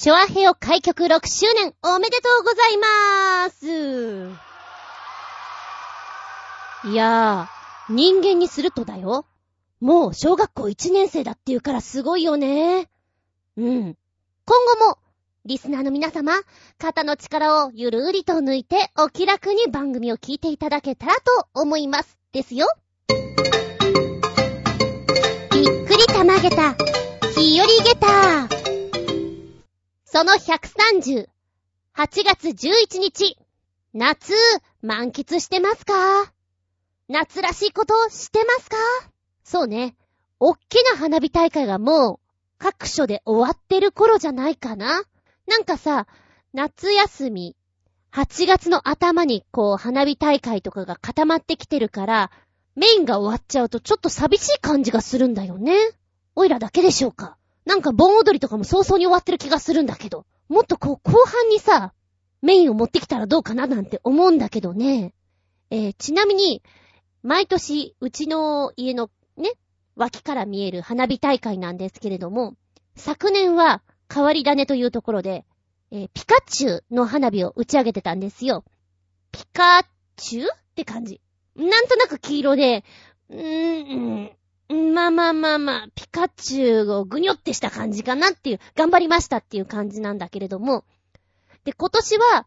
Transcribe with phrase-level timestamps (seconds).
[0.00, 3.66] チョアヘヨ開局6周年おめでとうございまーす。
[6.90, 9.26] いやー、人間にするとだよ。
[9.78, 12.88] もう小学校1年生だっていうからすごいよね。
[13.58, 13.94] うん。
[14.46, 14.96] 今後も、
[15.44, 16.32] リスナーの皆様、
[16.78, 21.20] 肩の力をゆるりと抜いてお気楽に番組を聞いていただけたらと
[21.52, 22.16] 思います。
[22.32, 22.68] ですよ。
[25.52, 26.74] びっくりたまげた、
[27.38, 28.59] ひよりげた。
[30.12, 31.28] その130、
[31.96, 33.38] 8月11日、
[33.94, 34.32] 夏、
[34.82, 36.32] 満喫してますか？
[37.06, 38.76] 夏らしいことしてますか？
[39.44, 39.94] そうね。
[40.40, 42.18] おっきな花火大会がもう
[42.58, 45.04] 各所で終わってる頃じゃないかな
[45.46, 46.08] なんかさ、
[46.52, 47.54] 夏休み、
[48.12, 52.30] 8月の頭にこう花火大会とかが固まってきてるから、
[52.74, 55.76] メインが終わっちゃうとちょっと寂しい感じがするんだよね。
[56.34, 57.36] おいらだけでしょうか？
[57.64, 61.92] なんか盆踊りとかも早々に終わってる気がするんだけど、もっとこう後半にさ、
[62.42, 65.12] メインを持ってきたらどうかななんて思うんだけどね。
[65.70, 66.62] えー、ちなみに、
[67.22, 69.52] 毎年、うちの家のね、
[69.94, 72.54] 脇から見える花火大会なんですけれども、
[72.96, 73.82] 昨年は
[74.12, 75.44] 変わり種というところで、
[75.90, 78.64] えー、ピカチュウの花火を打ち上げてたんですよ。
[79.32, 81.20] ピカチュウって感じ。
[81.56, 82.84] なんとなく黄色で、
[83.28, 84.32] うー、
[84.74, 90.84] まあまあまあまあ、ピカチュウをぐにょってした感じかなっていう、頑張りましたっていう感じなんだけれども、
[91.64, 92.46] で、今年は、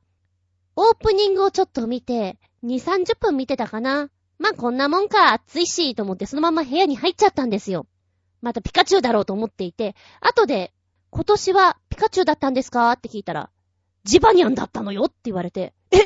[0.75, 4.09] オープニングをちょっと見て、2、30分見てたかな。
[4.39, 7.87] まあ、こんなもんか、暑いし、と思ってそのまま部屋に入っちゃったんですよ。
[8.41, 10.73] またピカチュウだろうと思っていて、後で、
[11.11, 12.91] 今年はピカチュウだったんですか？
[12.93, 13.49] って聞いたら、
[14.03, 15.97] ジバニャンだったのよって言われて、え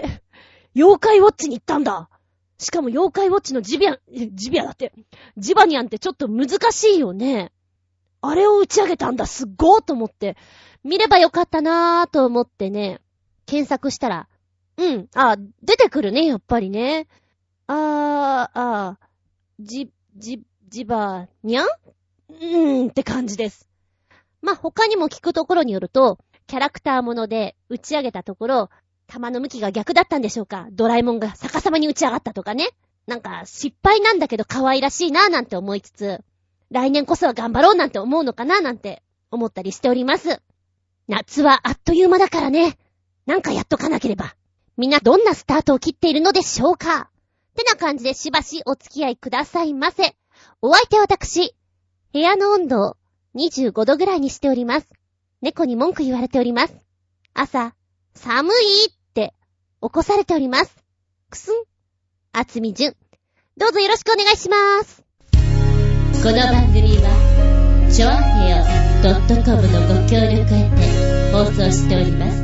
[0.76, 2.10] 妖怪ウォッチに行ったんだ！
[2.60, 4.92] しかも妖怪ウォッチのジビア、 ジビアだって、
[5.38, 7.52] ジバニャンってちょっと難しいよね。
[8.22, 10.38] あれを打ち上げたんだ、すっごーと思って、
[10.84, 13.00] 見ればよかったなーと思ってね、
[13.46, 14.28] 検索したら、
[14.78, 17.08] うん、あ、出てくるね、やっぱりね。
[17.67, 19.08] あー、あー、
[19.60, 23.67] じ、じ、じば、にゃんうーんって感じです。
[24.42, 28.70] まあ、他にも聞くところによると、キャラクターもので打ち上げたところ、
[29.08, 30.68] 弾の向きが逆だったんでしょうか？
[30.72, 32.70] ドラえもんが逆さまに打ち上がったとかね。
[33.08, 36.20] なんか、失敗なんだけど可愛らしいなぁなんて思いつつ、
[36.72, 39.02] 来年こそは頑張ろうなんて思うのかなぁなんて
[39.32, 40.42] 思ったりしております。
[41.08, 42.78] 夏はあっという間だからね。
[43.26, 44.36] なんかやっとかなければ。
[44.76, 47.10] みんなどんなスタートを切っているのでしょうか？
[47.10, 50.16] ってな感じでしばしお付き合いくださいませ。
[50.62, 51.56] お相手は私、
[52.14, 52.98] 部屋の温度を
[53.36, 54.88] 25度ぐらいにしております。
[55.42, 56.76] 猫に文句言われております。
[57.34, 57.73] 朝、
[58.14, 58.54] 寒い
[59.80, 60.76] 起こされております。
[61.30, 61.54] くすん。
[62.33, 62.95] あつみじゅん。
[63.58, 65.04] どうぞよろしくお願いします。
[66.23, 68.66] この番組は、ちょあへよ
[69.45, 72.43] .com のご協力へて放送しております。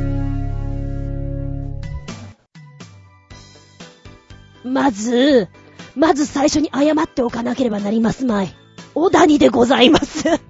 [4.64, 5.48] まず、
[5.96, 8.54] まず最初に謝っておかなければなりますまい。
[8.94, 10.40] 小谷でございます。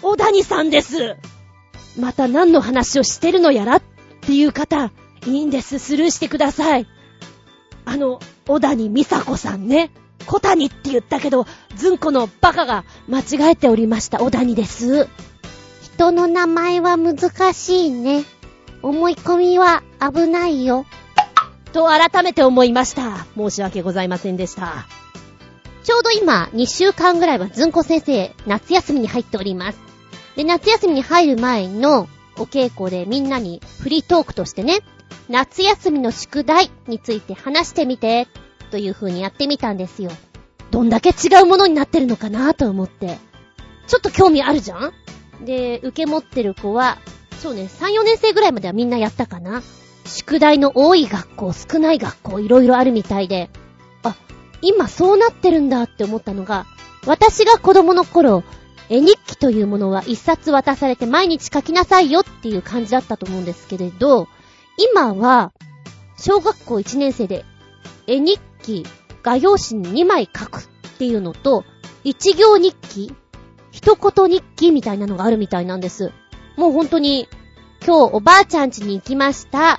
[0.00, 1.16] 小谷さんです。
[1.98, 3.82] また何の話をしてるのやらっ
[4.20, 4.92] ていう方、
[5.26, 5.78] いいんです。
[5.78, 6.86] スルーしてください。
[7.84, 9.90] あの、小谷美佐子さんね。
[10.26, 14.20] 小谷って言ったけど、ずんこのバカが間違えておりました。
[14.20, 15.08] 小谷です。
[15.82, 18.24] 人の名前は難しいね。
[18.82, 20.86] 思い込みは危ないよ。
[21.72, 23.26] と改めて思いました。
[23.36, 24.86] 申し訳ございませんでした。
[25.82, 29.78] ちょうど今、2週間ぐらいはずんこ先生、夏休みに入っております。
[30.36, 34.80] で、夏休みに入る前のお稽古でみんなにフリートークとしてね、
[35.30, 38.26] 夏休みの宿題について話してみて、
[38.72, 40.10] という風にやってみたんですよ。
[40.72, 43.16] どんだけ違うものになってるのかなと思って。
[43.86, 44.92] ちょっと興味あるじゃん？
[45.44, 46.98] で、受け持ってる子は、
[47.40, 49.62] そうね、3、4年生ぐらいまではみんなやったかな。
[50.04, 53.50] 宿題の多い学校、少ない学校、いろいろあるみたいで、
[54.02, 54.16] あ、
[54.62, 56.66] 今そうなってるんだって思ったのが、
[57.06, 58.42] 私が子供の頃、
[58.88, 64.26] 絵日記というものは一冊渡されて毎日書きなさいよっていう感じだったと思うんですけれど、
[64.76, 65.52] 今は、
[66.18, 67.44] 小学校1年生で
[68.06, 68.86] 絵日記、
[69.22, 70.62] 画用紙に2枚書くっ
[70.98, 71.64] ていうのと、
[72.04, 73.14] 一行日記、
[73.70, 76.12] 一言日記みたいなのがあるみたいなんです。
[76.56, 77.28] もう本当に、
[77.86, 79.78] 今日おばあちゃん家に行きました。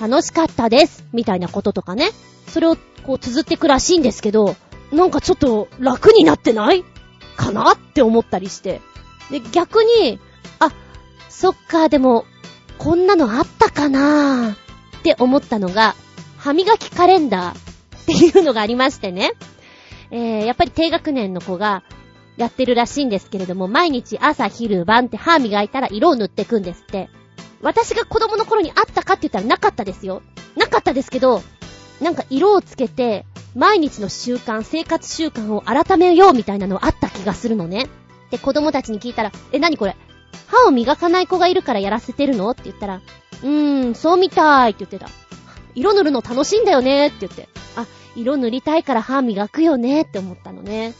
[0.00, 1.06] 楽しかったです。
[1.12, 2.10] みたいなこととかね。
[2.46, 4.54] それをこう綴ってくらしいんですけど、
[4.92, 6.84] なんかちょっと楽になってない？
[7.36, 7.72] かな？
[7.72, 8.80] って思ったりして。
[9.30, 10.20] で、逆に、
[10.58, 10.72] あ、
[11.28, 12.24] そっか、でも、
[12.78, 14.56] こんなのあったかな？
[14.98, 15.94] って思ったのが、
[16.38, 19.32] 歯磨きカレンダーっていうのがありましてね。
[20.10, 21.82] えー、やっぱり低学年の子が、
[22.36, 27.08] やってるらしいんですけれども、毎日朝昼晩って歯磨いたら色を塗ってくんですって。
[27.62, 30.22] 私が子供の頃にあったかって言ったらなかったですよ。
[30.56, 31.42] なかったですけど、
[32.00, 33.26] なんか色をつけて、
[33.56, 37.88] 毎日の習慣、生活習慣を改めようみたいなのあった気がするのね。
[38.30, 39.96] で、子供たちに聞いたら、え、なにこれ？
[40.46, 42.50] 歯を磨かない子がいるからやらせてるの？
[42.50, 43.00] って言ったら、
[43.42, 45.10] うーん、そうみたいって言ってた。
[45.74, 47.48] 色塗るの楽しいんだよねって言って。
[47.76, 47.86] あ、
[48.16, 50.94] 色塗りたいから歯磨くよねって思ったのね。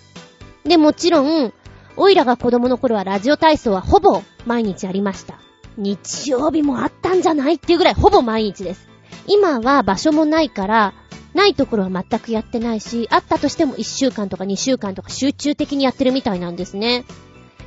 [0.65, 1.53] で、もちろん、
[1.97, 5.41] オイラが子供の頃はラジオ体操はほぼ毎日ありました。
[5.77, 8.89] 日曜日もあったんじゃないっていうぐらいほぼ毎日です。
[9.27, 10.95] 今は場所もないから、
[11.35, 17.05] ないところは全くやってないし、あったとしても1週間とか2週間とか集中的にやってるみたいなんですね。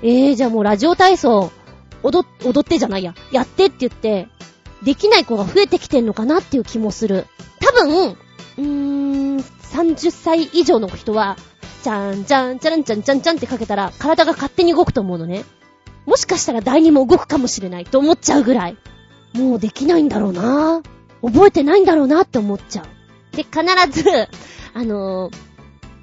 [0.03, 1.51] えー、じゃあもうラジオ体操、
[2.03, 4.27] 踊、踊ってじゃないや、やってって言って、
[4.83, 7.27] できない子が増えてきてんのかなっていう気もする。
[7.59, 11.37] 多分、うーん、30歳以上の人は、
[11.83, 15.43] じゃんじゃんじゃんじゃんじゃんじゃんってかけたら、体が勝手に動くと思うのね。
[16.05, 18.77] もしかしたら第二も動くかもしれないと思っちゃうぐらい。
[19.33, 20.81] もうできないんだろうな
[21.21, 23.35] 覚えてないんだろうなって思っちゃう。
[23.35, 23.61] で、必
[23.91, 24.27] ず、
[24.73, 25.33] あのー、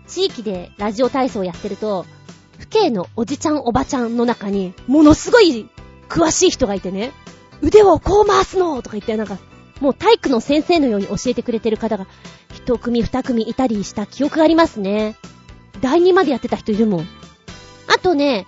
[0.06, 2.06] 地域でラジオ体操をやってると、
[2.58, 5.68] 父兄のおじちゃんおばちゃんの中に、ものすごい
[6.08, 7.12] 詳しい人がいてね、
[7.62, 9.38] 腕をこう回すのとか言って、なんか、
[9.80, 12.06] もう体育の先生のように教えてくれてる方が、
[12.54, 15.16] 一組二組いたりした記憶がありますね。
[15.80, 17.08] 第二までやってた人いるもん。
[17.86, 18.46] あとね、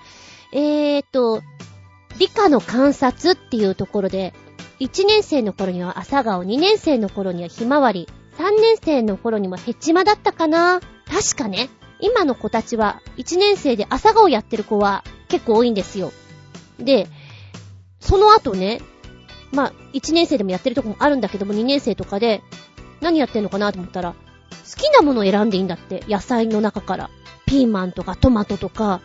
[0.53, 1.43] えーと、
[2.19, 4.35] 理科の観察っていうところで、
[4.81, 8.09] 1年生の頃には朝顔、2年生の頃にはひまわり、
[8.39, 11.69] 3年生の頃にはヘチマだったかな確かね。
[12.01, 16.13] 今の子たちは、1年生で朝顔やってる子は結構多いんですよ。
[16.79, 17.09] で、
[18.01, 18.81] その後ね、
[19.53, 22.43] まあ、1年生でもやってるとこもあるんだけども、2年生とかで、
[23.01, 24.17] 何やってんのかなと思ったら、好
[24.77, 27.11] きなものを選んでいいんだって、野菜の中から。
[27.47, 29.01] ピーマンとかトマトとか、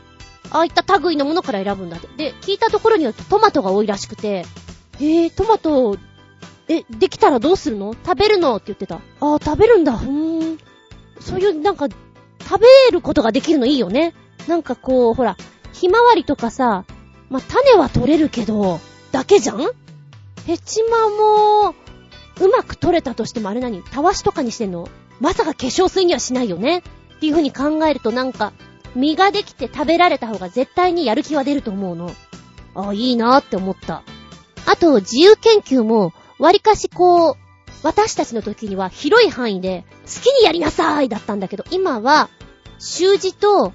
[0.51, 2.07] ああいった類のものから選ぶんだって。
[2.15, 4.45] で、聞いたところによるとトマトが多いらしくて、
[4.99, 5.97] へえ、トマト、
[6.67, 7.95] え、できたらどうするの？
[8.05, 8.55] 食べるの？
[8.55, 8.95] って言ってた。
[8.95, 8.99] あ
[9.35, 9.93] あ、食べるんだ。
[9.93, 10.57] うーん。
[11.19, 11.87] そういう、なんか、
[12.45, 14.13] 食べることができるのいいよね。
[14.47, 15.35] なんかこう、ほら、
[15.73, 16.85] ひまわりとかさ、
[17.29, 18.79] まあ、種は取れるけど、
[19.11, 19.59] だけじゃん？
[20.45, 21.75] ヘチマも、
[22.41, 23.81] うまく取れたとしてもあれ何？
[23.81, 24.87] たわしとかにしてんの？
[25.19, 26.79] まさか化粧水にはしないよね？
[26.79, 26.81] っ
[27.19, 28.53] ていう風に考えるとなんか、
[28.95, 32.11] 身ができて食べられた方が絶対にやる気は出ると思うの。
[32.75, 34.03] ああ、いいなーって思った。
[34.67, 37.35] あと、自由研究も、割かしこう、
[37.85, 42.29] 私たちの時には広い範囲で、好きにやりなさいだったんだけど、今は、
[42.79, 43.73] 習字と、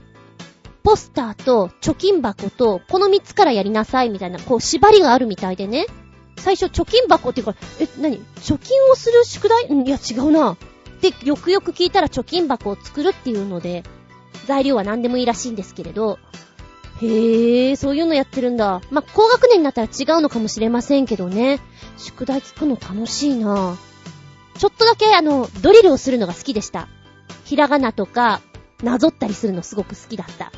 [0.83, 5.87] ポスターと、貯金箱と、この3つからやりなさいみたいな、こう、縛りがあるみたいでね。
[6.37, 9.73] 最初、貯金箱っていうか、え、なに貯金をする宿題？
[9.73, 10.57] んいや、違うな。
[11.01, 13.85] で、よくよく聞いたら貯金箱を作るっていうので、
[14.47, 16.19] 材料は何でもいいらしいんですけれど、
[17.01, 18.81] へえ、そういうのやってるんだ。
[18.91, 21.61] まあ、高学年になったら違うのかもしれませんけどね。
[21.97, 23.90] 宿題聞くの楽しいなぁ
[24.61, 26.87] ちょっとだけあの、ドリルをするのが好きでした。
[27.47, 28.43] ひらがなとか、
[28.83, 30.53] なぞったりするのすごく好きだった。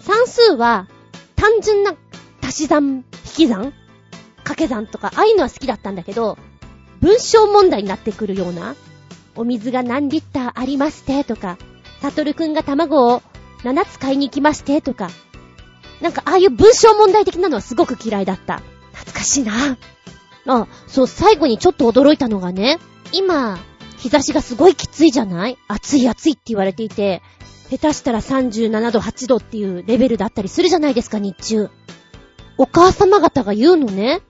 [0.00, 0.88] 算数は、
[1.36, 1.94] 単純な
[2.42, 3.72] 足し算、引き算
[4.38, 6.38] 掛け算とか、ああいうのは好きだったんだけど、
[7.00, 8.74] 文章問題になってくるような、
[9.36, 11.56] お水が何リッターありましてとか、
[12.02, 13.22] サトルくんが卵を
[13.62, 15.08] 7つ買いに行きましてとか、
[16.00, 18.60] なんかああいう文章問題的なのはすごく嫌いだった。
[18.92, 19.78] 懐かしいな。
[20.48, 22.80] あ、そう、最後にちょっと驚いたのがね、
[23.16, 23.58] 今、
[23.96, 25.56] 日差しがすごいきついじゃない？
[25.68, 27.22] 暑い暑いって言われていて、
[27.70, 31.70] 下手したら37度、8度っていうレベルだったりするじゃないですか、日中。
[32.58, 34.20] お母様方が言うのね。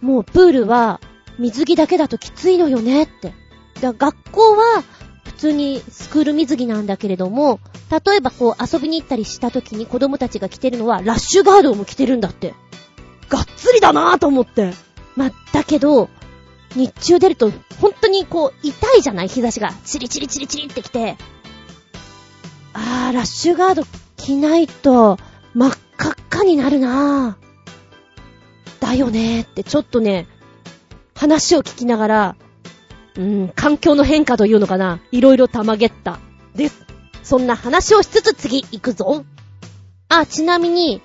[0.00, 1.00] もうプールは
[1.40, 3.34] 水着だけだときついのよねって。
[3.80, 4.84] だ学校は
[5.24, 7.58] 普通にスクール水着なんだけれども、
[7.90, 12.54] 例えばこう遊びに行ったりした時に子供たちが着てるのはラッシュガードも着てるんだって。
[13.28, 14.72] がっつりだなぁと思って。
[15.16, 16.08] まだけど、
[16.76, 19.28] 日中出ると本当にこう痛いじゃない？
[19.28, 19.72] 日差しが。
[19.84, 21.16] チリチリチリチリってきて。
[22.74, 23.84] あー、ラッシュガード
[24.16, 25.18] 着ないと
[25.54, 27.46] 真っ赤っかになるなぁ。
[28.80, 30.26] だよねーってちょっとね、
[31.14, 32.36] 話を聞きながら、
[33.16, 35.00] うーん、環境の変化というのかな。
[35.10, 36.18] いろいろたまげった。
[36.54, 36.84] です。
[37.22, 39.24] そんな話をしつつ次行くぞ。
[40.08, 41.00] あ、ちなみに、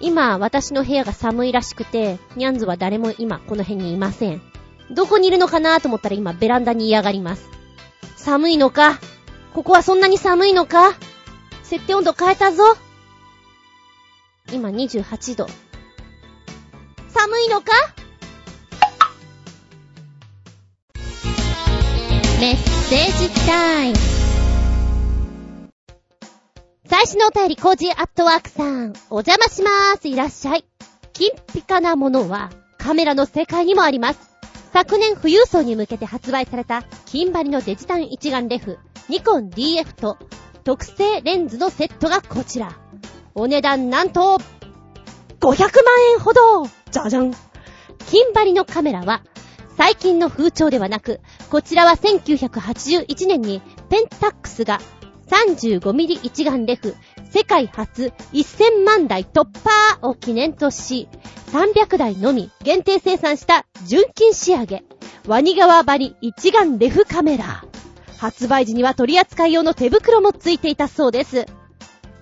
[0.00, 4.40] 今、私の部屋が寒いらしくて、ニャンズは誰も今、この辺にいません。
[4.90, 7.48] どこにいるのかなと思ったら今、ベランダに嫌がります。
[8.16, 8.98] 寒いのか？
[9.54, 10.94] ここはそんなに寒いのか？
[11.62, 12.64] 設定温度変えたぞ。
[14.52, 15.46] 今28度。
[17.08, 17.72] 寒いのか？
[22.40, 23.96] メッセージタイム。
[26.88, 30.08] さ来週のお便り、コージーアットワークさん、お邪魔しまーす。
[30.08, 30.64] いらっしゃい。
[31.12, 34.29] 金ピカなものは、カメラの世界にもあります。
[34.72, 40.16] 昨年富裕層に向けて発売された、金張りのデジタン一眼レフ、ニコン DF と、
[40.62, 42.78] 特製レンズのセットがこちら。
[43.34, 44.38] お値段なんと、
[45.40, 45.68] 500万
[46.12, 47.32] 円ほどじゃじゃん
[48.10, 49.22] 金張りのカメラは、
[49.76, 54.78] 最近の風潮ではなく、こちらは1981年にペンタックスが
[55.26, 56.94] 35mm 一眼レフ
[57.32, 61.08] 世界初1000万台突破を記念とし、
[61.52, 64.84] 300台のみ限定生産した純金仕上げ、
[65.26, 67.64] ワニ川張り一眼レフカメラ。
[68.18, 71.46] 発売時には取扱い用の手袋もついていたそうです。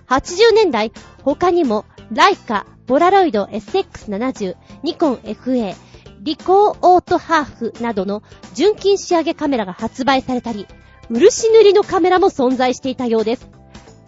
[0.07, 0.91] 80年代、
[1.23, 5.75] 他にも、ライカ、ボラロイド SX70、ニコン FA、
[6.21, 8.23] リコーオートハーフなどの
[8.53, 10.67] 純金仕上げカメラが発売されたり、
[11.09, 13.58] 漆塗りのカメラも存在していたようです。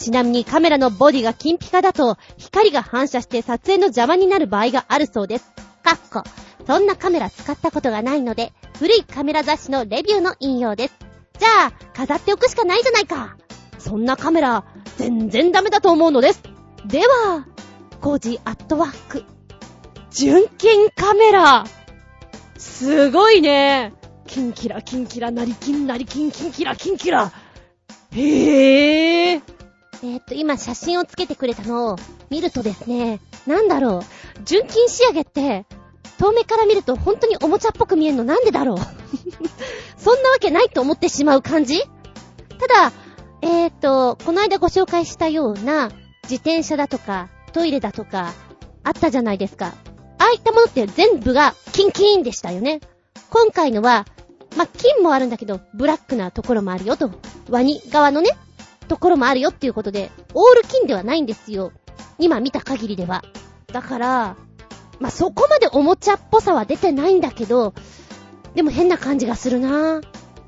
[0.01, 5.45] ちなみにカメラのボディが金ピカだと、光が反射して撮影の邪魔になる場合があるそうです。
[5.83, 6.23] かっこ、
[6.65, 10.95] そんなカメラ使ったことがないので、古いカメラ雑誌のレビューの引用です。
[11.37, 13.37] じゃあ、飾っておくしかないじゃないか。
[13.77, 14.63] そんなカメラ、
[14.97, 16.41] 全然ダメだと思うのです。
[16.87, 17.45] では、
[18.01, 19.23] コージアットワーク。
[20.09, 21.65] 純金カメラ
[22.57, 23.93] すごいね。
[24.25, 27.31] キンキラ、キンキラ、なりキン、なりキン、キンキラ、キンキラ。
[28.13, 29.60] へぇー。
[30.03, 31.95] えっと、今写真をつけてくれたのを
[32.29, 34.01] 見るとですね、なんだろう。
[34.43, 35.65] 純金仕上げって、
[36.17, 38.77] 遠目から見ると本当におもちゃっぽく見えるのなんでだろう
[39.97, 41.81] そんなわけないと思ってしまう感じ
[42.59, 42.91] ただ、
[43.41, 45.89] えっ、と、この間ご紹介したような
[46.23, 48.33] 自転車だとかトイレだとか
[48.83, 49.73] あったじゃないですか。
[50.17, 52.81] ああいったものって全部がキンキンでしたよね。
[53.31, 54.05] 今回のは、
[54.55, 57.09] ま金もあるんだけど、ブラックなところもあるよと。
[57.49, 58.37] ワニ側のね、
[58.91, 61.71] ところもあるよっていうことで、オール金ではないんですよ。
[62.19, 63.23] 今見た限りでは。
[63.71, 64.35] だから、
[64.99, 67.73] まそこまでおもちゃっぽさは出てないんだけど、
[68.53, 70.01] でも変な感じがするな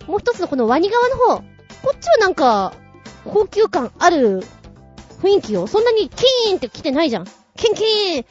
[0.08, 1.44] もう一つのこのワニ側の方、こ
[1.96, 2.74] っちはなんか、
[3.24, 4.44] 高級感ある
[5.22, 5.66] 雰囲気よ。
[5.66, 7.26] そんなにキーンって来てないじゃん。
[7.56, 8.26] キンキーン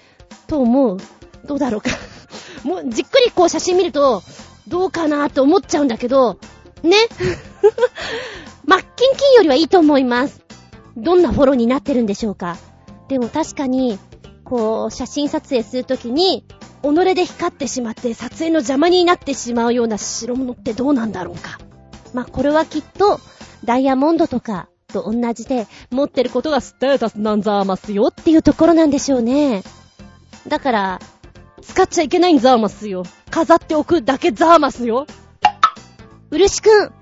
[0.46, 0.98] と思う。
[1.46, 1.88] どうだろうか
[2.64, 4.22] もう、じっくりこう写真見ると、
[4.68, 6.36] どうかなって思っちゃうんだけど、
[6.82, 6.96] ね
[8.72, 10.40] マッキンキンよりはいいと思います。
[10.96, 12.56] どんなフォローになってるんでしょうか。
[13.06, 13.98] でも確かに、
[14.44, 16.46] こう、写真撮影するときに、
[16.82, 21.58] 己で光ってしまって撮影の邪魔になってしまうような白物ってどうなんだろうか。
[22.14, 23.20] まあ、これはきっと、
[23.62, 29.64] ダイヤモンドとかと同じで、持ってることがステータスなんざーますよっていうところなんでしょうね。
[30.48, 31.00] だから、
[31.60, 33.02] 使っちゃいけないんざーますよ。
[33.30, 35.06] 飾っておくだけざーますよ。
[36.30, 36.92] うるしくん、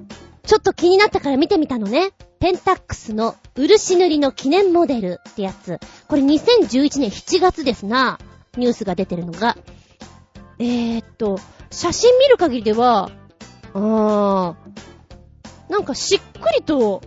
[0.47, 2.11] ちょっと気になったから見てみたのね。
[2.41, 5.79] ペンタックスの漆塗りの記念モデルってやつ。
[6.09, 8.19] これ2011年7月ですな。
[8.57, 9.57] ニュースが出てるのが。
[10.59, 11.39] えー、っと、
[11.71, 13.11] 写真見る限りでは、
[13.75, 14.57] あーん、
[15.69, 17.03] なんかしっくりと、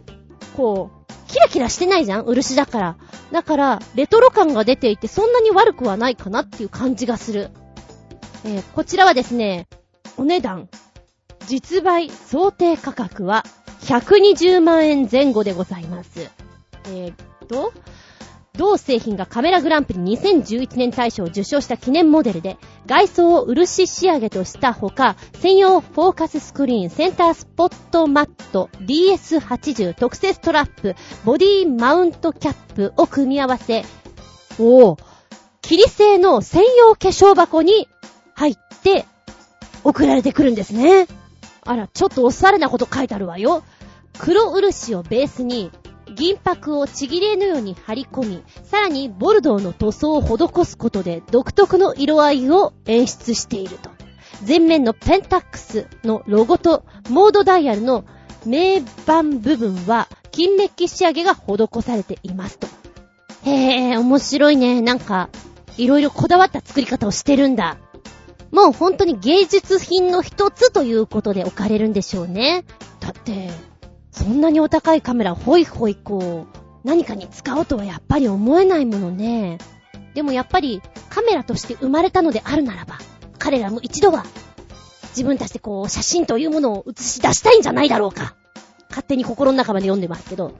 [0.55, 2.25] こう、キラキラしてないじゃん？
[2.25, 2.97] 漆だから。
[3.31, 7.49] だから、レトロ感が出ていてそんなに悪くはないかなっていう感じがする。
[8.45, 9.67] えー、こちらはですね、
[10.17, 10.69] お値段、
[11.47, 13.43] 実売想定価格は
[13.81, 16.29] 120万円前後でございます。
[16.87, 17.15] えー、っ
[17.47, 17.73] と、
[18.55, 30.95] 同製品がカメラグランプリ2011年大賞を受賞した記念モデルで、外装を漆仕上げとしたほか、専用フォーカススクリーン、センタースポットマット、DS80 特製ストラップ、
[31.25, 33.83] ボディマウントキャップを組み合わせ、
[34.59, 35.03] おー、
[35.61, 37.87] キリ製の専用化粧箱に
[38.35, 39.05] 入って
[39.83, 41.07] 送られてくるんですね。
[41.65, 43.63] あら、ちょっとおしゃれなこと書いてあるわよ。
[44.19, 45.71] 黒漆をベースに
[46.13, 53.89] 銀箔をちぎれのように張り込み、さらにボルドーの塗装を施すことで独特の色合いを演出していると。
[54.45, 58.03] 前面のペンタックスのロゴとモードダイヤルの
[58.45, 62.67] 名板部分は金メッキ仕上げが施されていますと。
[63.45, 64.81] へえ、面白いね。
[64.81, 65.29] なんか、
[65.77, 67.77] いろいろこだわった作り方をしてるんだ。
[68.53, 72.65] もう本当に芸術品の一つということで置かれるんでしょうね。
[72.99, 73.49] だって、
[74.11, 79.57] そんなにお高いカメラホイホイこう、何かに使おうとはやっぱり思えないものね。
[80.13, 82.99] でもやっぱりカメラとして生まれたのであるならば、
[83.39, 84.23] 彼らも一度は
[85.09, 88.35] 自分たちでこう写真というものを映し出したいんじゃないだろうか。
[88.89, 90.53] 勝手に心の中まで読んでますけど。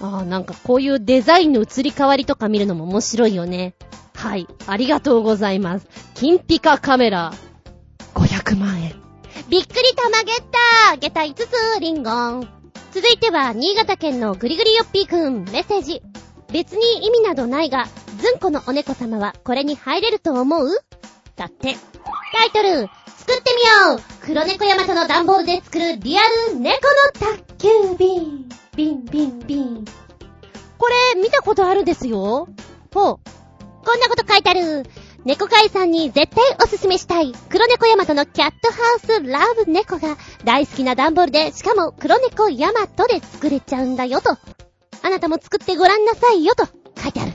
[0.00, 3.74] ああ、なんかこういうデザインの移り変わりとか見るのも面白いよね。
[4.20, 4.46] はい。
[4.66, 5.86] ありがとうございます。
[6.14, 7.32] 金ピカカメラ。
[8.14, 8.94] 500万円。
[9.48, 10.42] びっくりたまげっ
[10.90, 12.48] たゲタ5つ、リンゴン。
[12.92, 16.02] 続いては、新潟県のぐりぐりよっぴーくん、メッセージ。
[16.52, 17.86] 別に意味などないが、
[18.20, 20.68] ずんこのお猫様はこれに入れると思う？
[21.36, 21.76] だって。
[22.34, 23.54] タイトル、作って
[23.88, 26.76] みよう黒猫ヤマトの段ボールで作るリアル猫
[27.14, 28.50] の宅急便。
[28.76, 29.84] ビンビンビン。
[30.76, 32.48] これ、見たことあるんですよ。
[32.92, 33.18] ほう。
[33.84, 34.84] こんなこと書いてある。
[35.24, 37.32] 猫飼いさんに絶対おすすめしたい。
[37.50, 44.36] 黒猫ヤマトのキャットハウスラブ猫が大好きな段ボールで、しかも黒猫ヤマトで作れちゃうんだよと。
[45.02, 46.66] あなたも作ってごらんなさいよと
[47.00, 47.32] 書いてある。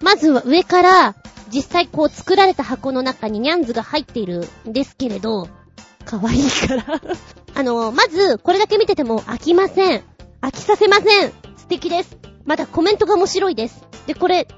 [0.00, 1.14] まずは上から、
[1.52, 5.48] 実際こう作られた箱の中にニャンズが入っているんですけれど、
[6.04, 6.84] かわいいから。
[7.54, 10.02] あの、まず、これだけ見てても飽きません。
[10.40, 11.32] 飽きさせません。
[11.56, 12.16] 素敵です。
[12.44, 13.84] まだコメントが面白いです。
[14.06, 14.48] で、これ、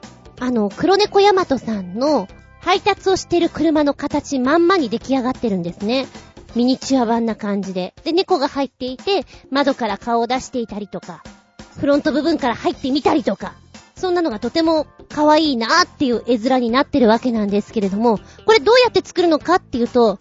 [0.40, 2.28] あの、黒猫ヤマトさんの
[2.60, 6.06] 配達をしてる車の形まんまに出来上がってるんですね。
[6.54, 7.94] ミニチュア版な感じで。
[8.04, 11.22] で、猫が入っていて、窓から顔を出していたりとか、
[11.78, 13.54] フロント部分から入ってみたりとか、
[13.96, 20.18] そんなのがとても可愛いなーっていう絵面になってるわけなんですけれども、これどうやって作るのかっていうと、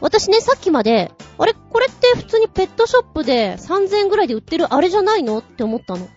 [0.00, 1.54] 私ね、さっきまで、あれ？
[1.54, 5.38] これって普通にペットショップで3000円ぐらいで売ってるあれじゃないの？
[5.38, 6.08] って思ったの。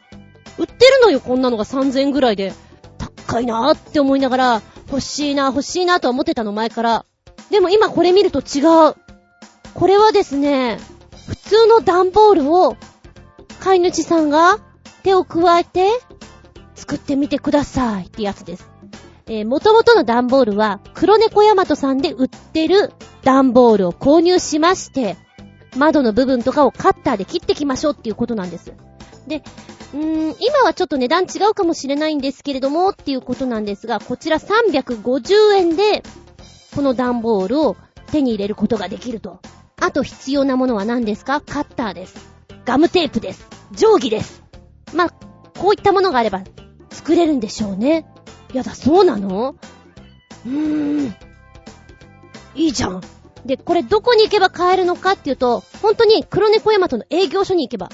[0.58, 2.54] 売ってるのよ、こんなのが3000円ぐらいで。
[3.28, 7.06] 高いなーって思いながら、欲しいな、欲しいなとは思ってたの前から。
[7.52, 8.96] でも今これ見ると違う。
[9.74, 10.80] これはですね、
[11.28, 12.78] 普通の段ボールを、
[13.60, 14.60] 飼い主さんが
[15.04, 15.90] 手を加えて、
[16.76, 18.70] 作ってみてくださいってやつです。
[19.26, 22.94] えー、元々の段ボールは、黒猫ヤマトさんで売ってる
[23.24, 25.18] 段ボールを購入しまして、
[25.76, 28.74] 窓の部分とかをカッターで切ってきましょうっていうことなんです。
[29.28, 29.44] で、
[29.94, 36.04] うーん、今はちょっと値段違うかもしれないんですけれども、っていうことなんですが、こちら350円で、
[36.76, 37.78] この段ボールを
[38.12, 39.40] 手に入れることができると。
[39.80, 41.42] あと必要なものは何ですか？
[41.42, 42.16] カッターです。
[42.66, 43.48] ガムテープです。
[43.72, 44.44] 定規です。
[44.94, 45.10] まあ、
[45.60, 46.44] こういったものがあれば、
[46.90, 48.06] 作れるんでしょうね。
[48.54, 49.56] やだ、そうなの？
[50.46, 51.16] うーん。
[52.56, 53.02] いいじゃん。
[53.46, 57.90] で、これどこに行けば買えるのかっていうと、本当に黒猫ヤマトの営業所に行けば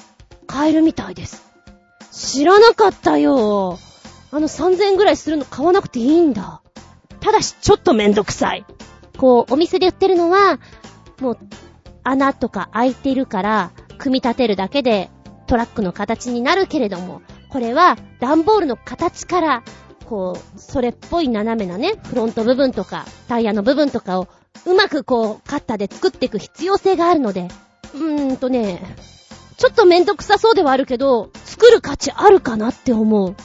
[0.47, 1.52] 買えるみたいです。
[2.13, 3.79] 知らなかったよ。
[4.31, 6.61] あの3000円ぐらいするの買わなくていいんだ。
[7.19, 8.65] ただし、ちょっとめんどくさい。
[9.17, 10.59] こう、お店で売ってるのは、
[11.19, 11.37] もう、
[12.03, 15.09] 穴とか開いてるから、組み立てるだけで
[15.47, 19.63] トラックの形になるけれども、これは段ボールの形から、
[20.05, 24.27] こう、それっぽい斜めなね、フロント部分とか、タイヤの部分とかを、
[24.65, 27.47] うまくこう、カッターで作っていく必要性があるので、
[27.93, 28.81] うーんとね、
[29.57, 33.35] ちょっとめんどくさそうではあるけど、作る価値あるかなって思う。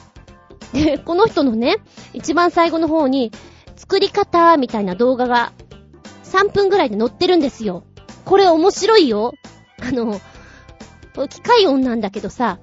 [0.73, 1.77] で、この人のね、
[2.13, 3.33] 一番最後の方に、
[3.77, 5.53] 作り方みたいな動画が、
[6.25, 7.85] 3分ぐらいで載ってるんですよ。
[8.25, 9.33] これ面白いよ。
[9.81, 10.21] あの、
[11.29, 12.59] 機械音なんだけどさ、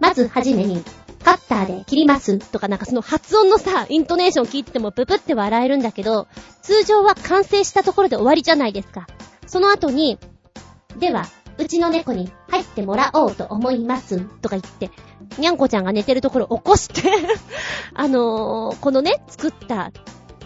[0.00, 0.82] まずはじめに、
[1.24, 6.28] カッターで切りますとかなんかその発音のさ、イントネーション聞いててもププって笑えるんだけど、
[6.62, 9.06] 通常は完成したところで終わりじゃないですか。
[9.46, 10.18] その後に、
[10.98, 11.26] では、
[11.58, 14.90] うちの猫に入ってもらおうと思いますとか言って、
[15.38, 17.02] にゃんこちゃんが寝てるところを起こして、
[17.94, 19.92] あのー、このね、作った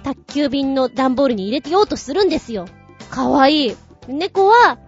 [0.03, 2.67] 宅急便の段ボールに入れてようとするんですよ。
[3.11, 3.77] かわいい。
[4.07, 4.79] 猫は、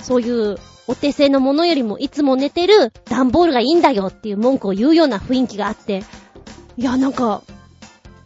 [0.00, 6.02] そういうお手製のものよりもいつも寝てる段ボールがいいんだよっていう文句を言うような雰囲気があって、
[6.76, 7.42] いや、なんか、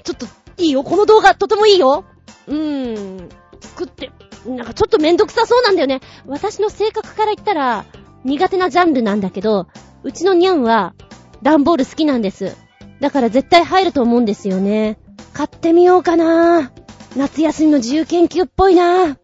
[0.05, 0.27] ちょっと
[0.59, 0.85] いいよ。
[0.85, 2.05] この動画とてもいいよ。
[2.47, 3.29] うーん。
[3.61, 4.11] 作って、
[4.47, 6.01] なんかちょっとめんどくさそうなんだよね。
[6.27, 7.85] 私の性格から言ったら
[8.25, 9.69] 苦手なジャンルなんだけど、
[10.03, 10.95] うちのニャンは
[11.43, 12.57] 段ボール好きなんです。
[13.01, 14.99] だから絶対入ると思うんですよね。
[15.33, 16.73] 買ってみようかな
[17.17, 19.17] 夏休みの自由研究っぽいな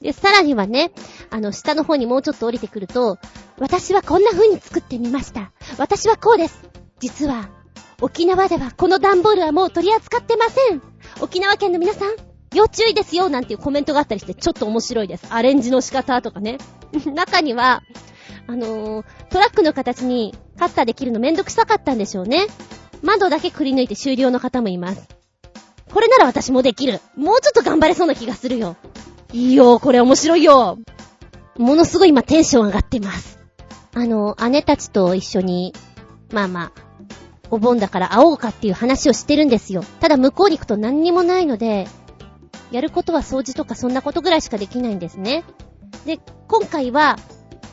[0.00, 0.92] で、さらにはね、
[1.30, 3.18] あの、下の方にもうちょっと降りてくると、
[3.58, 5.52] 私はこんな風に作ってみました。
[5.78, 6.68] 私はこうです。
[7.00, 7.48] 実は、
[8.00, 10.82] 沖縄ではこの段ボールはもう取り扱ってません。
[11.20, 12.16] 沖縄県の皆さん、
[12.54, 15.26] 要注意ですよなんていうコメントがあったりしてちょっと面白いです。
[15.30, 16.58] アレンジの仕方とかね。
[17.14, 17.82] 中には、
[18.46, 22.46] あのー、トラックの形にカッターで切るのめんどくさかったんでしょうね。
[23.02, 25.08] 窓だけくり抜いて終了の方もいます。
[25.92, 27.00] これなら私もできる。
[27.16, 28.76] もうちょっと頑張れそうな気がするよ。
[29.32, 30.78] いいよ、これ面白いよ。
[31.56, 33.38] ものすごい今テンション上がってます。
[33.94, 35.72] あの、姉たちと一緒に、
[36.32, 36.84] まあまあ、
[37.50, 39.84] お盆だから会おうかっていう話をしてるんですよ。
[40.00, 41.86] ただ向こうに行くと何にもないので、
[42.74, 45.44] やることは掃除とかそんなことぐらいしかできないんですね。
[46.06, 47.16] で、今回は、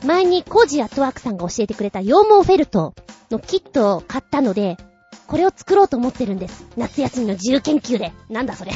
[0.05, 2.93] 前にコージアットワークさんが教えてくれた羊毛フェルト
[3.31, 4.77] のキットを買ったので、
[5.25, 6.67] これを作ろうと思ってるんです。
[6.77, 8.13] 夏休みの自由研究で。
[8.29, 8.73] なんだそれ。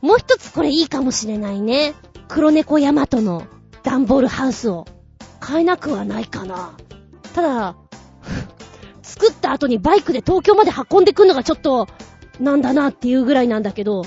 [0.00, 1.94] もう一つこれいいかもしれないね。
[2.26, 3.44] 黒猫ヤマトの
[3.84, 4.86] 段ボールハウスを
[5.38, 6.72] 買えなくはないかな。
[7.32, 7.76] ただ、
[9.02, 11.86] 作った後にバイクで東京まで運んでくんのがちょっと、
[12.40, 14.04] なんだなっていうぐらいなんだけど、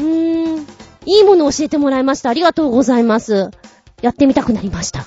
[0.00, 0.66] うーん、
[1.06, 2.30] いいもの教えてもらいました。
[2.30, 3.50] ありがとうございます。
[4.02, 5.06] やってみたくなりました。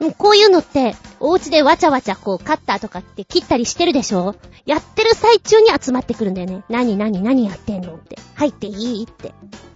[0.00, 4.34] うこういうのって、お家でわちゃわちゃこうカッターとかって切ったりしてるでしょ？
[4.66, 6.64] やってる最中に集まってくるんだよね。
[6.68, 8.18] 何何何やってんのって。
[8.34, 9.32] 入っていいって。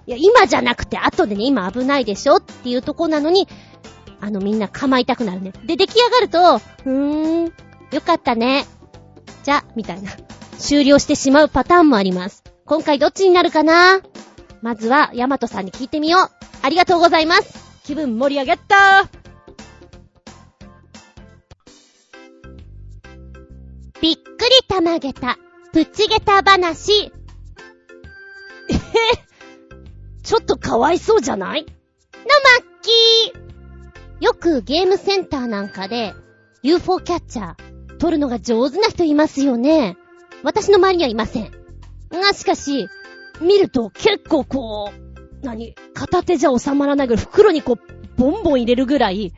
[0.07, 3.47] いや、今じゃなくて後でね、今危ないでしょっていうとこなのに、
[4.21, 5.53] あのみんな構いたくなるね。
[5.65, 7.53] で、出来上がると、ふーん、
[7.93, 8.67] よかったね。
[9.45, 10.11] じゃ、みたいな。
[10.59, 12.43] 終了してしまうパターンもあります。
[12.65, 14.01] 今回どっちになるかな？
[14.63, 16.31] まずは、ヤマトさんに聞いてみよう。
[16.63, 17.81] ありがとうございます。
[17.85, 19.09] 気分盛り上げった
[24.01, 25.39] びっくりたまげた、
[25.73, 27.13] プチゲタ話。
[28.71, 28.75] え？
[28.75, 28.79] へ
[30.23, 31.63] ちょっとかわいそうじゃない？
[31.63, 34.25] のまっきー。
[34.25, 36.13] よくゲームセンターなんかで
[36.63, 39.97] UFO キャッチャー撮るのが上手な人いますよね。
[40.43, 41.51] 私の周りにはいません。
[42.11, 42.89] がしかし、
[43.41, 49.33] 見ると結構こう、何片手じゃ収まらないぐらい袋にこう、ボンボン入れるぐらい、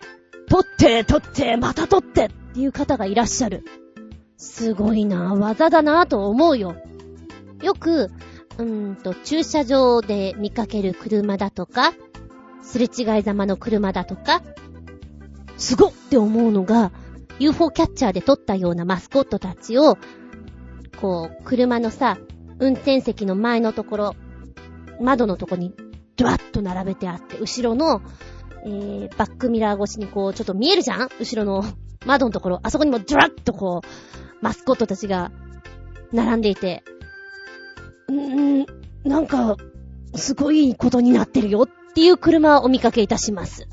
[0.49, 3.65] 取って、取って、また取ってっていう方がいらっしゃる。
[4.37, 6.75] すごいな、技だなと思うよ。
[7.63, 8.11] よく、
[8.59, 11.93] うーんと、駐車場で見かける車だとか、
[12.63, 14.43] すれ違いざまの車だとか、
[15.57, 16.91] すごって思うのが、
[17.39, 19.99] UFO キャッチャーで撮ったようなマスコットたちを、
[21.01, 22.19] こう、車のさ、
[22.61, 24.17] 運転席の前のところ、
[25.01, 25.75] 窓のとこに、
[26.17, 28.03] ドワッと並べてあって、後ろの、
[28.65, 31.09] えー、バックミラー越しにこう、ちょっと見えるじゃん？
[31.19, 31.65] 後ろの
[32.05, 35.33] 窓のところ、あそこにもドワッとこう、マスコットたちが
[36.13, 36.85] 並んでいて、
[38.11, 38.67] んー、
[39.05, 39.57] なんか、
[40.15, 41.63] すごいことになってるよ。
[41.63, 43.67] っていう車をお見かけいたします。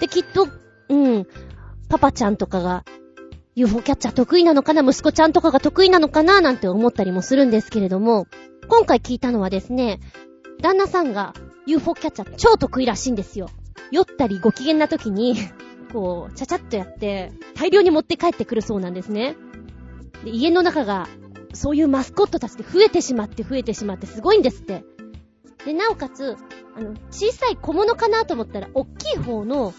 [0.00, 0.48] で、きっと、
[0.88, 1.26] うん、
[1.88, 2.84] パパちゃんとかが
[3.56, 8.26] UFO キャッチャー得意なのかな息子ちゃんとかが得意なのかななんて思ったりもするんですけれども、
[8.68, 9.98] 今回聞いたのはですね、
[10.60, 11.34] 旦那さんが
[11.66, 13.48] UFO キャッチャー超得意らしいんですよ。
[13.90, 15.34] 酔ったりご機嫌な時に、
[15.92, 19.36] こう、ちゃちゃっとやって、大量に持って帰ってくるそうなんですね。
[20.24, 21.08] で、家の中が、
[21.52, 24.84] そういうマスコットたちで増えてしまって増えてしまってすごいんですって。
[25.64, 26.36] で、なおかつ、
[26.76, 29.74] あの、小さい小物かなと思ったら、おっきい方の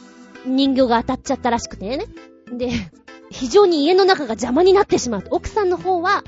[0.45, 2.05] 人形が当たっちゃったらしくてね。
[2.51, 2.69] で、
[3.31, 5.23] 非常に家の中が邪魔になってしまう。
[5.31, 6.23] 奥さんの方は、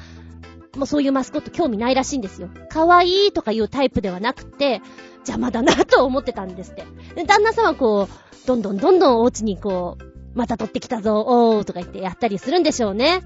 [0.76, 2.50] もうそういうマスコット興味ないらしいんですよ。
[2.70, 4.82] 可愛いとかいうタイプではなくて、
[5.18, 6.86] 邪魔だなと思ってたんですって。
[7.16, 13.22] で、旦那さんはこう、どんどんどんどんお家にこう、また取ってきたぞ、おーとか言ってやったりするんでしょうね。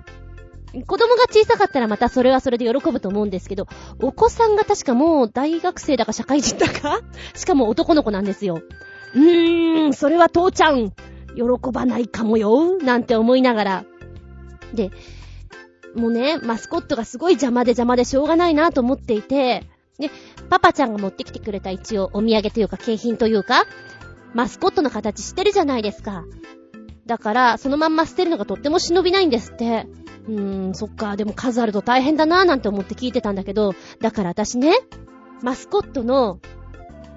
[0.86, 3.68] 子供が小さかったらまたそれはそれで喜ぶと思うんですけど、
[4.02, 7.00] お子さんが確かもう大学生だか社会人だか
[7.34, 8.62] しかも男の子なんですよ。
[9.16, 10.92] うーん、それは父ちゃん、
[11.38, 13.86] 喜ばないかもよ、なんて思いながら。
[14.74, 14.92] で、
[15.96, 19.64] もうね、マスコットがすごい邪魔で邪魔でしょうがないなと思っていて、
[19.98, 20.12] で、
[20.50, 23.66] パパちゃんが持ってきてくれた一応お土産というか景品というか、
[24.34, 26.26] マスコットの形してるじゃないですか。
[27.06, 29.88] だから、そのまんま捨てるのがとっても忍びないんですって。
[30.28, 34.74] うーん、そっか、でも数あると大変だなぁなんて思って聞いてたんだけど、だから私ね、
[35.42, 36.40] マスコットの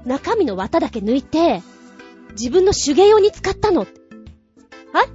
[0.07, 1.63] 中身の綿だけ抜いて、
[2.33, 3.87] 自分の手芸用に使ったの。
[4.93, 5.07] は？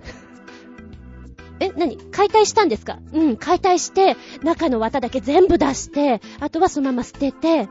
[1.59, 2.99] え、なに解体したんですか？
[3.13, 7.69] うん、解体して、中の綿だけ全部出して、あとはそのまま捨てて、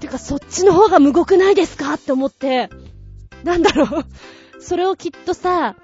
[0.00, 1.94] てかそっちの方が無くないですか？
[1.94, 2.70] って思って、
[3.44, 4.06] なんだろう？
[4.62, 5.76] それをきっとさ、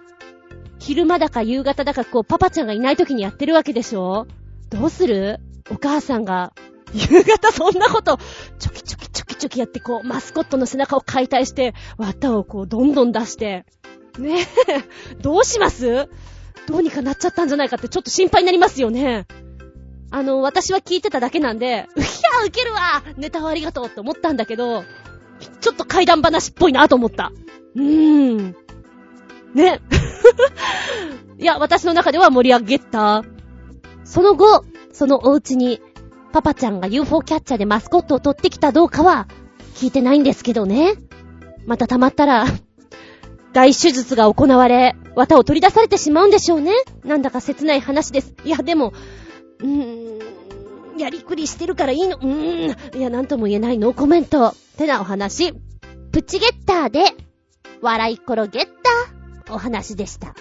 [0.78, 4.26] 昼間だか夕方だかこうパパちゃんがいない時にやってるわけでしょ？
[4.70, 5.40] どうする？
[5.70, 6.52] お母さんが、
[6.94, 8.18] 夕方そんなこと、
[8.58, 13.66] ちょきちょきちょきちょきやってこう、マスコットの背中を解体して、綿をこう、どんどん出して。
[14.18, 16.08] ねえ、 どうします？
[16.66, 19.26] どうにかなっちゃったんじゃないかってちょっと心配になりますよね。
[20.10, 24.84] あの、私は聞いてただけなんで、うひゃーウケるわネタはありがとうって思ったんだけど、
[25.60, 27.32] ちょっと怪談話っぽいなと思った。
[27.74, 28.56] うーん。
[29.54, 29.80] ね。
[31.38, 33.22] いや、私の中では盛り上げた。
[34.04, 35.80] その後、そのお家に、
[36.32, 39.26] パパちゃんが UFO キャッチャーでマスコットを取ってきたどうかは、
[39.74, 40.94] 聞いてないんですけどね。
[41.66, 42.46] また溜まったら、
[43.56, 46.72] 大手術が行われ、綿を取り出されてしまうんでしょうね。
[47.06, 48.34] なんだか切ない話です。
[48.44, 48.92] いや、でも、
[49.60, 52.18] うーん、やりくりしてるからいいの。
[52.18, 54.54] うーん、いや、なんとも言えないノーコメント。
[54.76, 55.54] てなお話。
[56.12, 57.14] プチゲッターで、
[57.80, 59.54] 笑い転ゲッター。
[59.54, 60.34] お話でした。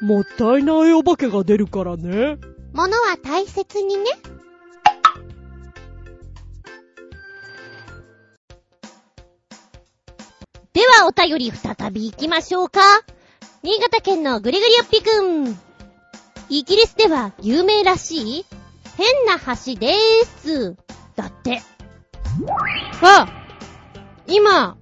[0.00, 2.38] もったいないお化けが出るからね。
[2.72, 4.04] 物は大切にね。
[10.78, 12.78] ではお便り再び行きましょうか。
[13.64, 15.58] 新潟県のぐりぐりよっぴくん。
[16.48, 18.46] イギリスでは有名らしい
[18.96, 19.96] 変な橋でー
[20.40, 20.76] す。
[21.16, 21.62] だって。
[23.02, 23.26] あ
[24.28, 24.76] 今、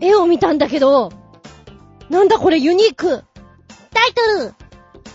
[0.00, 1.12] 絵を見たんだけど、
[2.10, 3.22] なんだこれユニーク
[3.94, 4.54] タイトル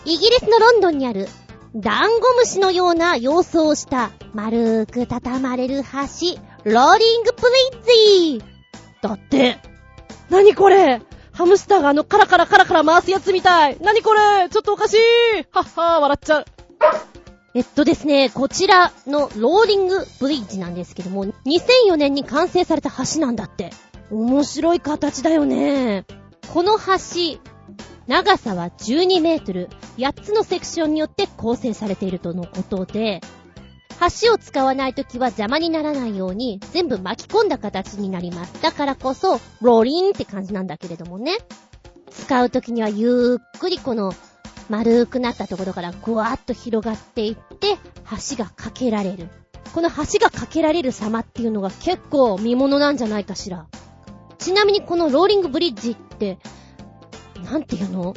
[0.06, 1.28] イギリスのロンドンにある、
[1.76, 5.89] ダンゴムシのような様相をした、丸く畳まれる橋、
[6.63, 7.41] ローリングプ
[7.74, 8.43] リッジ
[9.02, 9.77] だって。
[10.30, 11.02] なにこれ？
[11.32, 13.80] ハムスターがあのカラカラカラカラ回すやつみたい。
[13.80, 14.50] なにこれ？
[14.50, 14.98] ちょっとおかしい
[15.52, 16.46] はっはー、笑っちゃう。
[17.54, 23.72] えっとですね、こちらのローリングブリッジなんですけども、2004年に完成された橋なんだって。
[24.12, 26.06] 面白い形だよね。
[26.54, 27.40] この橋、
[28.08, 33.22] 長さは12メートル、8つのセクションによって構成されているとのことで、
[34.21, 38.62] 橋を使わないときは邪魔にならないように全部巻き込んだ形になります。
[38.62, 41.38] だからこそ、ロリンって感じなんだけれどもね。
[42.12, 44.13] 使うときにはゆっくりこの
[44.69, 47.77] 丸くなったところからぐわーっと広がっていって、
[48.29, 49.29] 橋が架けられる。
[49.73, 53.67] この橋が架けられる様っていうのが結構見物なんじゃないかしら。
[54.38, 56.38] ちなみにこのローリングブリッジって、
[57.43, 58.13] なんていうの？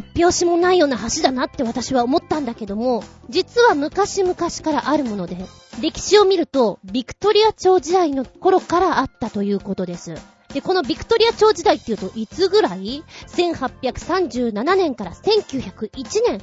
[0.00, 5.36] 突拍子もないような橋だなって私は思ったんだけども、実は昔々からあるもので、
[5.80, 10.14] 歴史を見ると、ビクトリア朝時代の頃からあったということです。
[10.54, 15.92] で、このビクトリア朝時代っていうといつぐらい ?1837 年から1901
[16.26, 16.40] 年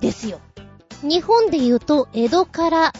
[0.00, 0.40] ですよ。
[1.02, 2.92] 日本で言うと江戸から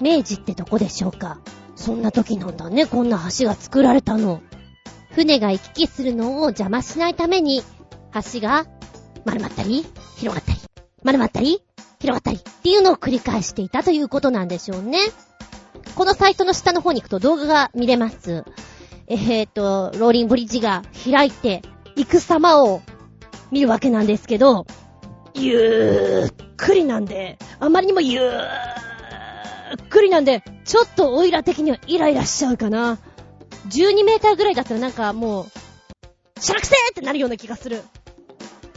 [0.00, 1.40] 明治ってとこでしょうか。
[1.76, 4.40] そんな時なんだね、こんな橋が作られたの。
[5.12, 7.62] 船が行き来するのを邪魔しないために、
[8.12, 8.66] 橋が
[9.24, 9.84] 丸まったり、
[10.16, 10.58] 広がったり、
[11.02, 11.62] 丸まったり、
[11.98, 14.98] 広がったりっていうのを繰り返していたということなんでしょうね。
[15.94, 18.44] このサイトの下の方に行くと動画が見れます。
[19.06, 21.62] えーと、ローリンブリッジが開いて
[21.96, 22.80] 行く様を
[23.50, 24.66] 見るわけなんですけど、
[25.34, 32.98] ゆっくりなんで、あまりにもゆっくりなんで、ちょっとオイラ的にはイライラしちゃうかな。
[33.68, 35.46] 12メーターぐらいだったらなんかもう、
[36.40, 37.82] シャラクセーってなるような気がする。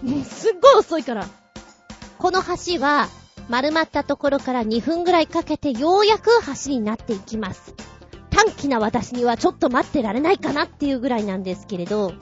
[0.03, 1.25] もうすっごい遅いから。
[2.19, 3.09] この橋は
[3.49, 6.29] 丸まったところから2分ぐらいかけてようやく
[6.65, 7.73] 橋になっていきます。
[8.29, 12.13] 短気な私にはちょっと待ってられないかなっていうぐらいなんですけれど、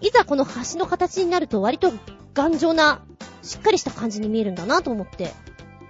[0.00, 1.92] いざこの橋の形になると割と
[2.34, 3.02] 頑丈な、
[3.42, 5.32] しっかりした感じに見えるんだなと思って。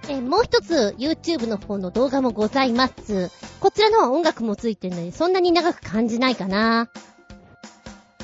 [0.09, 3.31] えもう一つ YouTube の方の動画もございます。
[3.59, 6.89] こちらのは音楽もついてるのでそんなに長く感じないかな。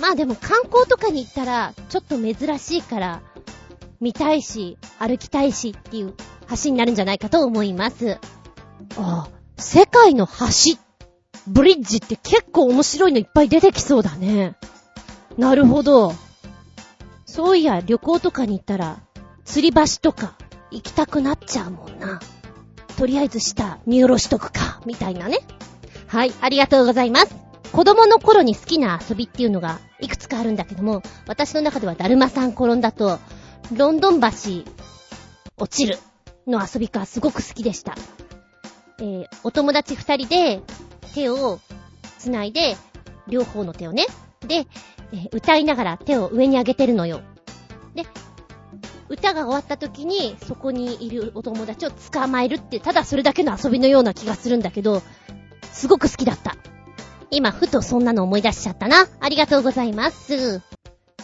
[0.01, 3.21] まあでも観光とかに行ったらちょっと珍しいから
[3.99, 6.13] 見たいし、歩きたいしっていう
[6.63, 8.19] 橋になるんじゃないかと思います。
[8.97, 10.77] ああ、世界の橋、
[11.47, 14.55] ブリッジって結構面白いのいっぱい出てきそうだね。
[15.37, 16.13] なるほど。
[17.25, 18.99] そういや、旅行とかに行ったら、
[19.45, 20.35] 吊り橋とか
[20.71, 22.19] 行きたくなっちゃうもんな。
[22.97, 25.39] とりあえず下見下ろしとくか、みたいなね。
[26.07, 27.46] はい、ありがとうございます。
[27.71, 33.19] 子供の頃に好きな遊びっていうのがいくつかあるんだけども、私の中ではだるまさん転んだと、
[33.75, 34.27] ロンドン橋、
[35.57, 35.97] 落ちる
[36.47, 37.95] の遊びがすごく好きでした。
[38.99, 40.61] えー、お友達二人で
[41.13, 41.59] 手を
[42.17, 42.77] 繋いで、
[43.27, 44.05] 両方の手をね。
[44.47, 44.67] で、
[45.11, 47.21] えー歌いながら手を上に上げてるのよ。
[47.95, 48.05] で、
[49.09, 55.01] 歌が終わった時に、そこにいるお友達を捕まえるって、ただそれだけの遊びのような気がするんだけど、
[55.71, 56.55] すごく好きだった。
[57.29, 59.07] 今、ふとそんなの思い出しちゃったな。
[59.19, 60.61] ありがとうございます。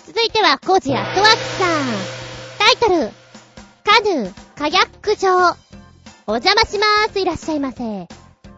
[0.05, 1.85] 続いては、コージアットワークさん。
[2.59, 3.11] タイトル、
[3.83, 5.55] カヌー、カヤック場。
[6.27, 7.19] お邪魔しまーす。
[7.19, 8.07] いらっしゃいませ。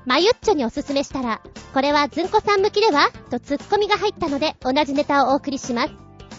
[0.05, 1.41] まゆっちょにおすすめしたら、
[1.73, 3.09] これはずんこさん向きでは？
[3.31, 5.89] とツッコミが入ったので、同じネタをお送りします。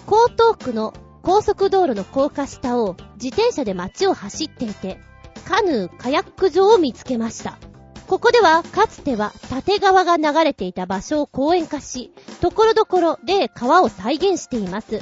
[0.06, 5.00] 江東区の高速道路の高架下を自転車で街を走っていて、
[5.44, 7.58] カヌー、カヤック場を見つけました。
[8.06, 15.00] ここでは、かつては縦川が流れていた場所を公園化し、ところどころで川を再現しています。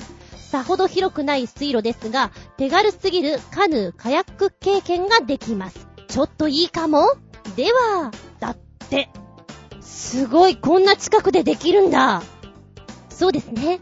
[0.50, 5.86] さほど広くない水路ですが、手軽すぎるカヌー、カヤック経験ができます。
[6.08, 7.14] ちょっといいかも？
[7.56, 8.56] では、だっ
[8.88, 9.10] て、
[9.80, 12.22] すごい、こんな近くでできるんだ。
[13.10, 13.80] そうですね。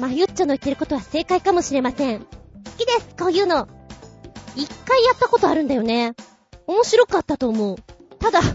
[0.00, 2.20] まゆっちょの言ってることは正解かもしれません。
[2.20, 2.26] 好
[2.76, 3.68] きです、こういうの。
[4.56, 6.14] 一回やったことあるんだよね。
[6.66, 7.76] 面白かったと思う。
[8.24, 8.46] ただ、 た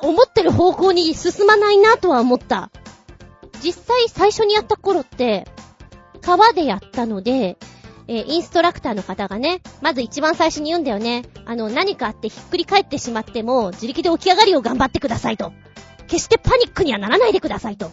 [0.00, 2.70] だ、思ってる方向に進まないなとは思った。
[3.64, 5.46] 実際最初にやった頃って、
[6.20, 7.56] 川でやったので、
[8.08, 11.22] えーインストラクターの方がね、まず一番最初に言うんだよね。
[11.46, 15.52] あの、何かあってひっくり返ってしまっても、自力で起き上がりを頑張ってくださいと。
[16.06, 17.90] 決してパニックにはならないでくださいと。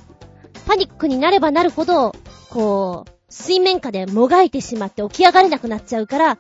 [0.68, 2.14] パニックになればなるほど、
[2.50, 6.40] こう、水面下でもがいてしまって起き上がれなくなっちゃうから、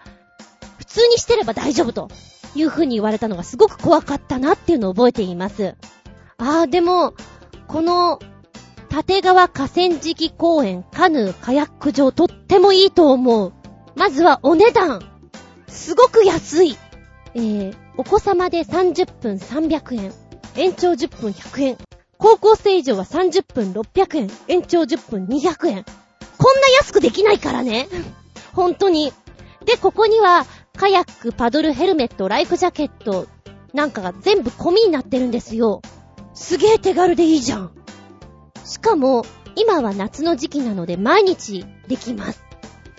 [0.79, 2.09] 普通にしてれば大丈夫と
[2.55, 5.75] いう風に言われたのがすごく怖かったなっていうのを覚えています。
[6.37, 7.13] あー、でも、
[7.67, 8.19] この、
[8.89, 13.53] 立川河川敷公園カヌーカヤック場とってもいいと思う。
[13.95, 15.01] まずはお値段。
[15.67, 16.77] すごく安い。
[17.35, 20.13] えー、お子様で30分300円。
[20.55, 21.77] 延長10分100円。
[22.17, 24.29] 高校生以上は30分600円。
[24.47, 25.85] 延長10分200円。
[26.37, 27.87] こんな安くできないからね。
[28.53, 29.13] 本当に。
[29.65, 30.45] で、ここには、
[30.79, 33.27] カヤック、パドル、ヘルメット、ライフジャケット、
[33.73, 35.81] なんかが全部込みになってるんですよ。
[36.33, 37.71] すげえ手軽でいいじゃん。
[38.63, 39.25] しかも、
[39.57, 42.41] 今は夏の時期なので毎日できます。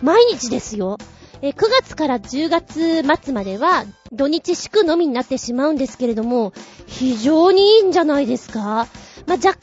[0.02, 0.98] 毎日ですよ。
[1.40, 6.52] え、9月から10月末までは土日祝のみになってしまうんですけれども、
[6.86, 9.58] 非常にいいんじゃないですかまあ、若干ね、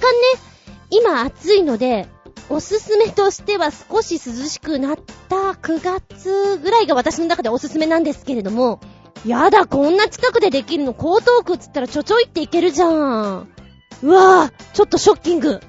[0.89, 2.07] 今暑いので、
[2.49, 8.79] おすすめとしては少し涼しくなった9月ぐらいが私の中でおすすめなんですけれども、
[9.25, 13.47] やだ、こんな近くでできるの、江東区っつったらちょちょいっていけるじゃん。
[14.03, 15.59] うわぁ、ちょっとショッキング。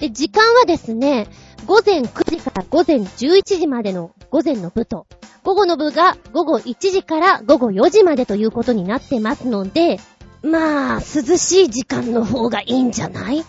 [0.00, 1.28] で、時間はですね、
[1.66, 5.06] 午前9時から午前11時までの午前の部と、
[5.44, 10.00] 午後の部が午後1時から午後4時までということになってますので、
[10.42, 13.44] まあ、涼しい時間の方がいいんじゃない？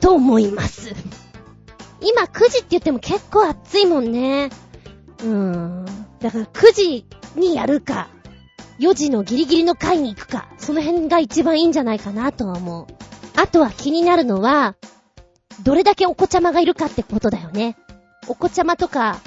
[0.00, 0.94] と思います。
[2.00, 4.50] 今9時って言っても結構暑いもんね。
[5.20, 5.86] うーん。
[6.20, 7.06] だから9時
[7.36, 8.08] にやるか、
[8.80, 12.86] 4時のギリギリの回に行くか、その辺が一番いいんじゃないかなとは思う。
[13.36, 14.76] あとは気になるのは、
[15.62, 17.76] どれだけお子ちゃまがいるかってことだよね。
[18.28, 19.20] お子ちゃまとか、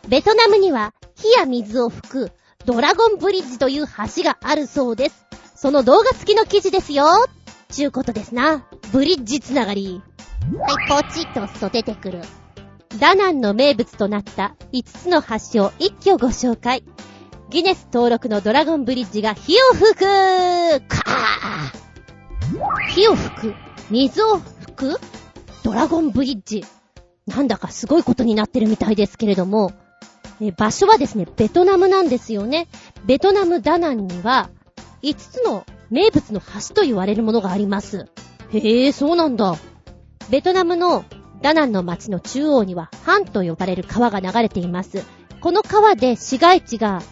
[0.09, 2.33] ベトナムには火や水を吹く
[2.65, 5.27] ドラゴンブリッジという橋があるそうです。
[5.57, 7.07] その動画付きの記事ですよ。
[7.69, 8.67] ちゅうことですな。
[8.93, 10.03] ブリッジつながり。
[10.61, 12.23] はい、ポチッと押すと出てくる。
[12.99, 16.85] ダナンの名物となった5つの橋を一挙ご紹介。
[17.51, 21.87] ギネス登録のドラゴンブリッジが火を吹くかー
[22.91, 23.55] 火を吹く？
[23.91, 25.01] 水を吹く？
[25.63, 26.65] ドラゴンブリッジ。
[27.27, 29.73] なんだかすごいことになってるみたいですけれども、
[30.41, 32.69] え場所はですね、ベトナムなんですよね。
[33.05, 34.51] ベトナムダナンには、
[35.03, 38.07] 5つの名物の橋と言われるものがあります。
[38.53, 39.57] へえ、そうなんだ。
[40.31, 41.05] ベトナムの
[41.43, 45.05] ダナンの町の中央には、ハンと呼ばれる川が流れています。
[45.41, 47.03] この川で市街地が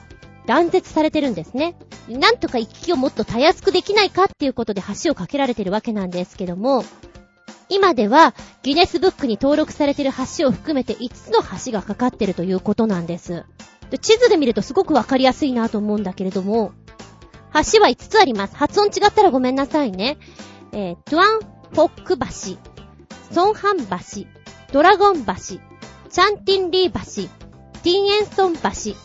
[0.47, 1.77] 断絶されてるんですね。
[2.09, 6.85] なんとか行き来をもっとたやすくできないかっていうことで橋を架けられてるわけなんですけども、
[7.69, 13.45] 今ではギネスブックに登録されている橋を含めて5つの橋がかかってるということなんです。
[13.91, 16.73] で地図で見るとすごくわかりやすいなと思うんだけれども、
[17.55, 18.57] 橋は5つあります。
[18.57, 20.19] 発音違ったらごめんなさいね。
[20.73, 22.25] えー、トゥアン・フォック橋、
[23.33, 24.27] ソンハン橋、
[24.73, 27.29] ドラゴン橋、チャンティンリー橋、
[27.83, 28.61] ティンエンソン橋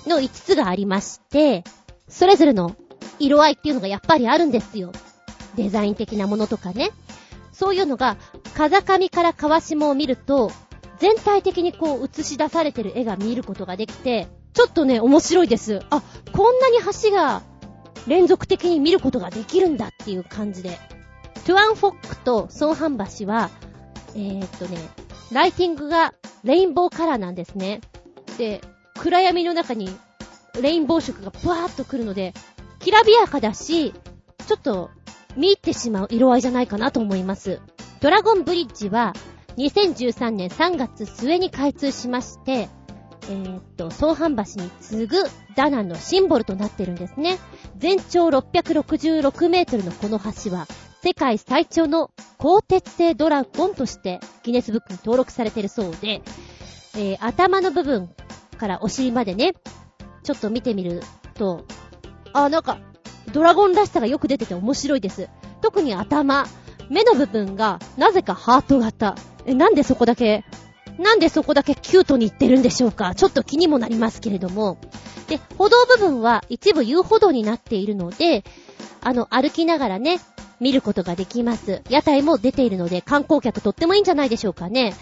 [0.09, 1.63] の5つがありまして、
[2.07, 2.75] それぞれの
[3.19, 4.91] 色合いっていうのがやっぱりあるんですよ。
[5.55, 6.91] デザイン的なものとかね。
[7.51, 8.17] そういうのが、
[8.54, 10.52] 風上から川下を見ると、
[11.00, 15.81] 全体的にこう映し出されてる絵が見ることができて、ちょっとね、面白いです。
[15.89, 16.02] あ、
[16.33, 17.41] こんなに橋が
[18.08, 20.77] 連続的に見ることができるんだっていう感じで。
[21.45, 23.50] トゥアンフォックとソンハン橋は、
[24.15, 24.77] えー、っとね、
[25.31, 27.81] ライティングがレインボーカラーなんですね。
[28.37, 28.62] で、
[29.00, 29.89] 暗闇の中に
[30.62, 32.33] レインボー色がブワーっと来るので、
[32.79, 33.93] きらびやかだし、
[34.47, 34.89] ちょっと
[35.35, 37.62] 見入ってしまう色合いじゃないかなと思います。
[38.02, 39.13] ドラゴンブリッジは
[39.58, 42.69] 2013年3月末に開通しまして、
[43.23, 45.17] えー、っと、総阪橋に次ぐ
[45.56, 47.37] ダナンのシンボルとなってるんですね。
[47.77, 50.65] 全長666メートルのこの橋は、
[51.04, 56.21] 世界最長の鋼鉄製ドラゴンとしてギネスブックに登録されてるそうで、
[56.95, 58.10] えー、頭の部分
[58.58, 59.54] からお尻までね、
[60.23, 61.02] ちょっと見てみる
[61.33, 61.65] と、
[62.31, 62.79] あ、なんか、
[63.33, 65.29] ドラゴンらしさがよく出てて面白いです。
[65.62, 66.45] 特に頭、
[66.90, 69.15] 目の部分がなぜかハート型。
[69.46, 70.44] え、なんでそこだけ、
[70.98, 73.15] なんでそこだけキュートにいってるんでしょうか？
[73.15, 74.77] ちょっと気にもなりますけれども。
[75.27, 78.44] で、歩道部分は一部遊歩道になっているので、
[79.02, 80.19] あの、歩きながらね、
[80.60, 81.83] 見ることができます。
[81.90, 84.94] 屋台も出ているので、観光客とってもいいんじゃないでしょうかね。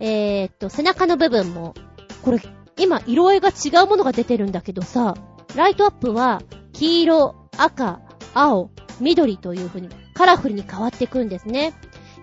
[0.00, 1.74] えー、っと、背中の部分も、
[2.22, 2.40] これ、
[2.76, 5.14] 今、色合いが違うものが出てるんだけどさ、
[5.54, 8.00] ライトアップは、黄色、赤、
[8.34, 8.70] 青、
[9.00, 11.74] 緑という風に、カラフルに変わっていくんですね。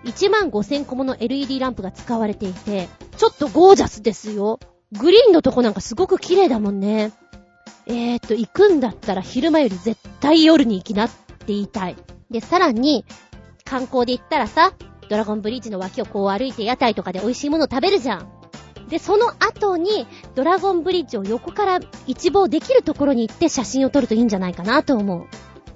[0.04, 4.58] 1万5000個もの LED ランプが使われていて、ちょっとゴージャスですよ。
[4.92, 7.12] グリーンのとこなんかすごく綺麗だもんね。
[7.86, 11.96] えーと、行くんだったら昼間より絶対夜に行きなって言いたい。
[12.30, 13.04] で、さらに、
[13.64, 14.72] 観光で行ったらさ、
[15.08, 18.28] ドラゴンブリッジの脇をこう歩いて屋台とかで美味しいものを食べるじゃん。
[18.88, 25.26] で、その後に、ドラゴンブリッジを横から一望できるところに行って写真を撮るといいんじゃないかなと思う。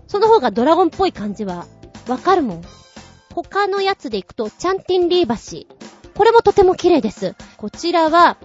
[0.09, 1.67] その方がドラゴンっぽい感じは、
[2.09, 2.63] わかるもん。
[3.35, 5.75] 他のやつで行くと、チャンティンリー橋。
[6.15, 7.37] これもとても綺麗です。
[7.57, 8.39] こちらは、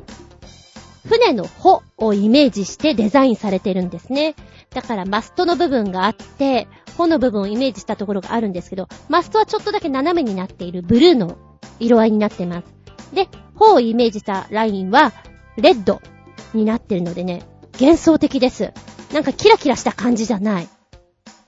[1.08, 4.36] 船の帆をイメージしてデザインされてるんですね。
[4.70, 11.38] だからマストの部分があって、帆の部分をイメージしたところがあるんですけど、マストはちょっとだけ斜めになっているブルーの
[11.80, 12.66] 色合いになってます。
[13.14, 15.14] で、帆をイメージしたラインは、
[15.58, 16.02] レッド
[16.54, 17.44] になってるのでね、
[17.80, 18.74] 幻想的です。
[19.14, 20.68] なんかキラキラした感じじゃない。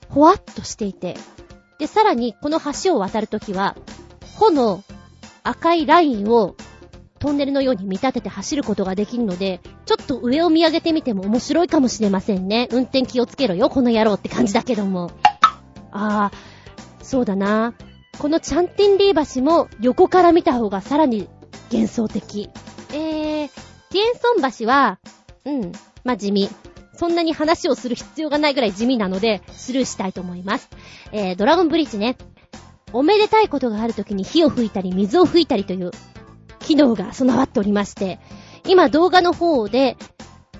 [0.08, 1.16] ほわっとしていて。
[1.78, 3.76] で、さらに、この橋を渡るときは、
[4.36, 4.82] 帆の
[5.42, 6.56] 赤いラインを
[7.18, 12.68] トンネルのように見立てて走ることができるので、ちょっと上を見上げてみても面白いかもしれませんね。
[12.70, 15.10] 運転気をつけろよ、この野郎って感じだけども。
[15.92, 16.32] ああ、
[17.02, 17.74] そうだな。
[18.18, 21.28] このチャンティンリー橋も横から見た方がさらに
[21.72, 22.50] 幻想的。
[22.92, 24.98] えー、ティエンソン橋は、
[25.44, 25.72] うん、
[26.04, 26.48] まあ、地味。
[26.96, 30.68] そんなに話をする必要がないぐらい地味なので、スルーしたいと思います。
[31.12, 32.16] えー、ドラゴンブリッジね。
[32.92, 35.90] おめでたいことがある時に火を吹いたり水を吹いたりという
[36.60, 38.18] 機能が備わっておりまして、
[38.66, 39.96] 今動画の方で、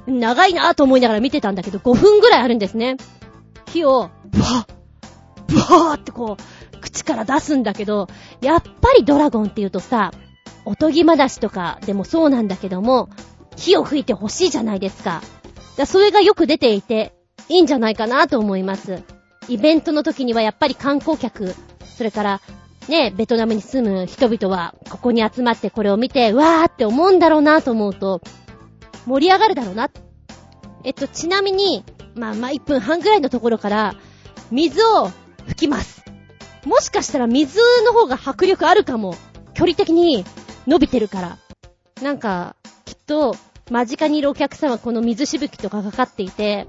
[0.06, 2.96] 長いなぁと思いながら見てたんだけど、5分ぐらいあるんですね。
[3.66, 4.66] 火を、ブワッ、
[5.48, 8.06] ブワーってこう、口から出すんだけど、
[8.40, 10.12] やっぱりドラゴンって言うとさ、
[10.64, 13.08] おとぎまだしとかでもそうなんだけども、
[13.56, 15.22] 火を吹いてほしいじゃないですか。
[15.76, 17.12] だそれがよく出ていて、
[17.48, 19.02] いいんじゃないかなと思います。
[19.48, 21.54] イベントの時にはやっぱり観光客、
[21.96, 22.40] それから
[22.88, 28.20] ね、ベトナムに住む人々は、ここに集まってこれを見て、わーって思うんだろうなと思うと、
[29.06, 29.90] 盛り上がるだろうな。
[30.84, 33.94] えっと、ちなみに、まあまあ1分半ぐらいのところから、
[34.50, 35.10] 水を
[35.46, 36.04] 吹きます。
[36.64, 39.14] もしかしたら水の方が迫力あるかも。
[39.54, 40.24] 距離的に
[40.66, 41.38] 伸びてるから。
[42.02, 43.34] なんか、きっと、
[43.70, 46.68] 間近にいるお客さんはこの水しぶきとかかかっていて、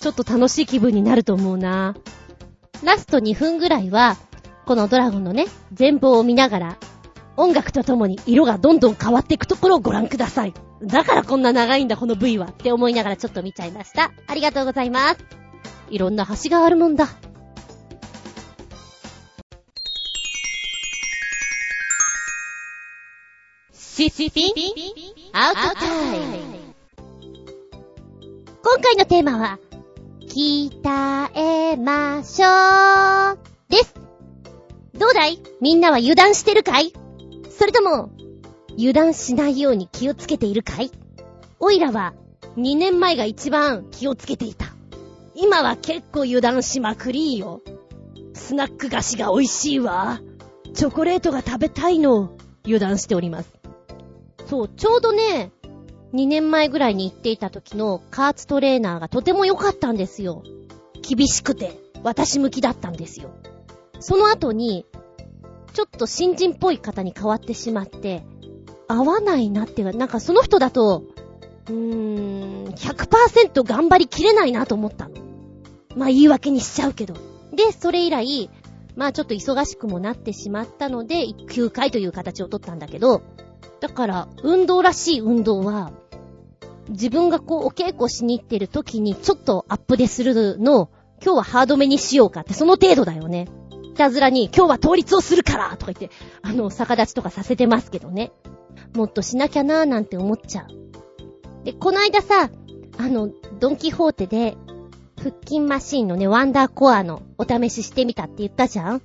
[0.00, 1.96] ちょっと楽しい気分になると思うな。
[2.84, 4.16] ラスト2分ぐらいは、
[4.66, 6.78] このドラゴンのね、全貌を見ながら、
[7.36, 10.52] 音楽とともに色がどんどん変わっていくところをご覧ください。
[10.82, 12.48] だからこんな長いんだ、この V は。
[12.48, 14.12] って思いながらちょっと見ちゃいました。
[14.26, 15.18] ありがとうございます。
[15.88, 17.08] いろんな橋があるもんだ。
[23.72, 24.52] シシピン？
[25.32, 26.58] アウトタイム
[28.62, 29.58] 今回のテーマは、
[30.20, 30.70] 鍛
[31.34, 32.48] えましょ
[33.34, 33.94] うです。
[34.94, 35.40] どうだい？
[35.60, 36.92] みんなは油断してるかい？
[37.50, 38.10] それとも、
[38.76, 40.90] 油断しないように気をつけているかい？
[41.60, 42.14] おいらは、
[42.56, 44.66] 2年前が一番気をつけていた。
[45.34, 47.62] 今は結構油断しまくりよ。
[48.34, 50.20] スナック菓子が美味しいわ。
[50.74, 52.36] チョコレートが食べたいの。
[52.64, 53.57] 油断しております。
[54.48, 55.52] そう、ちょうどね、
[56.14, 60.42] 2年前ぐらいに行っていた時のカーツトレーナーがとても良かったんですよ。
[61.02, 63.30] 厳しくて、私向きだったんですよ。
[64.00, 64.86] その後に、
[65.74, 68.24] ちょっと新人っぽい方に変わってしまって、
[68.88, 71.04] 合わないなっていうか、なんかその人だと、
[71.68, 75.14] うーん、100%頑張りきれないなと思ったの。
[75.94, 77.14] まあ言い訳にしちゃうけど。
[77.52, 78.50] で、それ以来、
[78.96, 83.20] まあちょっと忙しくもなってしまったので、休会という形を取ったんだけど、
[83.80, 85.92] だから、運動らしい運動は、
[86.88, 90.88] 自分がこう、お稽古しに行ってる時に、ちょっとアップでするのを、
[91.22, 93.48] 今日はハードめにしようかって、その程度だよね。
[93.82, 96.10] いたずらに、今日は倒立をするからとか言って、
[96.42, 98.32] あの、逆立ちとかさせてますけどね。
[98.94, 101.64] もっとしなきゃなーなんて思っちゃう。
[101.64, 102.50] で、この間さ、
[102.96, 103.30] あの、
[103.60, 104.56] ドンキホーテで、
[105.18, 109.02] 腹筋マシンのね、ワンダーコアのお試ししてみたって言ったじゃん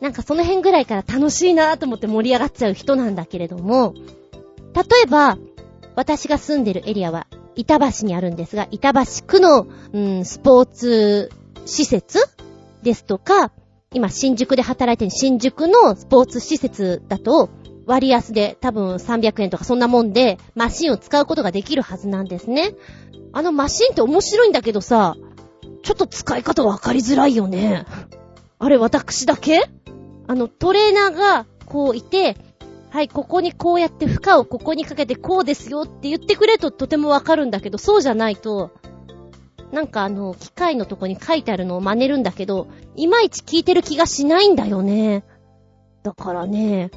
[0.00, 3.94] なんかその辺ぐらいから楽しいなと思って盛り上がっちゃう人なんだけれども、
[4.74, 5.38] 例えば、
[5.94, 11.30] 私が住んでるエリアは、板橋にあるんですが、板橋区の、うん、スポーツ
[11.64, 12.18] 施設
[12.82, 13.52] ですとか、
[13.94, 17.48] 今新宿で働いてる新宿のスポーツ施設だと、
[17.86, 22.74] 割安で多分300円とかそんなもんで、マシンを使うことができるはずなんですね。
[23.32, 25.14] あのマシンって面白いんだけどさ、
[25.82, 27.86] ちょっと使い方わかりづらいよね。
[28.58, 29.70] あれ、私だけ？
[30.26, 32.36] あの、トレーナーがこういて、
[32.90, 38.70] はい、ここにこうやって負荷をここにかけてこうですよって言ってくれるととてもわかるんだけど、そうじゃないと、
[39.72, 45.24] なんかあの、機械のとこに書いてあるのを真似るんだけど、いまいち聞いてる気がしないんだよね。
[46.02, 46.90] だからね、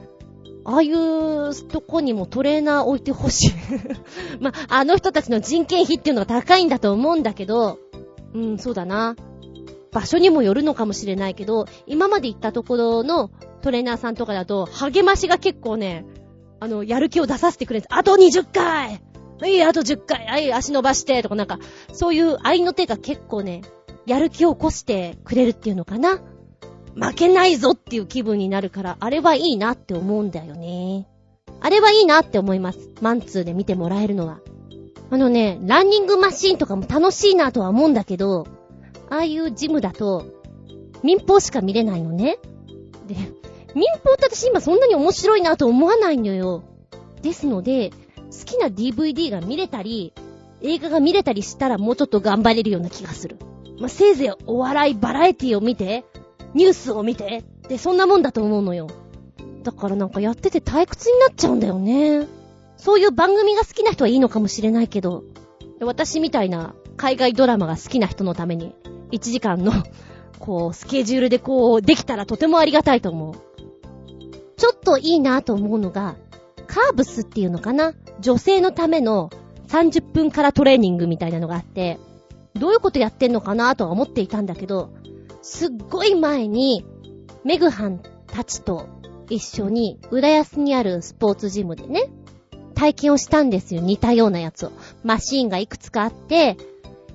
[0.66, 3.52] ああいうとこにもトレーナー置いてほしい
[4.40, 7.80] まあ、の人たちの人件費っていうのが高いんだと思うんだけど、
[8.34, 9.16] うん、そうだな。
[9.92, 13.30] 場所にもよるのかもしれないけど、今まで行ったところの
[13.62, 16.06] トレーナーさんとかだと、励ましが結構ね、
[16.60, 19.02] あの、やる気を出させてくれるあと20回
[19.40, 21.60] はい、あと10回はい、足伸ばしてとかなんか、
[21.94, 23.62] そういう愛の手が結構ね、
[24.06, 26.22] やる気を起こしてくれるっていうのかな。
[26.96, 31.08] 負けないぞっていう気分になるから、あれはいいなって思うんだよね。
[31.62, 32.80] あれはいいなって思います。
[33.02, 34.40] マンツーで見てもらえるのは。
[35.10, 38.46] あのね、ランニングマシーンとかも楽しいなとは思うんだけど、
[39.10, 40.26] ああいうジムだと、
[41.04, 42.40] 民放しか見れないのね。
[43.08, 43.16] で、
[43.76, 46.64] 民放って私今そんなに面白いなと思わないのよ。
[47.22, 50.14] ですので、好きな DVD が見れたり、
[50.62, 53.38] 映画が見れたりしたらもうちょっと頑張れるような気がする。
[53.80, 56.06] まあ、せいぜいお笑いバラエティを見て、
[56.54, 58.88] ニュースを見て、で、そんなもんだと思うのよ。
[59.64, 62.28] だからなんかやってて退屈になっちゃうんだよね。
[62.78, 65.24] そういう番組が好きな人はいいのかもしれないけど、
[65.82, 68.76] 私みたいな海外ドラマが好きな人のために、
[69.12, 69.72] 1時間の、
[70.40, 73.34] こう、スケジュールでこう、できたらとてもありがたいと思う。
[74.58, 76.16] ちょっといいなと思うのが、
[76.68, 77.94] カーブスっていうのかな？
[78.20, 79.30] 女性のための
[79.70, 82.00] 30分からトレーニングみたいなのがあって、
[82.54, 84.90] どういうことやってんのかなとは思っていたんだけど、
[85.42, 86.86] すっごい前に、
[87.44, 88.88] メグハンたちと
[89.30, 92.12] 一緒に、浦安にあるスポーツジムでね、
[92.76, 93.82] 体験をしたんですよ。
[93.82, 94.72] 似たようなやつを。
[95.04, 96.58] マシーンがいくつかあって、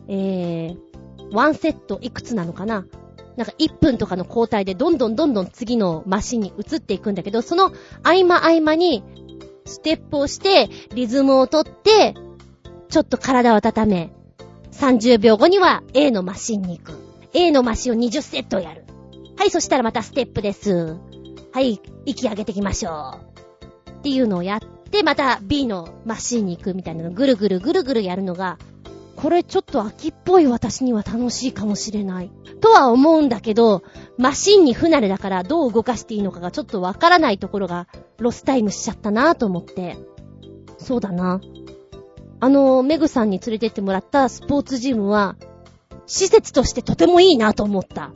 [0.08, 0.78] えー、
[1.34, 2.86] ワンセットいくつなのかな？
[3.36, 7.72] なんか1分とかの交代でどんどんどんどん次のマシンに移っていくんだけど、その
[8.02, 9.02] 合間合間に
[9.64, 12.14] ステップをして、リズムをとって、
[12.88, 14.12] ちょっと体を温め、
[14.72, 16.92] 30秒後には A のマシンに行く。
[17.32, 18.84] A のマシンを20セットやる。
[19.36, 20.96] はい、そしたらまたステップです。
[21.52, 23.18] はい、息上げていきましょ
[23.88, 23.90] う。
[23.90, 24.60] っていうのをやっ
[24.90, 28.58] て、また B のマシンに行くみたいなのぐるぐるぐるぐるやるのが、
[29.24, 32.30] これちょっと秋っぽい私には楽しいかもしれない。
[32.60, 33.82] とは思うんだけど、
[34.18, 39.96] マシンに不慣れだからどう動かしていいのかがちょっとわからないところがロスタイムしちゃったなと思って。
[40.76, 41.40] そうだな。
[42.38, 45.36] あの、メグさんに連れてってもらったスポーツジムは、
[46.04, 48.12] 施設としてとてもいいなと思った。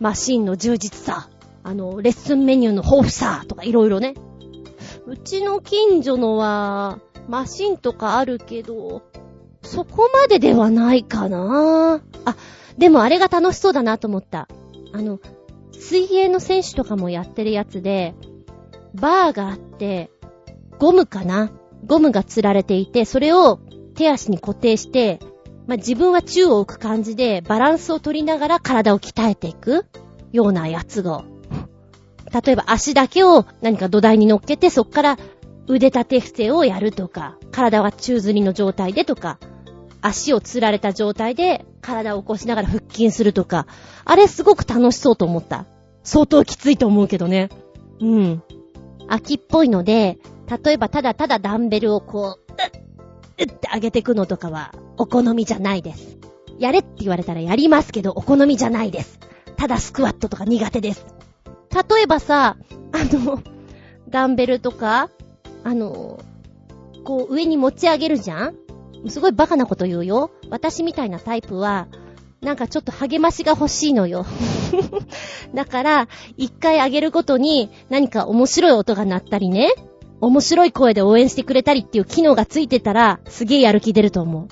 [0.00, 1.30] マシンの充実さ、
[1.62, 4.14] あの、レッスンメニューの豊富さとかいろいろね。
[5.06, 6.98] うちの近所のは、
[7.28, 9.02] マシンとかあるけど、
[9.66, 12.36] そこまでではないかなあ、
[12.78, 14.48] でもあれが楽しそうだなと思った。
[14.92, 15.20] あの、
[15.72, 18.14] 水泳の選手とかもやってるやつで、
[18.94, 20.10] バーがあって、
[20.78, 21.50] ゴムかな？
[21.84, 23.60] ゴムが吊られていて、それを
[23.94, 25.20] 手足に固定して、
[25.66, 29.86] まあ、自分は宙を置く感じでバランスを取りながら体を鍛えていく
[30.32, 31.24] ようなやつが。
[32.44, 35.18] 例えば足だけを何か土台に乗っけてそっから
[35.68, 39.38] 腕立て伏せをやるとか、体は宙吊りの状態でとか、
[40.06, 43.66] 足を吊られた状態で体を起こしながら腹筋するとか、
[44.04, 45.66] あれすごく楽しそうと思った。
[46.02, 47.48] 相当きついと思うけどね。
[48.00, 48.42] うん。
[49.08, 50.18] 秋っぽいので、
[50.64, 52.70] 例えばただただダンベルをこう、うっ、
[53.38, 56.18] うって上げてくのとかは、お好みじゃないです。
[56.58, 59.18] やれって言われたらやりますけど、お好みじゃないです。
[59.56, 61.04] ただスクワットとか苦手です。
[61.90, 62.56] 例えばさ、
[62.92, 63.42] あの、
[64.08, 65.10] ダンベルとか、
[65.64, 66.20] あの、
[67.04, 68.56] こう上に持ち上げるじゃん
[69.08, 70.30] すごいバカなこと言うよ。
[70.50, 71.88] 私みたいなタイプは、
[72.40, 74.26] なんかちょっと励ましが欲しいのよ。
[75.54, 79.74] だから、一回上げるごとに何か面白い音が鳴ったりね、
[80.20, 84.48] 面白い声で応援してくれたりっていう機能がついてたら、すげえやる気出ると思う。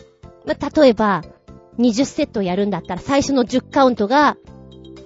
[0.46, 1.22] ま例えば、
[1.78, 4.36] 20セットやるんだったら最初の10カウントが、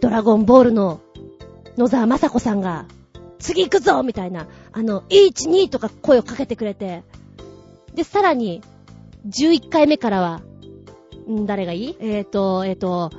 [0.01, 1.01] ドラゴンボールの
[1.77, 2.87] 野沢雅子さんが、
[3.39, 7.05] 次行くぞみたいな、あの、1、2とか声をかけてくれて、
[7.95, 8.63] で、さらに、
[9.29, 10.41] 11回目からは、
[11.29, 11.97] ん誰がいい？
[12.01, 13.11] えーと、えーと、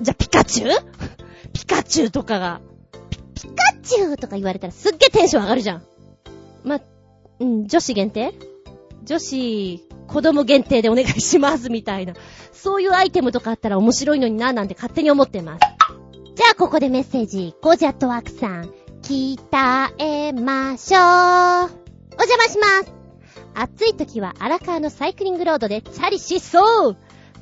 [0.00, 0.70] じゃ、ピカチュウ？
[1.52, 2.60] ピカチュウとかが、
[3.34, 3.42] ピ
[3.86, 5.82] チューとか言われたらすっげーテンション上がるじゃん。
[6.64, 6.80] ま、
[7.38, 8.34] うん、女子限定？
[9.04, 12.14] 女子、子供限定でお願いしますみたいな。
[12.52, 15.60] そういうアイテムとかあったら面白いのにななんて勝手に思ってます。
[16.34, 17.54] じゃあここでメッセージ。
[17.62, 18.72] ゴジャットワークさん。
[19.02, 19.38] 鍛
[19.98, 21.02] えましょう。
[21.02, 22.95] お邪魔します。
[23.58, 26.98] 暑い時は荒川のサイクリングロードでチャリ疾走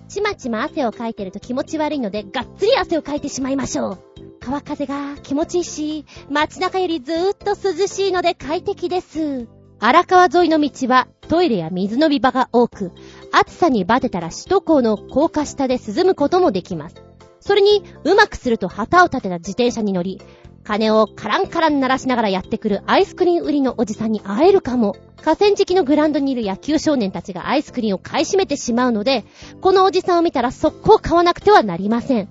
[0.09, 3.99] ちまちま汗をかいてると気持ち悪いので、がっつり汗をかいてしまいましょう。
[4.39, 9.49] 川風が気持ちいいし、街中よりずーっと涼しいので快適です。
[9.81, 12.93] 荒川沿いの道はトイレや水飲み場が多く、
[13.33, 16.97] 暑さにバテたら首都高の高架下で涼むこともできます。
[17.41, 20.21] それに、うまくすると旗を立てた自転車に乗り、
[20.65, 24.97] 鐘をカランカラン鳴らしながらやってくるアイスクリーン売りのおじさんに会えるかも。
[25.23, 29.25] 河川敷のグラウンドにいる野球少年たちがアイスクリーンを買い占めてしまうので、
[29.63, 32.29] このおじさんを見たら速攻買わなくてはなりません。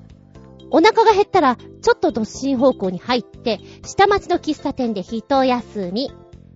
[0.70, 6.12] お腹が減ったら、ちょっと突進方向に入って、下町の喫茶店で一休み。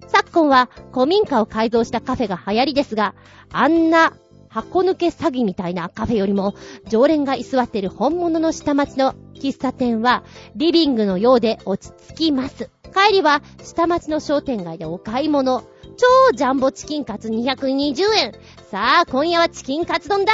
[0.07, 3.15] 昨今は古民家を改造したカフェが流行りですが、
[3.51, 4.13] あんな
[4.47, 6.53] 箱抜け詐欺みたいなカフェよりも、
[6.88, 10.23] 常連が居座っている本物の下町の喫茶店は、
[10.55, 12.69] リビングのようで落ち着きます。
[12.93, 15.63] 帰りは、下町の商店街でお買い物。
[15.97, 18.33] 超ジャンボチキンカツ220円。
[18.71, 20.33] さあ、今夜はチキンカツ丼だ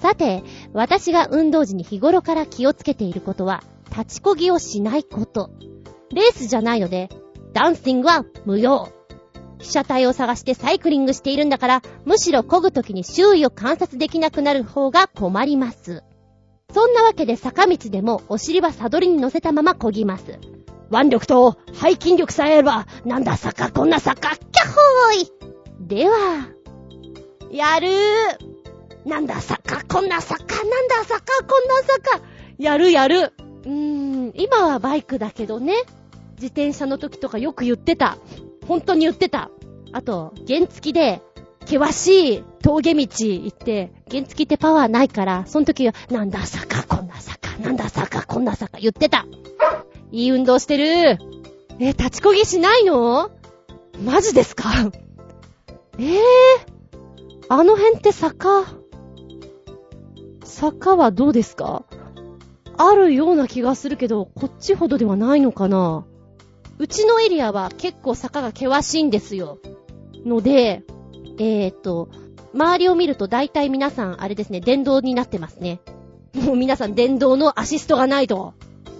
[0.00, 0.42] さて、
[0.72, 5.50] 私が運動時に日頃から気をつけていることは、立ちこぎをしないこと。
[6.12, 7.08] レースじゃないので、
[7.52, 8.88] ダンシングは無用。
[9.58, 16.04] 被写体を探してサイクリングしているんだから、むしろ漕ぐときに周囲を観察できなくなる方が困ります。
[16.72, 20.38] そんなわけで坂道でもお尻はサドルに乗せたまま漕ぎます。
[20.90, 26.48] 腕力と背筋力さえあれば、なんだ坂、こんな坂、キャホーいでは、
[27.50, 32.22] やるーなんだ坂、こんな坂、なんだ坂、こんな坂。
[32.58, 33.32] やるやる。
[33.64, 35.74] うーん、今はバイクだけどね。
[36.34, 38.18] 自転車の時とかよく言ってた。
[38.66, 39.50] 本当に言ってた。
[39.92, 41.22] あと、原付きで、
[41.68, 49.26] 険しい峠道行って、原付きってパワーないから、その時は、なんだ坂、こんな坂、なんだ坂、こんな坂、言ってた。
[50.10, 51.18] いい運動してる。
[51.78, 53.30] え、立ちこぎしないの？
[54.02, 54.70] マジですか？
[55.98, 56.16] えー、
[57.50, 58.64] あの辺って坂、
[60.44, 61.84] 坂はどうですか？
[62.78, 66.06] あるような気がするけど、こっちほどではないのかな？
[66.78, 69.58] うちのエリアは結構坂が険しいんですよ。
[70.24, 70.82] ので、
[71.38, 72.08] えーと、
[72.54, 75.80] 周りを見ると大体皆さん、あれですね、電動になってますね。
[76.34, 78.54] もう皆さん電動のアシストがないと、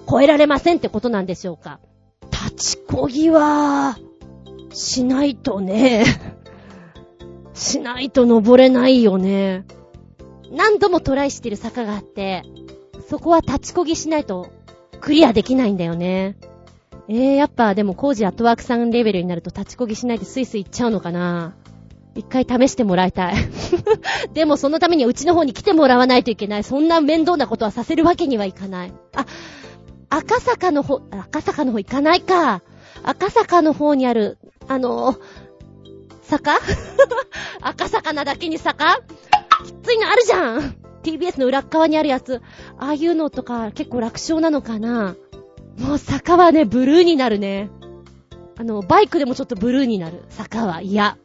[0.08, 1.80] 超えられませんってことなんでしょうか。
[2.30, 3.98] 立ちこぎは、
[4.72, 6.04] しないとね。
[7.54, 9.64] しないと登れないよね。
[10.50, 12.44] 何度もトライしてる坂があって、
[13.08, 14.50] そこは立ちこぎしないと
[15.00, 16.36] クリアできないんだよね。
[17.08, 21.56] えー、やっぱでも工事アットワークさんレベルになると立ちこぎしないでスイスイ行っちゃうのかな
[22.14, 23.34] 一回試してもらいたい。
[24.34, 26.64] でもそのためにうちの方に来てもらわないといけない。
[26.64, 28.92] そんな面倒なことはさせるわけにはいかない。
[29.14, 29.26] あ、
[30.10, 32.62] 赤坂の方、赤坂の方行かないか。
[33.02, 35.16] 赤坂の方にある、あの
[36.22, 36.58] 坂？
[37.60, 39.00] 赤坂なだけに坂？
[39.64, 42.40] きついのあるじゃん !TBS の裏側にあるやつ。
[42.78, 45.16] ああいうのとか結構楽勝なのかな
[45.78, 47.70] もう坂はね、ブルーになるね。
[48.58, 50.24] あの、バイクでもちょっとブルーになる。
[50.28, 51.16] 坂は嫌。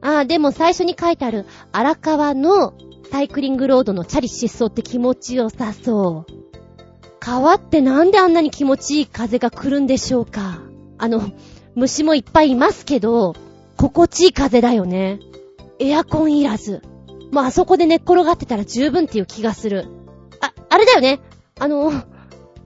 [0.00, 2.74] ああ、でも最初に書いてある荒川の
[3.10, 6.32] サイクリングロードのチャリ疾走って気持ちよさそう。
[7.20, 10.60] 川ってなんであんなに気持ちいい風が来るんでしょうか
[10.98, 11.30] あの、
[11.74, 13.34] 虫もいっぱいいますけど、
[13.76, 15.20] 心地いい風だよね。
[15.78, 16.82] エアコンいらず。
[17.32, 19.86] もうあそこで寝っ転がってたら十分っていう気がする。
[20.40, 21.20] あ、あれだよね。
[21.58, 22.02] あの、1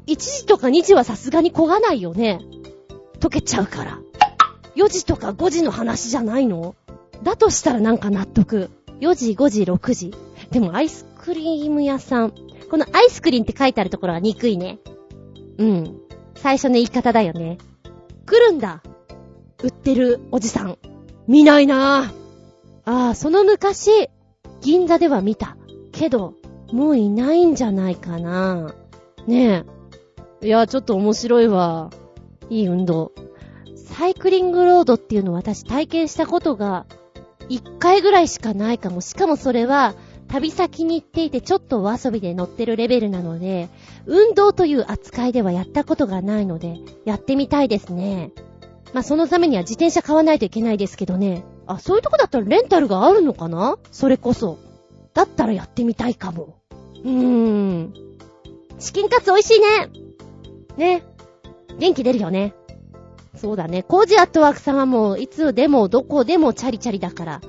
[0.06, 2.40] 時とか2時はさすがに焦がないよね。
[3.20, 3.98] 溶けちゃうから。
[4.76, 6.74] 4時とか5時の話じゃないの？
[7.22, 8.70] だとしたらなんか納得。
[9.00, 10.14] 4時、5時、6時。
[10.50, 12.32] でもアイスクリーム屋さん。
[12.70, 14.78] このアイスクリーンって書いてあるところは憎いね。
[15.58, 16.00] うん。
[16.34, 17.58] 最初の言い方だよね。
[18.26, 18.82] 来るんだ。
[19.62, 20.78] 売ってるおじさん。
[21.28, 22.22] 見ないなぁ。
[22.84, 24.08] ああ、その昔、
[24.60, 25.56] 銀座では見た。
[25.92, 26.34] けど、
[26.72, 29.28] もういないんじゃないかなぁ。
[29.28, 29.64] ね
[30.42, 30.46] え。
[30.46, 31.90] いや、ちょっと面白いわ。
[32.50, 33.12] いい運動。
[33.76, 36.86] サイクリングロードっていうのを私体験したことが、
[37.48, 39.00] 一回ぐらいしかないかも。
[39.00, 39.94] しかもそれは、
[40.28, 43.68] 旅先に行っていてちょっとお遊びで乗ってるレベルなので、
[44.06, 48.32] 運動という扱いではやったことがないので、やってみたいですね。
[48.94, 51.44] まあ、そのためには自転車買わないといけないですけどね。
[51.66, 53.78] あ、そういうとこだったらレンタルがあるのかな？
[53.90, 54.58] それこそ。
[55.14, 56.56] だったらやってみたいかも。
[57.04, 57.94] うーん。
[58.78, 59.90] チキンカツ美味しいね。
[60.76, 61.02] ね。
[61.78, 62.54] 元気出るよね。
[63.36, 63.82] そうだね。
[63.82, 67.40] コージアットワークさんはもう、いつでもどこでもチャリチャリだから、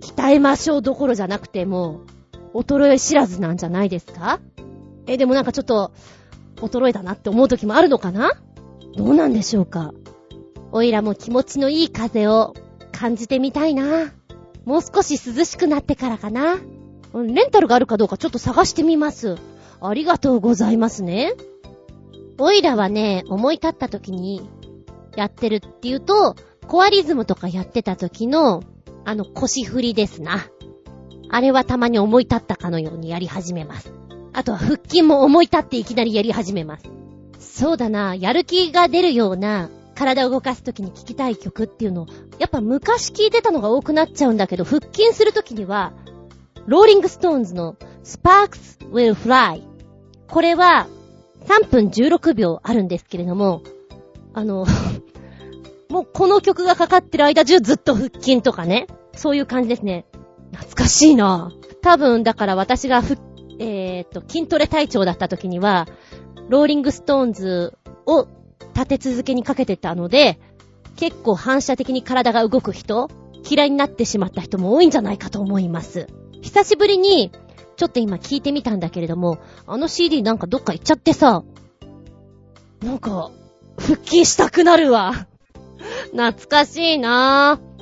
[0.00, 2.02] 鍛えましょうどころじゃなくても、
[2.52, 4.40] 衰え知らずなんじゃないですか？
[5.06, 5.92] え、でもなんかちょっと、
[6.56, 8.32] 衰えたなって思う時もあるのかな？
[8.96, 9.92] どうなんでしょうか？
[10.72, 12.54] おいらも気持ちのいい風を
[12.92, 14.12] 感じてみたいな。
[14.64, 16.56] もう少し涼しくなってからかな。
[17.14, 19.36] レンタルがあるかどうかちょっと探してみます。
[19.80, 21.34] ありがとうございますね。
[22.38, 24.48] おいらはね、思い立った時に
[25.16, 26.36] やってるっていうと、
[26.66, 28.62] コアリズムとかやってた時の、
[29.04, 30.46] あの腰振りですな。
[31.28, 33.92] あれはたまに思い立ったかのようにやり始めます。
[34.32, 36.84] あとは腹筋も思い立っていきなりやり始めます。
[37.38, 42.06] そうだな、やる気が出るような体を動かすときに聴きたい曲っていうのを、
[42.38, 45.92] やっぱ昔聴いてたのが多くなっちゃうんだけど、腹筋するときには、
[46.66, 49.62] ローリングストーンズの Sparks Will Fly。
[50.28, 50.88] これは
[51.46, 53.62] 3分16秒あるんですけれども、
[54.34, 54.66] あの、
[55.88, 60.06] もうこの曲がかかってる間中ずっと腹筋とかね、そういう感じですね。
[60.52, 63.16] 懐かしいな多分、だから私がふ、
[63.58, 65.86] えーっと、筋トレ隊長だった時には、
[66.48, 68.26] ローリングストーンズを
[68.74, 70.38] 立て続けにかけてたので、
[70.96, 73.08] 結構反射的に体が動く人、
[73.48, 76.08] 嫌いになってしまった人も多いんじゃないかと思います。
[76.40, 77.30] 久しぶりに、
[77.76, 81.44] ちょっと今聞いてみたんだけれども、あの CD なんかどっか行っちゃってさ、
[82.82, 83.30] なんか、
[83.78, 85.26] 復帰したくなるわ。
[86.12, 87.74] 懐かしいなぁ。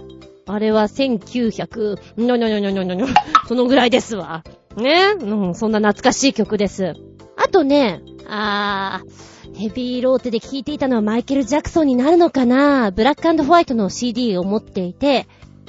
[0.47, 3.07] あれは1900、にょにょにょにょにょにょにょ、
[3.47, 4.43] そのぐらいですわ。
[4.77, 5.15] ね？
[5.21, 6.95] うん、そんな懐かしい曲です。
[7.37, 15.29] あとね、あー、ヘビーローテで聴いていたのはマイケル・ジャクソンになるのかなブラックホワイトの CD を持っていて、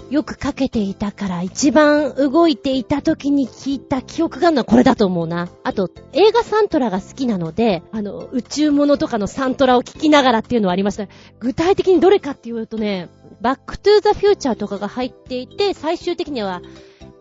[0.09, 5.49] よくかけていたから一番動いていた時に聞いた記憶があるのはこれだと思うな。
[5.63, 11.07] あと、映画サントラが好きなので、あの、宇宙物とかのサントラを聞きながらっていうのはありました。
[11.39, 13.09] 具体的にどれかっていうとね、
[13.41, 16.61] バックトゥーザフューチャーとかが入っていて、最終的には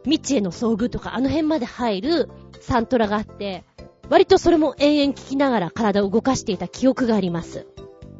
[0.05, 2.29] 未知への遭遇とかあの辺まで入る
[2.61, 3.65] サントラがあって、
[4.09, 7.67] 割とそれも延々聞きながら体を動かしていた記憶があります。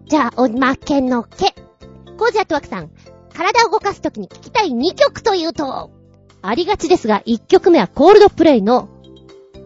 [0.07, 1.55] じゃあ、おまけのけ。
[2.19, 2.91] コージアトワクさん、
[3.33, 5.91] 体を動かすときに聞きたい2曲というと、
[6.43, 8.89] ありがちですが、1曲目はコールドプレイの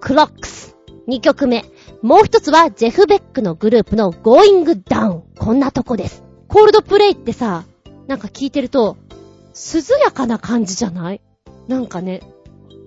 [0.00, 0.76] クロックス。
[1.08, 1.64] 2曲目。
[2.02, 5.22] もう一つはジェフ・ベックのグループの Going Down。
[5.38, 6.24] こんなとこです。
[6.48, 7.64] コールドプレイってさ、
[8.06, 8.96] なんか聞いてると、
[9.54, 11.20] 涼やかな感じじゃない？
[11.68, 12.20] なんかね、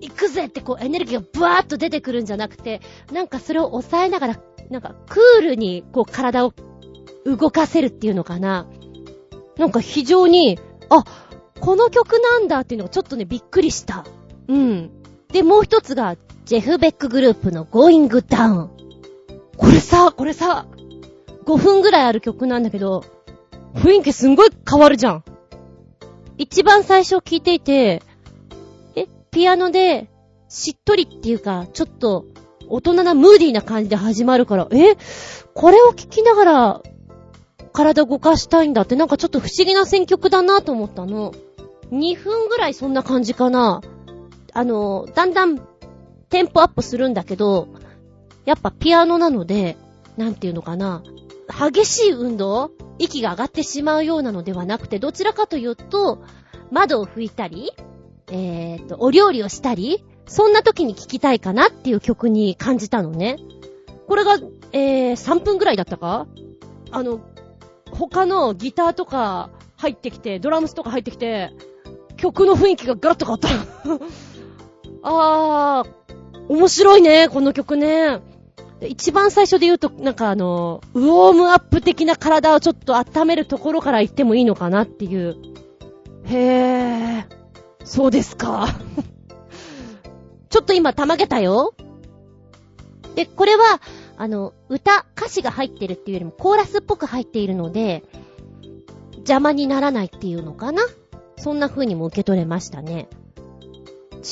[0.00, 2.80] 行くぜってこうエネルギーがブワーッと出てくるんじゃなくて、
[3.12, 6.54] なんかそれを抑えながら、なんかクールにこう体を
[7.24, 8.66] 動かせるっていうのかな？
[9.56, 10.58] なんか非常に、
[10.90, 11.04] あ、
[11.60, 14.04] この曲なんだっていうのがちょっとね、びっくりした。
[14.48, 14.90] うん。
[15.32, 18.68] で、もう一つが、ジェフ・ベックグループの Going Down。
[19.56, 20.66] これさ、これさ、
[21.46, 23.04] 5分ぐらいある曲なんだけど、
[23.74, 25.24] 雰囲気すんごい変わるじゃん。
[26.38, 28.02] 一番最初聞いていて、
[28.96, 30.10] え、ピアノで、
[30.48, 32.24] しっとりっていうか、ちょっと、
[32.68, 34.96] 大人なムーディーな感じで始まるから、え、
[35.54, 36.82] これを聞きながら、
[37.72, 41.32] 体動かしたいんだってなんかちょっと不思議な選曲だなと思ったの。
[41.90, 43.80] 2分ぐらいそんな感じかな。
[44.52, 45.58] あの、だんだん
[46.28, 47.68] テンポアップするんだけど、
[48.44, 49.76] やっぱピアノなので、
[50.16, 51.02] なんていうのかな。
[51.48, 56.22] 激しい運動息が上がってしまうようなのではなくて、どちらかというと、
[56.70, 57.72] 窓を拭いたり、
[58.28, 63.36] えーと、お料理をしたり、そんな時に聴きたいかなっていう曲に感じたのね。
[64.06, 64.38] これが、
[64.72, 66.26] えー、3分ぐらいだったか？
[66.92, 67.20] あの、
[67.92, 71.52] 他のギターとか入ってきて、ドラムスとか入ってきて、
[72.16, 73.48] 曲の雰囲気がガラッと変わった。
[75.02, 78.20] あー、面白いね、この曲ね。
[78.86, 85.36] 一番最初で言うと、なんかあの、ウォームアップ的な体をちょっと温めるところから行ってもいいのかなっていう。
[86.24, 87.24] へー、
[87.84, 88.68] そうですか。
[90.48, 91.74] ちょっと今、たまげたよ。
[93.14, 93.80] で、これは、
[94.20, 98.04] あの、歌、歌詞が入ってるっていうよりもコーラスっぽく入っているので、
[99.16, 100.82] 邪魔にならないっていうのかな？
[101.38, 103.08] そんな風にも受け取れましたね。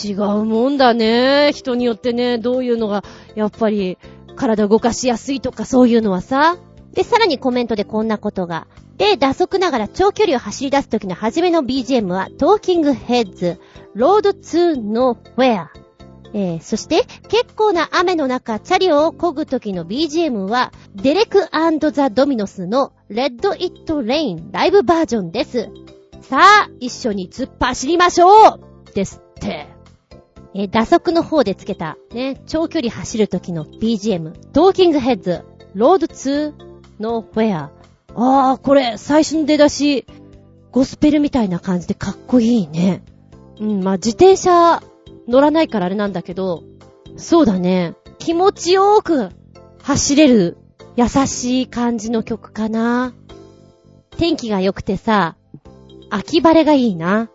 [0.04, 1.52] 違うもんだね。
[1.54, 3.02] 人によってね、どういうのが、
[3.34, 3.96] やっぱり、
[4.36, 6.58] 体動かしやすいとかそういうのはさ。
[6.92, 8.66] で、さらにコメントでこんなことが。
[8.98, 13.58] で、打足ながら長距離を走り出す時の初めの BGM は、トーキングヘッズ、
[13.94, 15.70] Road to Nowhere。
[16.34, 21.48] えー、そして、結構な雨の中、チャリを漕ぐ時の BGM は、デレク
[21.92, 25.70] ザ・ドミノスの Let It Rain ライブバージョンです。
[26.20, 28.60] さあ、一緒に突っ走りましょう
[28.94, 29.66] ですって。
[30.54, 36.52] えー、打足の方でつけた、ね、長距離走る時の BGM、トーキングヘッズ、ロード2
[37.00, 37.70] のフェア。
[38.14, 40.06] あー、これ、最初の出だし、
[40.70, 43.02] ゴスペルみたいな感じでかっこいいね。
[43.60, 44.82] うん、まあ、自転車
[45.28, 46.64] 乗らないからあれなんだけど、
[47.16, 47.94] そうだね。
[48.18, 49.30] 気持ちよーく
[49.82, 50.56] 走れる
[50.96, 53.14] 優しい感じの曲かな。
[54.16, 55.36] 天気が良くてさ、
[56.10, 57.30] 秋晴れがいいな。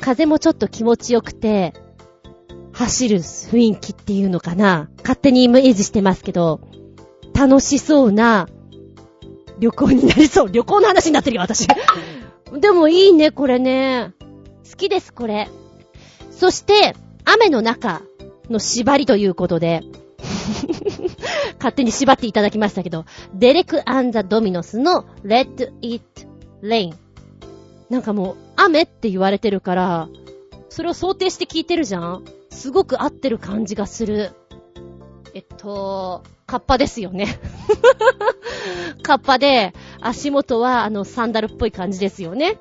[0.00, 1.72] 風もちょっと気持ちよくて、
[2.72, 4.90] 走る雰囲気っていうのかな。
[4.98, 6.60] 勝手にイメージしてますけど、
[7.32, 8.48] 楽しそうな
[9.58, 10.52] 旅行になりそう。
[10.52, 11.66] 旅行の話になってるよ、私。
[12.60, 14.12] でもいいね、これね。
[14.68, 15.48] 好きです、これ。
[16.30, 16.94] そして、
[17.24, 18.02] 雨の中
[18.50, 19.82] の縛りということで、
[21.58, 23.04] 勝手に縛っていただきましたけど、
[23.34, 26.04] デレク・アン・ザ・ドミノスの Let It
[26.62, 26.94] Rain。
[27.90, 30.08] なんかもう、雨って言われてるから、
[30.68, 32.24] それを想定して聞いてるじゃん？
[32.50, 34.32] すごく合ってる感じがする。
[35.34, 37.38] えっと、カッパですよね。
[39.02, 42.58] カッパで、足元はあのサンダルっぽい感じですよね。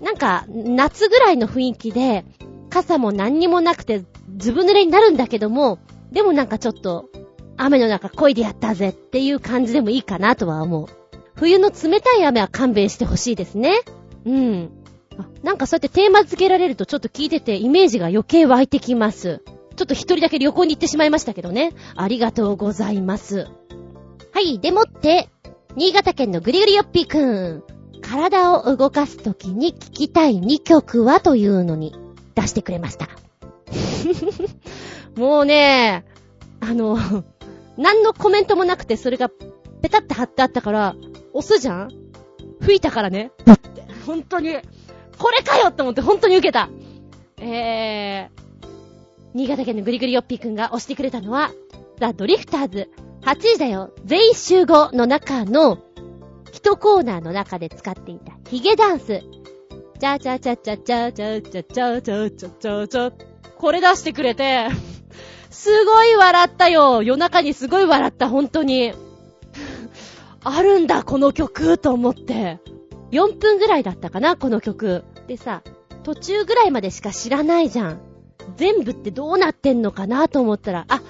[0.00, 2.24] なんか、夏ぐらいの雰囲気で、
[2.72, 4.02] 傘も何にもなくて、
[4.38, 5.78] ずぶ濡れになるんだけども、
[6.10, 7.10] でもなんかちょっと、
[7.58, 10.86] 雨の中漕いでやったぜっていう感じでもいいかなとは思う。
[11.34, 13.82] 冬の冷たい雨は勘弁してほしいですね。
[14.24, 14.70] うん。
[15.18, 19.42] あなんかそうやってテーマ付けられるとちょっと聞いててイメージが余計湧いてきます。
[19.76, 21.74] ちょっと一人だけ旅行に行ってしまいましたけどね。
[21.94, 23.48] ありがとうございます。
[24.32, 25.28] はい、でもって、
[25.76, 27.62] 新潟県のぐりぐりよっぴーくん。
[28.00, 31.94] 体を動かすときに聴きたい2曲はというのに
[32.34, 33.08] 出してくれました。
[35.16, 36.04] もうね、
[36.60, 36.98] あの、
[37.76, 39.28] 何のコメントもなくてそれが
[39.82, 40.94] ペタって貼ってあったから、
[41.32, 41.90] 押すじゃん？
[42.60, 43.32] 吹いたからね。
[43.50, 44.56] って本当に、
[45.18, 46.68] これかよって思って本当に受けた。
[47.38, 48.68] えー、
[49.34, 51.50] 新潟県のぐりぐりよっぴーくんが押してくれたのは、
[51.98, 52.90] ザ・ドリフターズ
[53.22, 53.92] 8時だよ。
[54.04, 55.78] 全員集合の中の、
[56.52, 59.22] 一コーナーの中で使っていたヒゲダンス。
[60.02, 63.12] チャチャチャチャチャチャチャチャチャチャチャチャ
[63.56, 64.66] これ出してくれて、
[65.48, 67.04] すごい笑ったよ。
[67.04, 68.94] 夜中にすごい笑った、本当に。
[70.42, 72.58] あるんだ、この曲、と思って。
[73.12, 75.04] 4分ぐらいだったかな、この曲。
[75.28, 75.62] でさ、
[76.02, 78.00] 途中ぐらいまでしか知らないじゃん。
[78.56, 81.00] 全部ってどうなってんのかなと思ったら、あ、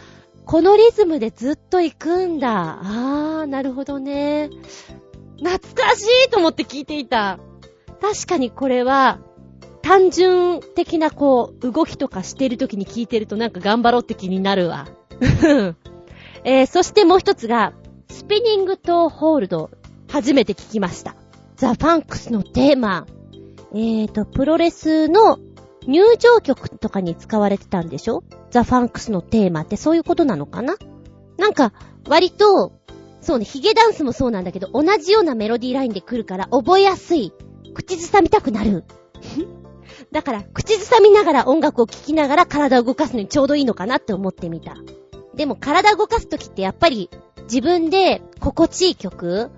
[0.44, 2.80] このリズムでずっと行くんだ。
[2.82, 4.50] あー、なるほどね。
[5.38, 7.38] 懐かしいと思って聞いていた。
[8.02, 9.20] 確かにこれは、
[9.80, 14.88] 単純的なこう、動きとかしてる時に聞いてるとなんか頑張ろうって気になるわ。
[16.44, 17.72] えー、そしてもう一つが、
[18.10, 19.70] スピニングとホールド、
[20.10, 21.14] 初めて聞きました。
[21.56, 23.06] ザ・ファンクスのテーマ。
[23.72, 25.38] えーと、プロレスの
[25.86, 28.24] 入場曲とかに使われてたんでしょ？
[28.50, 30.74] ザ・ファンクスのテーマってそういうことなのかな？
[31.38, 31.72] なんか、
[32.08, 32.72] 割と、
[33.20, 37.32] そうね、ヒゲダンスもそうなんだけど、同じようなメロディーラインで来るから覚えやすい。
[37.74, 38.84] 口ずさみたくなる。
[40.12, 44.76] だから、口ずさみながら音楽を聴きながら体を動かすのにちょうどいいのかなって思ってみた。
[45.34, 47.08] でも体を動かすときってやっぱり
[47.44, 49.50] 自分で心地いい曲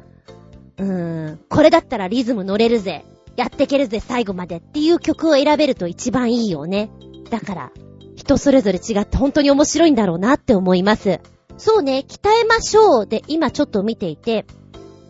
[0.79, 3.05] うーん、これだったらリズム乗れるぜ。
[3.37, 6.91] やってけるぜ、最後までっていう曲を選べると一番いいよね。
[7.31, 7.73] だから、
[8.15, 11.21] 人それぞれ違って本当に面白いんだろうなって思います。
[11.57, 14.47] そうね、鍛えましょうで今ちょっと見ていて、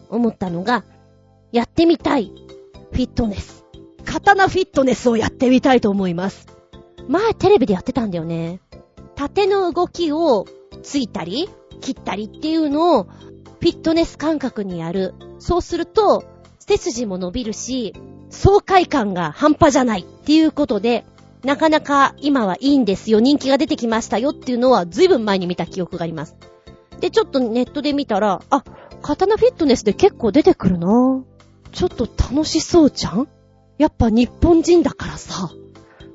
[0.09, 0.84] 思ったのが、
[1.52, 2.32] やってみたい。
[2.95, 3.64] フィットネス。
[4.05, 6.47] 刀フィットネスをやってみたいと思います。
[7.09, 8.61] 前テレビでやってたんだよね。
[9.16, 10.47] 縦の動きを
[10.84, 15.14] ついたり、切ったりっていうのをフィットネス感覚にやる。
[15.40, 16.22] そうすると、
[16.61, 17.95] 背筋も伸びるし、
[18.30, 21.05] 爽快感が半端じゃないっていうことで、
[21.42, 23.18] なかなか今はいいんですよ。
[23.18, 26.36] 人気が出てきましたよっていうのは随分前に見た記憶があります。
[27.01, 28.62] で、ちょっとネットで見たら、あ、
[29.03, 31.34] 刀フィットネスで結構出てくるなぁ
[31.75, 33.29] ちょっと楽しそうじゃん？
[33.79, 35.51] やっぱ日本人だからさ、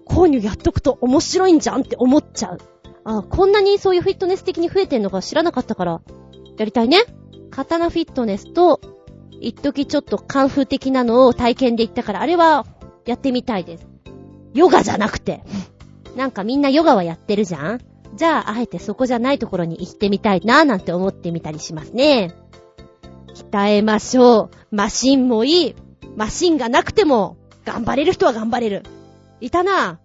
[0.06, 2.58] こういうのやっとくと面白いんじゃんって思っちゃう。
[3.04, 6.02] あ、こんなにそういうフィットネス的に増えてんのか知らなかったから、
[6.58, 7.04] やりたいね。
[7.52, 8.80] 刀フィットネスと、
[9.42, 12.66] 一時ちょっとカンフー的なのを体験で行ったから、あれは
[13.06, 13.88] やってみたいです。
[14.54, 15.44] ヨガじゃなくて。
[16.16, 17.82] なんかみんなヨガはやってるじゃん？
[18.16, 22.34] じゃあ、あえてそこじゃないところに行ってみたいなぁなんて思ってみたりしますね。
[23.52, 24.76] 鍛えましょう。
[24.76, 25.76] マシンもいい。
[26.16, 28.84] マシンがなくても、頑張れる人は頑張れる。
[29.42, 30.00] いたな。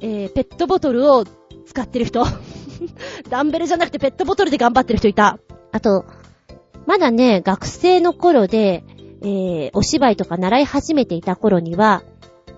[0.00, 1.24] えー、ペットボトルを
[1.66, 2.24] 使ってる人。
[3.28, 5.38] ダンベルじゃなくてペットボトルで頑張ってる人いた。
[5.72, 6.04] あと、
[6.86, 8.84] まだね、学生の頃で、
[9.22, 12.02] えー、お芝居とか習い始めていた頃には、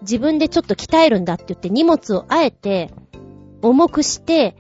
[0.03, 2.91] 自分でちょっと鍛えるんだって言って荷物をあえて
[3.63, 4.57] 重くして、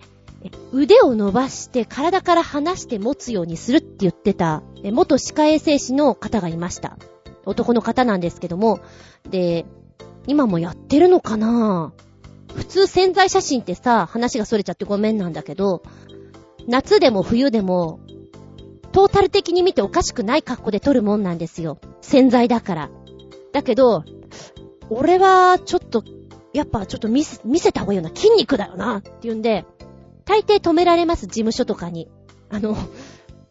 [0.72, 6.96] 腕を伸ばして体から離して持つようにするって言ってた、元歯科衛生士の方がいました。
[7.44, 8.80] 男の方なんですけども、
[9.28, 9.66] で、
[10.26, 11.92] 今もやってるのかな？
[12.54, 15.82] 普通潜在写真ってさ、話が逸れちゃってごめんなんだけど、
[16.66, 18.00] 夏でも冬でも、
[18.92, 21.78] トータル的に見ておかしくない格好で撮るもんなんですよ。
[22.00, 22.90] 潜在だから。
[23.52, 24.04] だけど、
[24.88, 26.02] 俺はちょっと、
[26.52, 28.10] やっぱちょっと見せ、見せた方がいいよな。
[28.14, 28.98] 筋肉だよな。
[28.98, 29.64] って言うんで、
[30.30, 32.08] 大抵止められます、事務所とかに。
[32.50, 32.76] あの、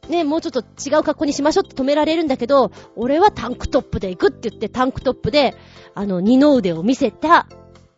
[0.08, 5.56] ね、もうちょっと違う格好にしましょうって止められるんだけど、俺はタンクトップで行くって言ってタンクトップで、
[5.94, 7.48] あの、二の腕を見せた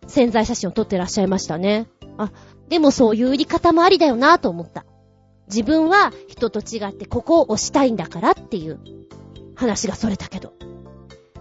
[0.08, 1.90] 潜在写真を撮ってらっしゃいましたね。
[2.18, 2.32] あ、
[2.70, 4.84] でもそういう売り方もありだよなと思った。
[5.46, 8.80] 自分は人と違ってここを押したいんだからっていう
[9.54, 10.54] 話がそれたけど。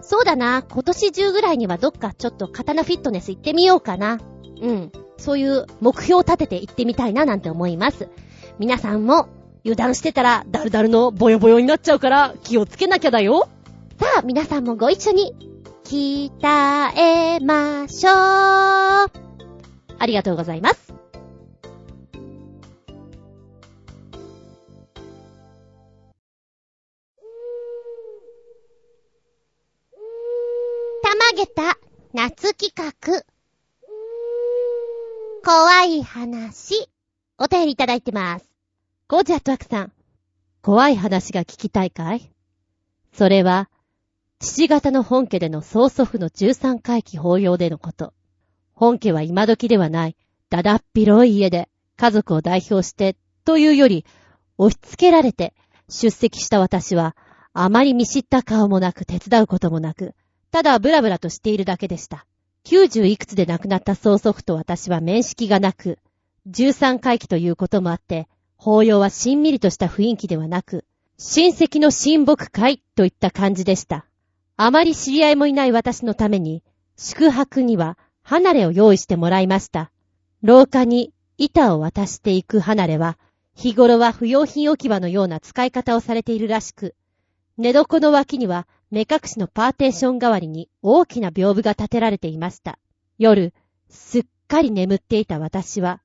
[0.01, 4.19] そうだな、今年中ぐらいにはどっかちょっと刀フィットネス行ってみようかな。
[4.61, 4.91] うん。
[5.17, 8.09] そういう目標を立てて行ってみたいななんて思います。
[8.59, 9.27] 皆さんも
[9.63, 13.49] 油断してたらダルダルのボヨボヨになっちゃうから気をつけなきゃだよ。
[13.99, 15.35] さあ、皆さんもご一緒に
[15.83, 16.29] 鍛
[16.97, 18.13] えましょう。
[19.99, 20.93] ありがとうございます。
[31.03, 31.77] たまげた
[32.13, 33.30] 夏企画。
[35.43, 36.87] 怖い話。
[37.39, 38.45] お便りいただいてます。
[39.07, 39.91] ゴージャットワクさん。
[40.61, 42.31] 怖い話が聞きたいかい？
[43.11, 43.67] それは、
[44.39, 48.13] 父方の本家での曽祖父の13回忌法要でのこと。
[48.73, 50.15] 本家は今時ではない、
[50.51, 54.05] だだっ広い家で、家族を代表して、というより、
[54.59, 55.55] 押し付けられて、
[55.89, 57.15] 出席した私は、
[57.53, 60.13] あまり見知った顔もなく手伝うこともなく、
[60.51, 62.27] ただブラブラとしているだけでした。
[62.65, 65.97] 90いくつで亡くなった曽祖父と私は面識がなく、
[66.49, 70.85] 13回忌ということもあって、法要はしんみりとした雰囲気ではなく、
[71.17, 74.05] 親戚の親睦会といった感じでした。
[74.57, 76.63] あまり知り合いもいない私のために、
[76.97, 79.91] 宿泊には離れを用意してもらいました。
[80.43, 83.17] 廊下に板を渡していく離れは、
[83.55, 86.95] 日頃は不用品置き場のような使い方をされているらしく、
[87.57, 92.77] 寝床の脇には目隠しのパーテーション代わりに大きな屏風が立てられていました。
[93.17, 93.53] 夜、
[93.89, 96.01] すっかり眠っていた私は、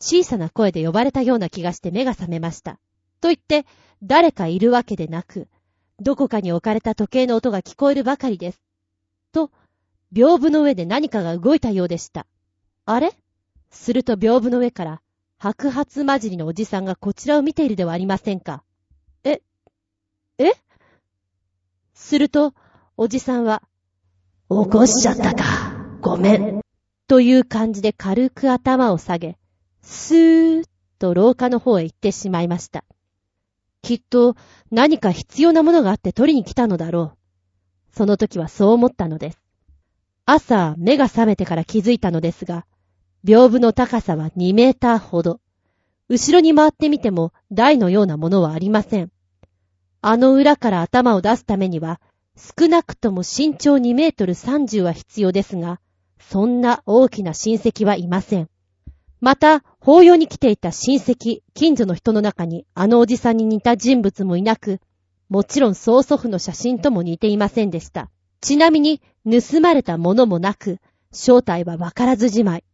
[0.00, 2.80] 小さな声で呼ばれたような気がして目が覚めました。
[3.20, 3.66] と言って、
[4.02, 5.46] 誰かいるわけでなく、
[6.00, 8.62] どこかに置かれた時計の音が聞こえるばかりです。
[9.30, 9.50] と、
[10.12, 12.26] 屏風の上で何かが動いたようでした。
[12.86, 13.12] あれ？
[13.70, 15.02] すると屏風の上から、
[15.38, 18.64] 白髪混じりのおじさんがこちらを見ているではありませんか。
[19.22, 19.42] え、
[20.38, 20.52] え？
[22.02, 22.52] すると、
[22.96, 23.62] おじさんは、
[24.50, 25.72] 起こしちゃったか。
[26.00, 26.60] ごめん。
[27.06, 29.38] という感じで軽く頭を下げ、
[29.82, 30.64] スーッ
[30.98, 32.84] と廊下の方へ行ってしまいました。
[33.82, 34.36] きっと
[34.70, 37.96] 何か必要なものがあって取りに来たのだろう。
[37.96, 39.38] その時はそう思ったのです。
[40.26, 42.66] 朝、目が覚めてから気づいたのですが、
[43.24, 45.40] 屏風の高さは2メーターほど。
[46.08, 49.12] 後ろに回ってみても台のようなものはありません。
[50.04, 52.00] あの裏から頭を出すためには、
[52.36, 55.80] 少なくとも身長2メートル30は必要ですが、
[56.18, 58.48] そんな大きな親戚はいません。
[59.20, 64.80] また、法要に来ていた親戚、近所の人の中にあのおじさんに似た人物もいなく、
[65.28, 68.10] もちろん曽祖父の写真とも似ていませんでした。
[68.40, 70.80] ちなみに、盗まれたものもなく、
[71.12, 72.64] 正体はわからずじまい。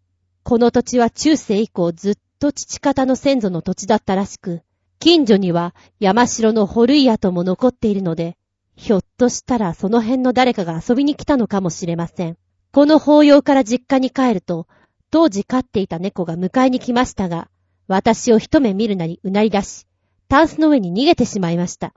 [0.45, 4.63] この土地は中世以降ずっと父方の先祖の土地だったらしく、
[5.01, 8.37] 近所には山城の古い跡も残っているので、
[8.77, 12.37] ひょっとしたらその辺の誰かが遊びに来たのかもしれません。
[12.73, 14.67] この法要から実家に帰ると、
[15.11, 17.49] 当時飼っていた猫が迎えに来ましたが、
[17.87, 19.87] 私を一目見るなりうなり出し、
[20.29, 21.95] タンスの上に逃げてしまいました。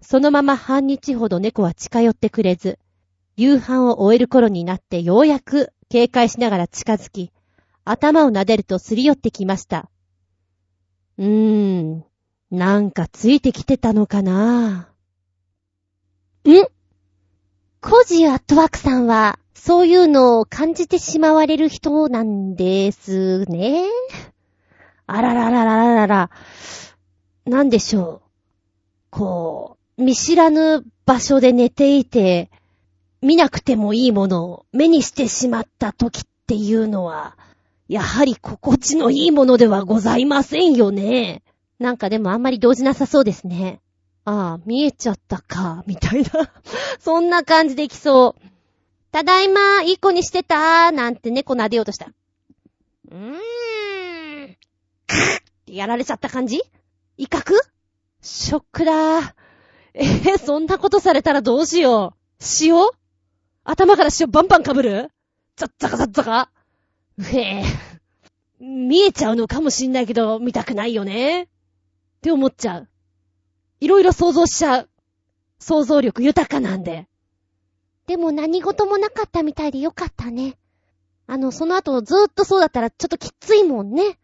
[0.00, 2.78] そのまま半日ほど猫は近寄ってくれず、
[3.36, 7.32] 夕飯を終える頃になってようやく警戒しながら近づき、
[7.84, 9.90] 頭を撫でるとすり寄ってきました。
[11.18, 12.04] うーん、
[12.50, 14.88] なんかついてきてたのかな？
[16.44, 16.66] ん？
[17.80, 23.84] コジアットワークさんは、そういうのを感じてしまわれる人なんですね。
[25.08, 26.30] あららららららら。
[27.46, 28.28] なんでしょう。
[29.10, 32.50] こう、見知らぬ場所で寝ていて、
[33.22, 37.36] 見なくてもいいものを目にしてしまった時っていうのは、
[37.88, 41.42] やはり心地のいいものではございませんよね。
[41.78, 43.80] なんかでもあんまり動じなさそうですね。
[44.24, 46.30] ああ、見えちゃったか、みたいな。
[46.98, 48.42] そんな感じできそう。
[49.12, 52.06] ただいま、いい子にしてた、なんて猫撫でようとした。
[53.10, 53.36] うー
[54.48, 54.56] ん。
[55.66, 56.62] やられちゃった感じ？
[57.18, 57.52] 威嚇？
[58.20, 59.34] ショックだー。
[59.94, 62.44] えー、そんなことされたらどうしよう。
[62.62, 62.74] 塩？
[63.64, 65.10] 頭から塩バンバン被る？
[65.56, 66.50] ザッザカザッザカ
[67.18, 67.64] うへぇ。
[68.60, 71.48] 見えちゃうのかもしんないけど、見たくないよね。
[72.26, 72.88] って思っちゃう。
[73.78, 74.90] いろいろ想像しちゃう。
[75.60, 77.06] 想像力豊かなんで。
[78.08, 80.56] でも何事もなかったみたいでよかったね。
[81.28, 84.18] あの、その後ずーっとそうだったらちょっときついもんね。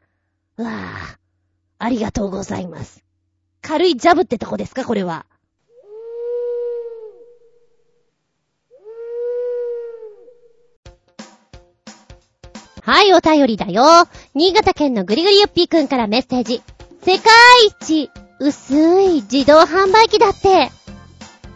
[0.57, 1.19] うわぁ。
[1.79, 3.05] ありがとうございます。
[3.61, 5.25] 軽いジャブってとこですかこれは。
[12.83, 13.85] はい、お便りだよ。
[14.35, 16.63] 新潟県のぐりぐりよっぴーくんからメッセージ。
[17.05, 17.31] 世界
[17.81, 20.71] 一薄い自動販売機だって。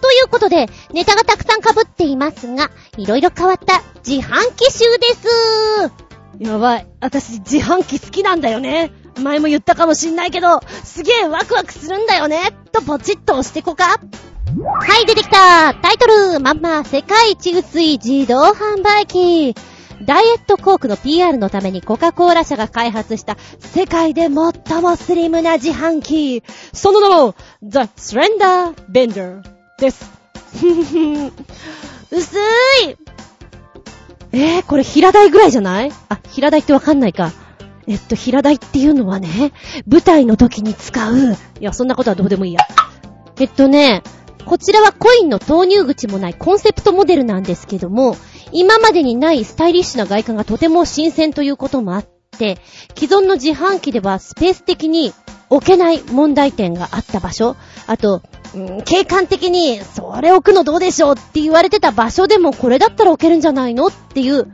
[0.03, 6.07] ということで、ネタがたくさん被っていますが、いろいろ変わった自販機集です。
[6.41, 6.87] やばい。
[7.01, 8.93] 私自販機好きなんだよね。
[9.21, 12.53] 前も言ったかもしんないけど、すげえワクワクするんだよね。
[12.73, 13.85] とポチッと押してこか。
[13.85, 19.55] はい、出てきたタイトルまんま世界一薄い自動販売機
[20.03, 24.31] ダイエットコークの PR のためにコカ・コーラ社が開発した世界で最
[24.83, 26.43] もスリムな自販機。
[26.73, 29.43] その名も、The Slender Bender
[29.79, 30.11] です。
[32.11, 32.37] 薄
[32.87, 32.97] い
[34.33, 35.93] えー、これ平台ぐらいじゃない？
[36.09, 37.33] あ、平台ってわかんないか。
[37.87, 39.53] えっと、平台っていうのはね、
[39.89, 41.33] 舞台の時に使う。
[41.33, 42.61] いや、そんなことはどうでもいいや。
[43.39, 44.03] えっとね、
[44.45, 48.17] こちらはコインの投入口もないコンセプトモデルなんですけども、
[48.53, 52.59] 今までにないスタイリッシュな外観がとても新鮮ということもあって、
[52.97, 55.13] 既存の自販機ではスペース的に
[55.51, 58.23] 置けない問題点があった場所、あと、
[58.85, 64.47] 景観的に、それ置くのどうでしょうって言われてた場所でもこれだったら置けるんじゃないのっていう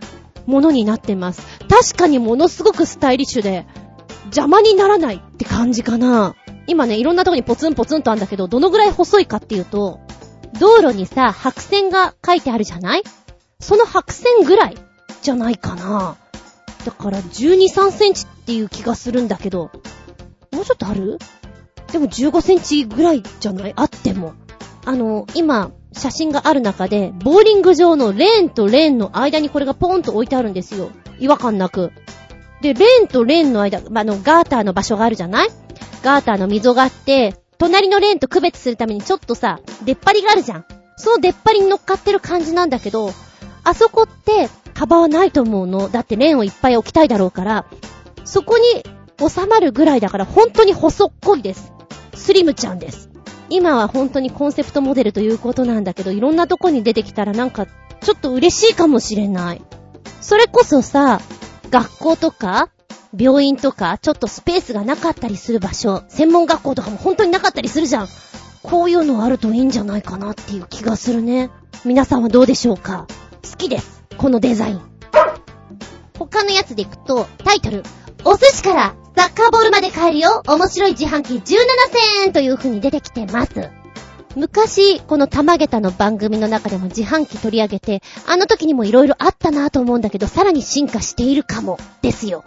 [0.46, 1.42] ものになってます。
[1.68, 3.66] 確かにものすごくスタイリッシュで、
[4.26, 6.34] 邪魔にならないって感じかな。
[6.66, 10.00] 今ね、いろんなとこにポツンポツンとあるんだけど、どのぐらい細いかっていうと、
[10.58, 13.02] 道路にさ、白線が書いてあるじゃない？
[13.62, 14.76] その白線ぐらい
[15.22, 16.16] じゃないかな。
[16.84, 19.70] だから12、3センチっていう気がするんだけど、
[20.50, 21.18] もうちょっとある？
[21.92, 23.72] でも15センチぐらいじゃない？
[23.76, 24.34] あっても。
[24.84, 30.90] あの、今、写真がある中で、ボーリング場のレーンとレーンの間にこれがポーンと置いてあるんですよ。
[31.20, 31.92] 違和感なく。
[32.62, 35.48] で、レーンとレーンの間、あの、ガーターの場所があるじゃない？
[36.02, 40.64] ガーターの溝があって、隣のレーンと区別するためにちょっとさ、出っ張りがあるじゃん。
[40.96, 43.12] その出っ張りに乗っかってる感じなんだけど、
[43.64, 45.88] あそこって幅はないと思うの。
[45.88, 47.66] だってレーンをいっぱい置きたいだろうから、
[48.24, 48.64] そこに
[49.28, 51.72] 収まるぐらいだから本当に細っこいです。
[52.14, 53.10] スリムちゃんです。
[53.48, 57.66] 今は本当にコンセプトモデルということなんだけど、いろんなとこに出てきたらなんか、
[58.00, 59.62] ちょっと嬉しいかもしれない。
[60.20, 61.20] それこそさ、
[61.70, 62.70] 学校とか、
[63.16, 68.08] 病院とか、ちょっとスペースがなかったりする場所、専門学校とかも本当になかったりするじゃん。
[68.62, 71.50] こういうのあるといいんじゃないかなっていう気がするね。
[71.84, 73.06] 皆さんはどうでしょうか？
[73.42, 74.04] 好きです。
[74.16, 74.80] このデザイン。
[76.18, 77.82] 他のやつでいくと、タイトル、
[78.24, 81.56] お寿司からサッカーボールまで買えるよ面白い自販機17千
[82.26, 83.70] 円という風に出てきてます。
[84.34, 92.44] 昔、この玉下駄の番組の中でも自販機取り上げて、あの時にも色々あったなと思うんだけど、さらに進化しているかも、ですよ。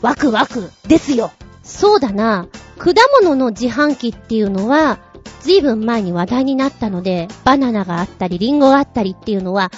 [0.00, 1.30] ワクワク、ですよ。
[1.62, 2.48] そうだな。
[2.78, 4.98] 果物の自販機っていうのは、
[5.42, 9.70] ずいぶん前に話題になったので、バナナがあったり、リンゴがあったりっていうのは、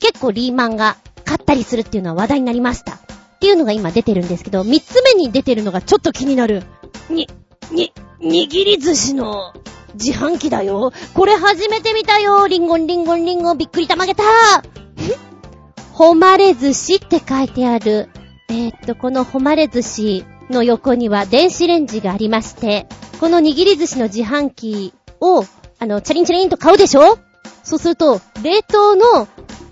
[0.00, 2.94] 結構リーマンが買ったりするっていうのは話題になりました。
[2.94, 6.62] っていうのが今出てるんですけど、三つ目に出てるのがちょっと気になる。
[7.10, 7.28] に、
[7.70, 9.52] に、握り寿司の
[9.94, 10.92] 自販機だよ。
[11.14, 14.22] これ初めて見たよリンゴンリンゴンリンゴンびっくりたまげた
[15.92, 18.08] 誉れ寿司って書いてある。
[18.48, 22.86] えー、っと、この誉れ寿司の横には電子レンジがありまして、
[23.20, 25.44] この握り寿司の自販機を、
[25.78, 27.18] あの、チャリンチャリンと買うでしょ？
[27.62, 29.26] そうすると、冷凍の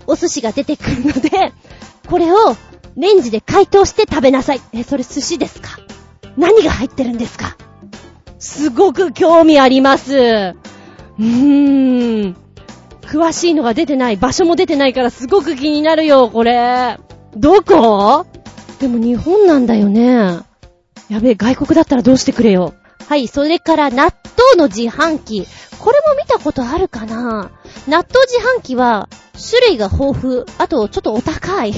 [0.07, 1.53] お寿司が出てくるので、
[2.07, 2.55] これを
[2.95, 4.61] レンジで解凍して食べなさい。
[4.73, 5.79] え、それ寿司ですか？
[6.37, 7.57] 何が入ってるんですか？
[8.39, 10.15] すごく興味あります。
[10.15, 12.35] うーん。
[13.01, 14.17] 詳しいのが出てない。
[14.17, 16.99] 場所も出てないからすごく気になるよ、これ。
[17.35, 18.25] どこ？
[18.79, 20.39] でも日本なんだよね。
[21.07, 22.73] やべえ、外国だったらどうしてくれよ。
[23.07, 24.13] はい、それから納豆
[24.57, 25.47] の自販機。
[25.79, 27.51] これも見たことあるかな？
[27.87, 29.07] 納豆自販機は
[29.37, 30.43] 種類が豊富。
[30.57, 31.71] あと、ちょっとお高い。
[31.71, 31.77] わ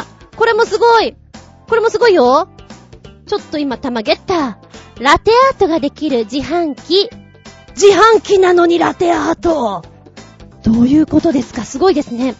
[0.00, 0.06] あ
[0.36, 1.16] これもすごい
[1.68, 2.48] これもすごいよ
[3.26, 5.02] ちょっと今玉ゲッター。
[5.02, 7.08] ラテアートができる自販機。
[7.70, 9.82] 自販機なのにラテアート。
[10.62, 11.64] どういうことですか？
[11.64, 12.34] すごいですね。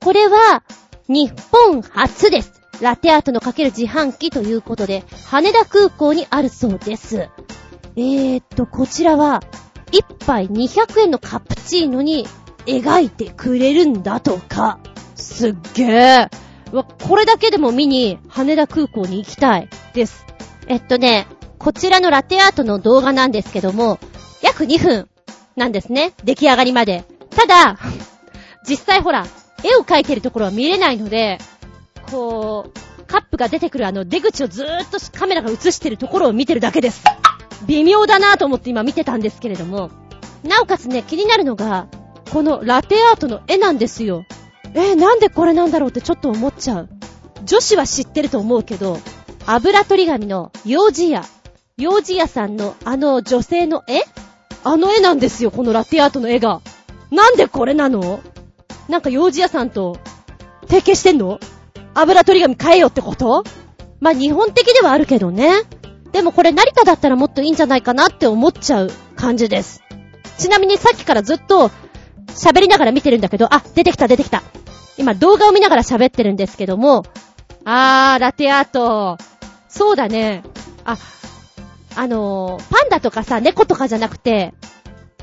[0.00, 0.62] これは、
[1.08, 2.52] 日本初です。
[2.80, 7.28] ラテアートのかける自販機ということで、羽田空港にあるそうです。
[7.96, 9.42] えーっと、こちらは、
[9.92, 12.26] 1杯200円のカプチーノに
[12.66, 14.78] 描いてくれるんだとか。
[15.14, 16.28] すっげー。
[16.72, 20.24] わ、これだけでも見に羽田空港に行きたいです。
[20.66, 21.26] えっとね、
[21.58, 23.98] こちらのラテアートの動画なんですけども、
[24.42, 25.08] 約2分
[25.56, 26.12] なんですね。
[26.24, 27.04] 出来上がりまで。
[27.30, 27.78] ただ、
[28.68, 29.26] 実際ほら、
[29.62, 31.38] 絵を描いてるところは見れないので、
[32.10, 37.04] こう、カップが出てくるあの出口をずーっとカメラが映してるところを見てるだけです。
[37.66, 39.90] 微妙だなぁと思って今見てたんですけれども、
[40.42, 41.86] なおかつね、気になるのが、
[42.32, 44.24] このラテアートの絵なんですよ。
[44.74, 46.88] えー、なんでこれなんだろうってちょっと思っちゃう。
[47.44, 48.98] 女子は知ってると思うけど、
[49.44, 51.24] 油取り紙の幼児屋、
[51.76, 54.00] 幼児屋さんのあの女性の絵？
[54.64, 56.62] あの絵なんですよ、このラテアートの絵が。
[57.10, 58.20] なんでこれなの？
[58.88, 59.98] なんか幼児屋さんと
[60.62, 61.38] 提携してんの？
[61.92, 63.44] 油取り紙変えよってこと？
[64.00, 65.52] まあ、日本的ではあるけどね。
[66.12, 69.82] でもこれ成田だったらもっといいんじゃないかなって思っちゃう感じです。
[70.38, 71.70] ちなみにさっきからずっと
[72.34, 74.42] 喋りながら見てるんだけど、あ、出てきた出てきた。
[74.98, 77.04] 今動画を見ながら喋ってるんですけども、
[77.64, 79.18] あー、ラテアート。
[79.68, 80.42] そうだね。
[80.84, 80.98] あ、
[81.94, 84.52] あのー、パンダとかさ、猫とかじゃなくて、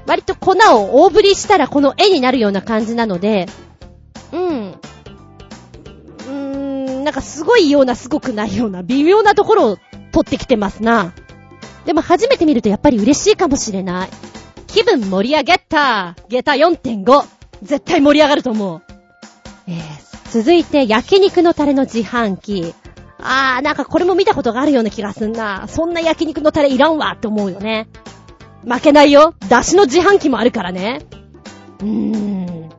[0.06, 3.48] 割と粉を大振りしたらこの絵になるような感じなので、
[4.32, 4.72] うん。
[4.72, 9.78] うーん、なんかすごいようなすごくないような微妙なところを
[10.12, 11.14] 撮ってきてますな。
[11.86, 14.10] でも初めて見るとやっぱり嬉しいかもしれない。
[14.70, 17.26] 気分盛り上げた下駄4.5
[17.64, 18.82] 絶対盛り上がると思う。
[19.68, 22.74] えー、続いて焼肉のタレの自販機。
[23.20, 25.68] あー、なんかこれも見たことがあるような気がすんな。
[25.68, 27.88] そんな焼肉のタレいらんわって思うよね。
[28.64, 29.34] 負けないよ。
[29.50, 31.02] 出汁の自販機もあるからね。
[31.80, 32.70] うーん。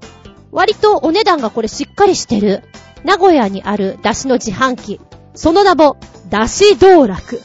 [0.53, 2.62] 割とお値段がこれしっかりしてる。
[3.05, 5.01] 名古屋にある出汁の自販機。
[5.35, 5.97] その名も、
[6.31, 7.41] 出汁道楽。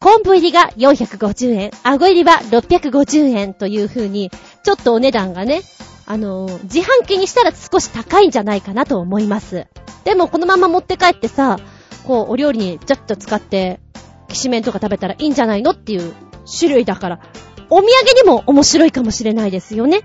[0.00, 4.30] 昆布入りが450円、あご入りは650円という風に、
[4.62, 5.62] ちょっとお値段がね、
[6.04, 9.66] あのー自販機にしたら少し高いんじゃないかなと思います。
[10.04, 11.58] でもこのまま持って帰ってさ、
[12.04, 13.80] こう、お料理にちょっと使って、
[14.28, 16.12] きしめんとか食べたらいいんじゃないのっていう
[16.58, 17.20] 種類だから、
[17.70, 17.88] お土産
[18.22, 20.02] にも面白いかもしれないですよね。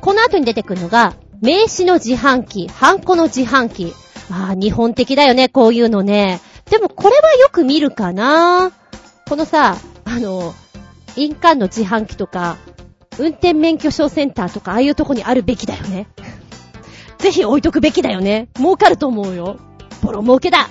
[0.00, 3.94] この後に出てくるのが、名刺の自販機、ハンコの自販機。
[4.30, 6.40] ああ、日本的だよね、こういうのね。
[6.68, 8.72] でもこれはよく見るかな
[9.30, 10.54] このさ、あの、
[11.14, 12.56] 印鑑の自販機とか、
[13.16, 16.08] 運転免許証センターとか、ああいうとこにあるべきだよね。
[17.18, 18.48] ぜひ置いとくべきだよね。
[18.56, 19.60] 儲かると思うよ。
[20.02, 20.68] ボロ儲けだ。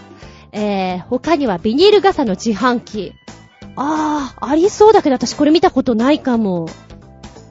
[0.52, 3.14] えー、他にはビニール傘の自販機。
[3.78, 6.68] あー、ありそうだけど私これ見たことないかも。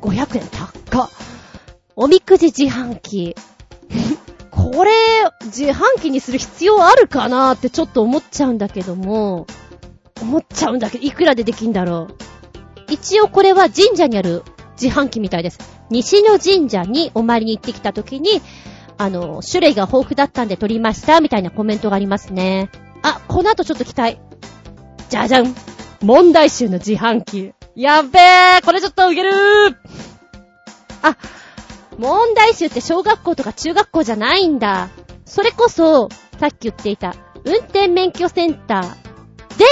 [0.03, 0.47] 500円
[0.91, 1.09] 高っ。
[1.97, 3.35] おみくじ自販機。
[4.53, 4.93] これ、
[5.47, 9.47] 自販機にする必要あるかなーってちょっと思っちゃうんだけども、
[10.21, 12.93] 思っちゃうんだけど、いくらでできんだろう。
[12.93, 14.43] 一応これは神社にある
[14.81, 15.59] 自販機みたいです。
[15.91, 18.41] 西の神社にお参りに行ってきた時に、
[18.97, 22.71] あの、種類が豊富だったんで取りました、みたいなコメントがありますね。
[23.03, 24.19] あ、この後ちょっと期待。
[25.09, 25.55] じゃじゃん
[26.03, 27.53] 問題集の自販機。
[27.75, 29.77] やっべーこれちょっと受けるー
[31.03, 31.17] あ、
[31.97, 34.89] 問題集って小学校とか中学校じゃないんだ。
[35.25, 36.09] それこそ、
[36.39, 37.15] さっき言っていた、
[37.45, 39.65] 運転免許センターで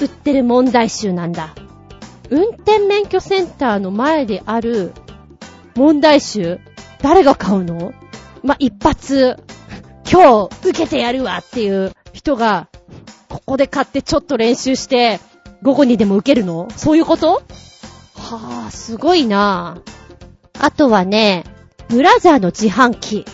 [0.00, 1.54] 売ってる問題集なんだ。
[2.30, 4.92] 運転免許センターの前である
[5.74, 6.60] 問題集
[7.00, 7.92] 誰が買うの？
[8.42, 9.36] ま、一発、
[10.10, 12.68] 今日受けてやるわっていう人が、
[13.28, 15.20] ここで買ってちょっと練習して、
[15.62, 16.68] 午後にでも受けるの？
[16.76, 17.42] そういうこと？
[18.14, 19.80] はあ、すごいな。
[19.84, 21.44] ぁあとはね、
[21.88, 23.24] ブラザーの自販機。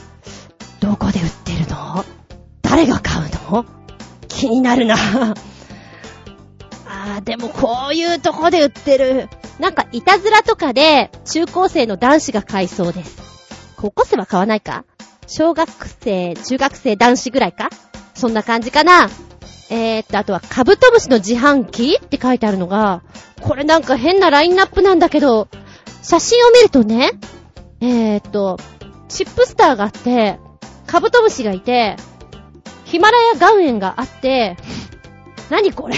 [0.81, 2.05] どこで売ってるの？
[2.63, 3.65] 誰が買うの？
[4.29, 4.97] 気になるな。
[4.97, 5.54] ぁ
[7.07, 9.29] あー、でもこういうとこで売ってる。
[9.59, 13.75] なんか、いたずらとかで、中高生の男子が買いそうです。
[13.77, 14.85] 高校生は買わないか？
[15.27, 15.69] 小学
[16.01, 17.69] 生、中学生男子ぐらいか？
[18.15, 19.11] そんな感じかな
[19.71, 23.03] えーっと、あとは、カブトムシの自販機って書いてあるのが、
[23.43, 25.49] これなんか変なラインナップなんだけど、
[26.03, 27.13] 写真を見るとね、
[27.81, 28.59] えーっと、
[29.09, 30.39] チップスターがあって、
[30.87, 31.97] カブトムシがいて、
[32.85, 34.57] ヒマラヤ岩塩があって、
[35.51, 35.97] 何これ？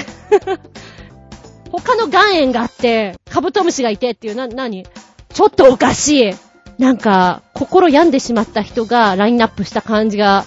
[1.78, 4.86] 他の岩塩があって、カブトムシがいてっていう、な、なに
[5.32, 6.34] ちょっとおかしい。
[6.78, 10.44] なんか、心病んでしまった人がラインナップした感じが、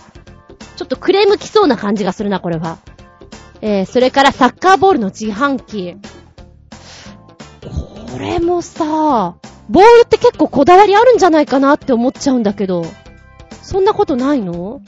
[0.76, 2.78] ちょっとクレーム来そうな感じがするな、これは。
[3.62, 5.96] えー、それからサッカーボールの自販機。
[8.12, 9.36] これもさ、
[9.70, 12.86] ボールって結構こだわりあるんじゃないかなって思っちゃうんだけど、
[13.62, 14.82] そんなことないの？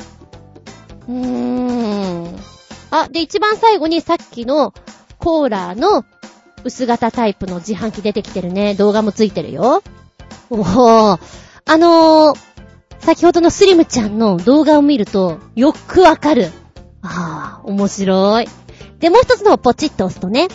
[1.08, 2.36] うーん。
[2.90, 4.74] あ、で、一番最後にさっきの
[5.22, 6.04] コーラの
[6.64, 8.76] 薄型タイプの自販機出てきてるね。
[8.76, 9.84] 動画もついてるよ。
[10.50, 11.20] おー。
[11.66, 12.38] あのー、
[13.00, 16.52] 先ほどのスリムちゃんの動画を見ると、よくわかる。
[17.04, 18.48] ああ、面白い。
[19.00, 20.48] で、もう一つのをポチッと押すとね、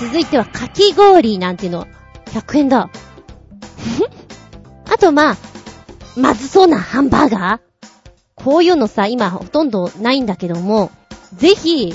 [0.00, 1.86] 続いてはかき氷なんていうの、
[2.26, 2.90] 100円だ。
[4.90, 5.36] あとまあ、
[6.16, 7.68] まずそうなハンバーガー
[8.34, 10.90] こういうのさ、今ほとんどないんだけども、
[11.34, 11.94] ぜひ、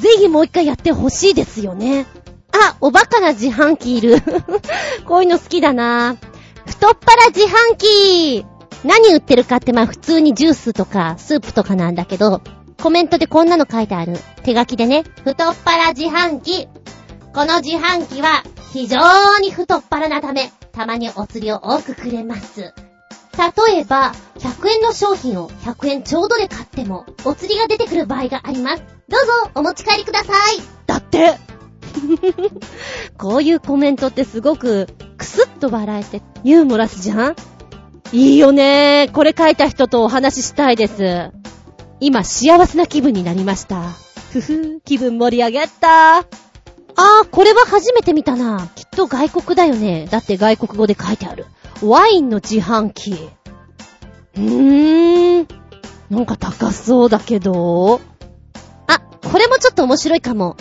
[0.00, 2.06] ぜひもう一回やってほしいですよね。
[2.52, 4.16] あ、おバカな自販機いる。
[5.06, 6.16] こういうの好きだな
[6.66, 8.44] 太っ腹自販機
[8.84, 12.42] 何売ってるかってまあ普通にジュースとかスープとかなんだけど、
[12.80, 14.18] コメントでこんなの書いてある。
[14.44, 15.04] 手書きでね。
[15.24, 16.68] 太っ腹自販機。
[17.34, 22.60] この自販機は非常に太っ腹なため、たまにお釣りを多くくれます。
[22.60, 28.97] 例えば、100円の商品を100円ちょうどで買っても、お釣りが出てくる場合があります。
[29.08, 30.62] どうぞ、お持ち帰りください。
[30.86, 31.38] だって
[33.18, 34.86] こういうコメントってすごく、
[35.16, 37.36] くすっと笑えて、ユーモラスじゃん？
[38.12, 41.30] いいよねこれ書いた人とお話ししたいです。
[42.00, 43.82] 今、幸せな気分になりました。
[44.32, 46.18] ふふ、気分盛り上げた。
[46.18, 48.68] あー、これは初めて見たな。
[48.74, 50.06] きっと外国だよね。
[50.10, 51.46] だって外国語で書いてある。
[51.82, 53.12] ワインの自販機。
[54.36, 55.48] うーん。
[56.10, 58.00] なんか高そうだけど。
[59.22, 60.56] これもちょっと面白いかも。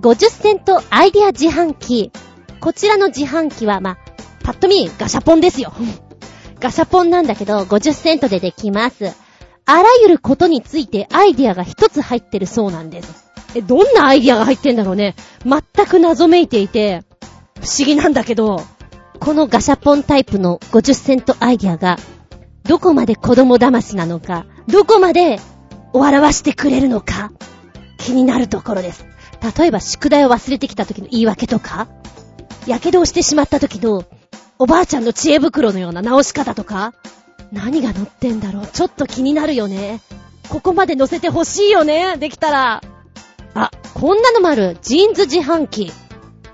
[0.00, 2.10] 50セントアイディア自販機。
[2.60, 3.98] こちらの自販機は、ま
[4.42, 5.72] パッと見ガシャポンですよ。
[6.58, 9.12] ガシャポンなんだけど、50セントでできます。
[9.64, 13.32] あらゆることについてアイディアが一つ入ってるそうなんです。
[13.54, 15.14] え、どんなアイディアが入ってんだろうね。
[15.44, 17.04] 全く謎めいていて、
[17.60, 18.62] 不思議なんだけど、
[19.20, 21.98] このガシャポンタイプの50セントアイディアが、
[22.64, 25.38] どこまで子供騙しなのか、どこまで
[25.92, 27.30] 笑わしてくれるのか、
[28.02, 29.06] 気になるところです。
[29.58, 31.88] 例えば宿題を忘れてきた時の言い訳とか、
[32.66, 34.04] 火傷をしてしまった時の
[34.58, 36.94] おばあちゃんの知恵袋のような直し方とか、
[37.50, 40.00] 何が載ってんだろうちょっと気になるよね。
[40.48, 42.82] ここまで載せてほしいよねできたら。
[43.54, 44.76] あ、こんなのもある。
[44.82, 45.92] ジーンズ自販機。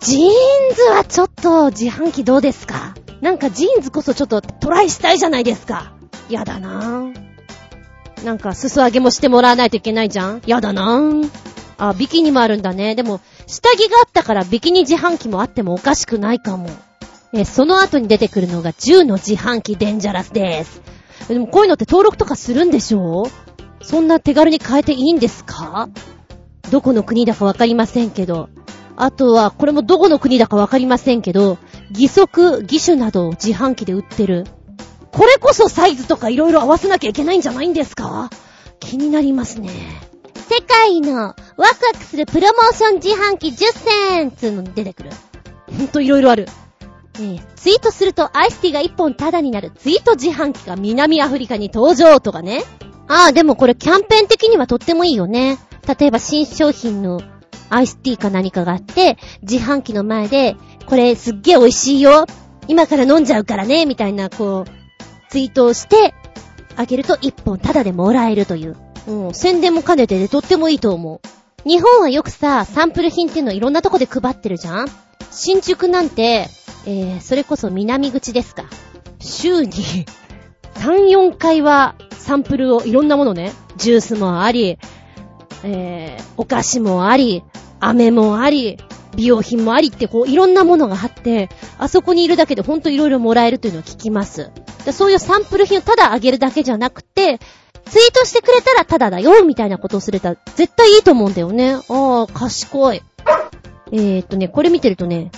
[0.00, 0.30] ジーン
[0.74, 2.94] ズはちょっと自販機どうですか？
[3.20, 5.92] なんかジーンズこそちょっとトライしたいじゃないですか。
[6.30, 7.27] やだなぁ。
[8.24, 10.42] なんか裾上げもしてもらわないといけないじゃん？
[10.46, 11.30] やだなぁ。
[11.78, 12.94] あ、ビキニもあるんだね。
[12.94, 16.68] でも、下着があったからビキニ自販機もあってもおかしくないかも。
[17.32, 20.82] え、その後に出てくるのが銃の自販機デンジャラスです。
[21.28, 23.22] でもこういうのって登録とかするんでしょ？
[23.22, 25.88] うそんな手軽に変えていいんですか？
[26.70, 28.48] どこの国だかわかりませんけど。
[28.96, 31.58] あとは、これもどこの国だかわかりませんけど、
[31.90, 34.44] 義足、義手などを自販機で売ってる。
[35.12, 38.30] これこそサイズとか色々合わせなきゃいけないんじゃないんですか？
[38.80, 39.70] 気になりますね。
[40.48, 41.66] 世界のワクワ
[41.98, 43.54] クするプロモーション自販機10
[44.18, 45.10] 選つうのに出てくる。
[45.76, 46.46] ほんと色々ある。
[47.16, 52.62] えー、ツイートするとアイスティが1本タダになるツイート自販機が南アフリカに登場とかね。
[53.08, 55.58] ああ、でもこれキャンペーン的にはとってもいいよね。
[55.98, 57.20] 例えば新商品の
[57.70, 60.56] アイスティーか何かがあって、自販機の前で、
[60.86, 62.26] これすっげえ美味しいよ。
[62.66, 64.77] 今から飲んじゃうからね、みたいな、こう、
[65.28, 66.14] ツイートをして、
[66.76, 68.76] あげると1本タダでもらえるという。
[69.06, 71.68] うん、宣伝も兼ねてでとってもいいと思う。
[71.68, 74.86] 日本はよくさ、サンプル品っていうのいろんなとこで配ってるじゃん
[75.30, 76.48] 新宿なんて、
[76.86, 78.64] えー、それこそ南口ですか。
[79.18, 79.72] 週に
[80.74, 84.78] 3、4回はサンプルをいろんなものね、ジュースもあり、
[85.64, 87.42] えー、お菓子もあり、
[87.80, 88.78] 飴もあり、
[89.16, 91.48] 美容品もありってこういろんなものがあって、
[91.78, 94.50] あそこにいるだけでほんといろいろもらえるというのを聞きます。
[94.92, 97.38] そういうサンプル品をただあげるだけじゃなくて、
[97.86, 101.74] ツイートしてくれたらただだよ、みたいなことをすれたら絶対いいと思うんだよね。
[101.88, 103.02] ああ、賢い。
[103.92, 105.30] えー、っとね、これ見てるとね、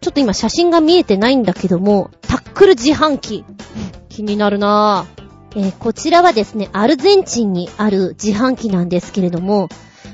[0.00, 3.44] ちょっと今写真が見えてないんだけども、タックル自販機。
[4.08, 5.26] 気になるなぁ。
[5.58, 9.68] えー、こちらはですね、アルゼンチンにある自販機なんですけれども、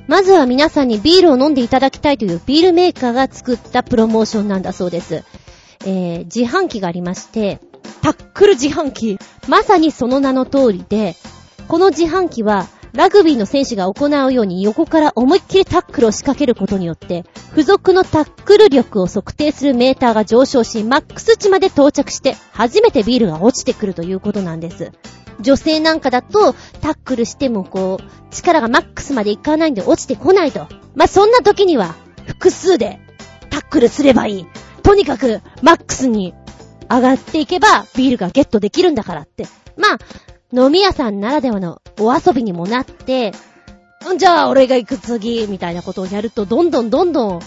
[0.07, 5.25] まずは皆さんにビールを飲んでいただきたいというビールメーカーが作ったプロモーションなんだそうです。
[5.85, 7.61] えー、自販機がありまして、
[8.03, 9.19] タックル自販機。
[9.49, 11.17] まさにその名の通りで、
[11.69, 24.93] この自販機はラグビーの選手が行うように横から思いっきりタックルを仕掛けることによって、付属のタックル力を測定するメーターが上昇し、マックス値まで到着して、初めてビールが落ちてくるということなんです。
[25.41, 30.67] 女性なんかだと、タックルしてもこう、力がマックスまでいかないんで落ちてこないと。
[30.95, 31.95] まあ、そんな時には、
[32.27, 33.01] 複数で
[33.49, 34.47] タックルすればいい。
[34.83, 36.35] とにかく、マックスに
[36.97, 39.47] 上がっていけば、ビールがゲットできるんだからって。
[39.77, 39.99] まあ、
[40.53, 43.33] 飲み屋さんならではのお遊びにもなって、
[44.19, 47.41] じゃあ俺が行く次、みたいなことをやると、どんどんどんどん、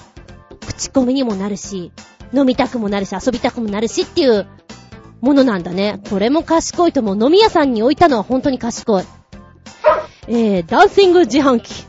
[0.68, 1.92] 口コミにもなるし、
[2.34, 4.48] 飲みたくもなるし、遊びたくもなるしっていう
[5.22, 6.02] ものなんだね。
[6.10, 7.24] これも賢いと思う。
[7.24, 9.04] 飲み屋さんに置いたのは本当に賢い。
[10.28, 11.86] えー、ダンシング自販機。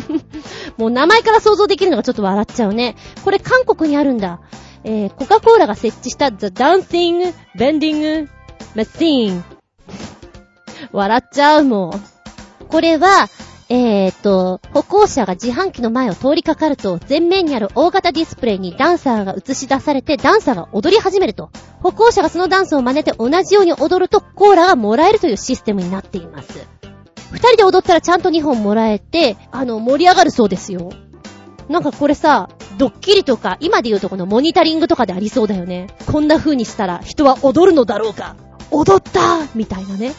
[0.76, 2.96] もう名前から想像できるのがちょっと笑っちゃうね。
[3.24, 4.40] これ韓国にあるんだ。
[4.84, 8.28] えー、コカ・コーラが設置した The Dancing Vending
[8.74, 9.42] Machine。
[10.92, 12.04] 笑っちゃうもん。
[12.68, 13.28] これは、
[13.70, 21.50] えーと、歩行者が自販機の前を通りかかると、前面にある大型ディスプレイにダンサーが映し出されて、ダンサーが踊り始めると。
[21.82, 26.66] 歩行者がそのダンスを真似て同じように踊ると、コーラがもらえるというシステムになっています。
[27.32, 30.90] 二人で踊ったらちゃんと2本もらえて、あの、盛り上がるそうですよ。
[31.68, 35.88] なんかこれさ、ドッキリとか、今で言うとこのモニタリングとかでありそうだよね。
[36.06, 38.36] こんな風にしたら人は踊るのだろうか。
[38.70, 40.14] 踊ったみたいなね。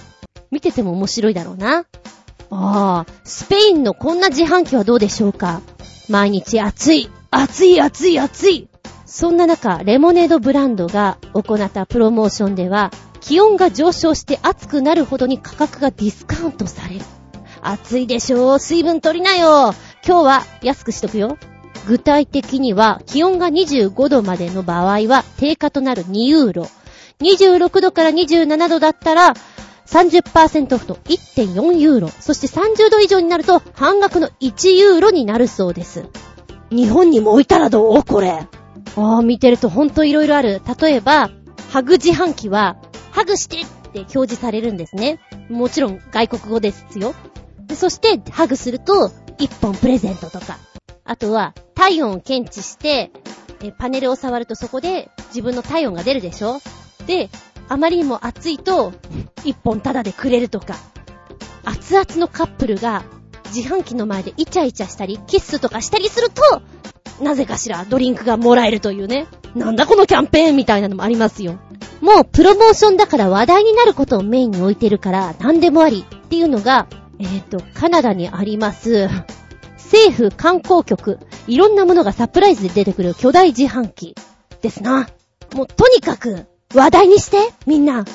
[0.51, 1.79] 見てても面白いだろうな。
[1.79, 1.85] あ
[2.49, 5.61] あ、スペインのこんな自販機はどうでしょうか
[6.09, 8.69] 毎日暑い、暑い暑い暑い
[9.05, 12.91] そんな中、レモネードブランドが行ったプロモーションでは、
[13.21, 17.05] 気温が上昇して暑くなるほどに価格がディスカウントされる。
[17.61, 19.73] 暑いでしょう水分取りなよ
[20.07, 21.37] 今日は安くしとくよ。
[21.87, 26.67] 具体的には、気温が25度までの場合は、定価となる2ユーロ。
[27.21, 29.33] 26度から27度だったら、
[29.87, 32.09] 30%オフと1.4ユーロ。
[32.09, 36.05] そして30度以上になると半額の1ユーロになるそうです。
[36.71, 38.03] 日本にも置いたらどう？
[38.03, 38.47] これ。
[38.97, 40.61] ああ、見てるとほんと色々ある。
[40.79, 41.29] 例えば、
[41.71, 42.77] ハグ自販機は、
[43.11, 45.19] ハグしてって表示されるんですね。
[45.49, 47.13] もちろん外国語ですよ。
[47.75, 50.57] そして、ハグすると、1本プレゼントとか。
[51.03, 53.11] あとは、体温を検知して、
[53.61, 56.59] えパネルを触るとそこで自分の体温が出るでしょ？
[57.07, 57.29] で、
[57.69, 58.93] あまりにも暑いと、
[59.43, 60.75] 一本タダでくれるとか、
[61.63, 63.03] 熱々のカップルが
[63.53, 66.61] 自販機の前でイチャイチャしたり、キスとかしたりすると、
[67.23, 69.27] なぜかしらドリンクがもらえるというね。
[69.55, 71.57] なんだこのキャンペーンみたいなのもありますよ。
[72.01, 76.87] もうプロモーションだから話題になることをメインに置いてるから何でもありっていうのが、
[77.19, 79.09] えっ、ー、と、カナダにあります、
[79.77, 84.15] 政府観光局、いろんなものがサプライズで出てくる巨大自販機
[84.61, 85.07] ですな。
[85.53, 88.05] もうとにかく、話題にして、みんな。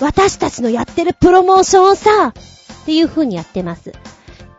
[0.00, 2.32] 私たちのやってるプロモーションをさ、っ
[2.86, 3.92] ていう風にやってます。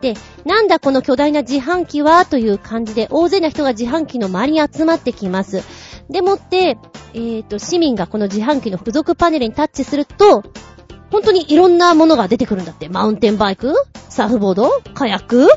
[0.00, 5.62] で、なんだこの巨大な自販機はという感じで、大勢の人が自販機の周りに集まってきます。
[6.10, 6.78] でもって、
[7.14, 10.42] えっ、ー、と、市民がこの自販機の付属パネルにタッチすると、
[11.10, 12.88] 本当にいろんなものが出てくるんだって。
[12.88, 13.74] マウンテンバイク
[14.08, 15.48] サーフボードカヤック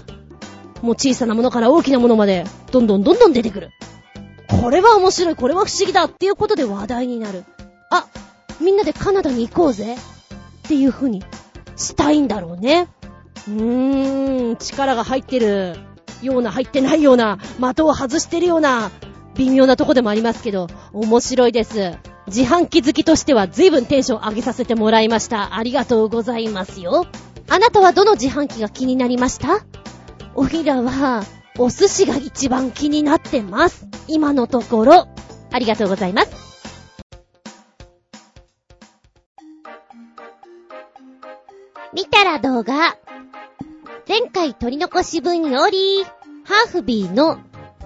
[0.82, 3.72] もう小さなものから大きなものまで、どんどんどんどん出てくる。
[4.62, 7.46] これは面白い、これは不思議だっていうことで話題になる。
[7.90, 8.08] あ、
[8.60, 9.98] みんなでカナダに行こうぜっ
[10.64, 11.24] ていう風に
[11.76, 12.88] したいんだろうね。
[13.48, 15.76] うーん、力が入ってる
[16.22, 18.92] ような、入ってないような、的を外してるような、
[19.36, 21.94] 微妙なとこでもありますけど、面白いです。
[22.28, 25.56] 自販機好きとしては随分テンション上げさせてもらいました。
[25.58, 27.06] ありがとうございますよ。
[27.50, 29.66] あなたはどの自販機が気になりました？
[30.36, 31.24] おひらは、
[31.60, 33.88] お寿司が一番気になってます。
[34.08, 35.08] 今のところ。
[35.52, 36.32] ありがとうございます。
[41.94, 42.98] 見たら動画。
[44.08, 46.04] 前回取り残し分より、
[46.44, 47.40] ハーフビーの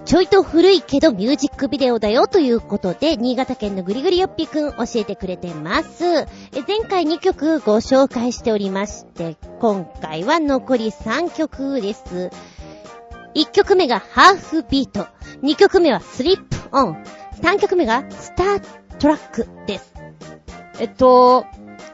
[0.04, 6.04] ちょいと古いけどミュージックビデオだよということで、新潟県のぐりぐりよっぴくん教えてくれてます。
[6.04, 6.26] え
[6.66, 12.30] 前回2曲ご紹介しておりまして、今回は残り3曲です。
[13.34, 15.06] 1曲目がハーフビート、
[15.42, 17.04] 2曲目はスリップオン、
[17.42, 18.62] 3曲目がスター
[18.98, 19.94] トラックです。
[20.80, 21.44] えっと、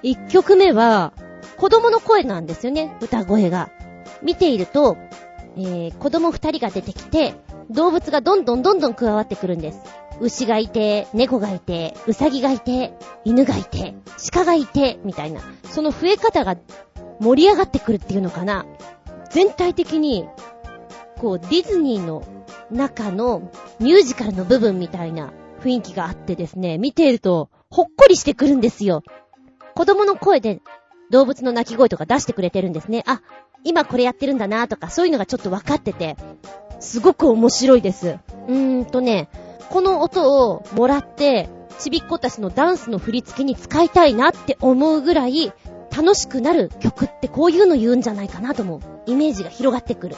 [0.03, 1.13] 1曲目は、
[1.57, 3.71] 子供の声なんですよね、歌声が。
[4.23, 4.97] 見ていると、
[5.57, 7.35] えー、子供二人が出てきて、
[7.71, 9.81] 動物がどんどんどんどん加わってくるんです。
[10.21, 13.95] 牛がいて、猫がいて、うさぎがいて、犬がいて、
[14.33, 15.41] 鹿がいて、みたいな。
[15.65, 16.57] その増え方が
[17.21, 18.65] 盛り上がってくるっていうのかな。
[19.31, 20.27] 全体的に、
[21.19, 22.23] こう、ディズニーの
[22.71, 23.51] 中の
[23.81, 25.33] ミュージカルの部分みたいな
[25.63, 29.03] 雰囲気があってですね、見ていると、ほっこりしてくるんですよ。
[29.75, 30.61] 子供の声で
[31.11, 33.03] 動物の鳴き声とか出してくれてるんですね。
[33.07, 33.21] あ、
[33.65, 36.17] 今これやってるんだなとか、そういうのがちょっと分かってて、
[36.85, 38.19] すごく面白いです。
[38.47, 39.29] うーんとね、
[39.71, 41.49] この音をもらって、
[41.79, 45.53] ちびっ子たちのダンスの振り付けに使いたいなって思うぐらい、
[45.97, 48.81] 楽しくなる曲ってこういうの言うんじゃないかなと思う。
[49.07, 50.17] イメージが広がってくる。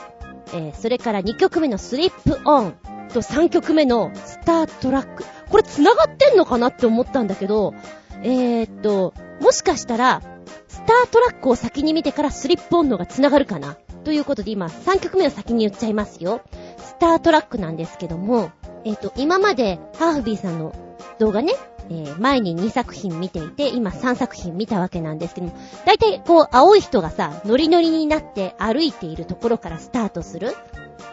[0.53, 2.75] えー、それから2曲目のスリップオン
[3.13, 5.25] と3曲目のスタートラック。
[5.49, 7.75] これ繋がってんのかなって思ったんだけど、
[8.23, 10.23] えー、っと、もしかしたら、
[10.69, 13.77] スタートラックを先に見てからスリップオンのが繋がるかな
[14.07, 16.41] ということで今、3曲目を先に言っちゃいますよ。
[16.79, 18.53] スタートラックなんですけども、
[18.85, 20.73] えっ、と、今まで、ハーフビーさんの
[21.19, 21.55] 動画ね、
[21.91, 30.55] えー前に2作品見ていて、今3作品見たわけなんですけども、だいたいこう、青い人がさ、ノリノリになって歩いているところからスタートする。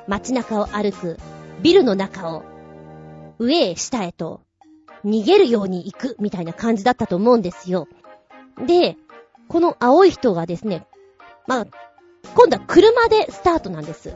[0.07, 1.17] 街中を歩く。
[1.63, 2.43] ビルの中を、
[3.39, 4.41] 上へ下へと、
[5.03, 7.87] 逃げるように行く、みたいな感じだったと思うんですよ。
[8.67, 8.97] で、
[9.47, 10.85] この青い人がですね、
[11.47, 11.67] まあ、
[12.35, 14.15] 今度は車でスタートなんです。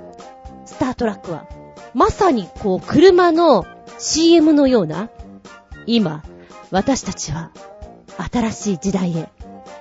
[0.66, 1.48] スタートラックは。
[1.94, 3.66] まさにこう、車の
[4.00, 5.10] CM のような、
[5.86, 6.24] 今、
[6.72, 7.52] 私たちは、
[8.32, 9.30] 新しい時代へ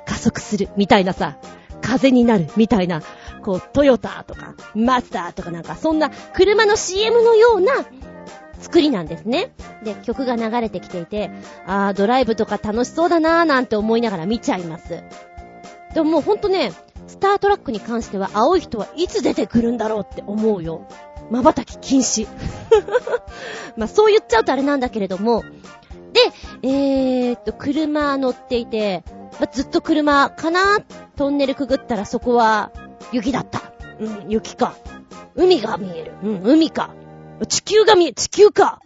[0.06, 1.38] 加速する、みたいなさ、
[1.80, 3.02] 風になる、みたいな、
[3.42, 7.72] こう、トヨタとか、マスターとかなんか、そんな車の CM のような
[8.60, 9.52] 作りなんですね。
[9.82, 11.30] で、曲が流れてきていて、
[11.66, 15.02] あー、ドライブとか楽しそうだなーなんて思いながら見ちゃいます。
[15.94, 16.72] でももうほんとね、
[17.06, 20.86] スタートラックに関しては青い人はいつ出てくるんだろうって思うよ。
[21.30, 22.28] 瞬き禁止。
[23.76, 25.42] まあそう言っちゃうとあれなんだけれども。
[26.12, 26.20] で、
[26.62, 29.04] えーっと、車乗っていて、
[29.38, 30.78] まずっと車かな
[31.16, 32.70] トンネルくぐったらそこは
[33.12, 33.62] 雪だった。
[34.00, 34.74] うん、雪か。
[35.34, 36.12] 海が見える。
[36.22, 36.90] うん、海か。
[37.48, 38.80] 地球が見え、地球か。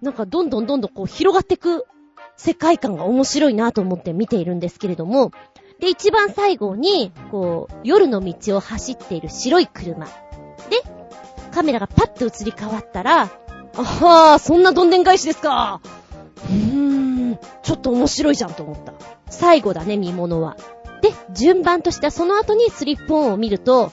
[0.00, 1.86] なんかどんどんどんどんこう広がってく
[2.36, 5.30] 世界観が面白いなと思って見ているんですけれども、
[5.82, 10.06] で、一番最後に、こう、夜の道を走っている白い車。
[10.06, 10.12] で、
[11.50, 13.26] カメラがパッと映り変わったら、あ
[13.84, 15.80] はー、そんなどんでん返しですか。
[16.44, 18.92] うーん、ちょっと面白いじゃんと思った。
[19.28, 20.56] 最後だね、見物は。
[21.00, 23.90] で、順番としてはその後にスリップオンを見ると、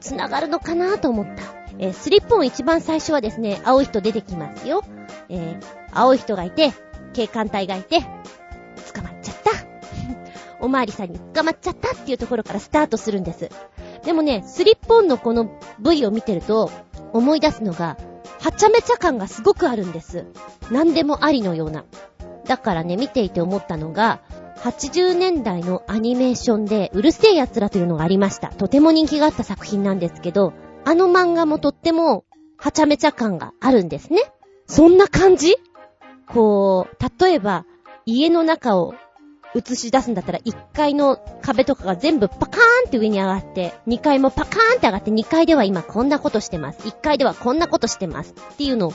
[0.00, 1.42] 繋がるのかなと思った。
[1.78, 4.82] えースリップオン一番最初はですね、青い人出てきますよ。
[5.28, 6.72] えー青い人がいて、
[7.12, 8.00] 警官隊がいて、
[10.60, 13.50] おまわりさんに捕まっちゃったっていうところからスタートするんです。
[14.04, 16.70] でもね、スリップオンのこの V を見てると、
[17.12, 17.96] 思い出すのが、
[18.40, 20.26] はちゃめちゃ感がすごくあるんです。
[20.70, 21.84] 何でもありのような。
[22.46, 24.20] だからね、見ていて思ったのが、
[24.58, 28.48] 80年代のアニメーションで、うるせえ奴らというのがありました。
[28.48, 30.52] とても人気があった作品なんですけど、
[30.84, 32.24] あの漫画もとっても、
[32.56, 34.20] はちゃめちゃ感があるんですね。
[34.66, 35.56] そんな感じ？
[36.26, 37.64] こう、例えば、
[38.04, 38.94] 家の中を
[39.54, 46.80] 映し出すんだったら、1階の壁とかが全部パカーンって上に上がって、2階もパカーンって上がって、2階では今こんなことしてます。
[46.86, 48.34] 1階ではこんなことしてます。
[48.52, 48.92] っていうのを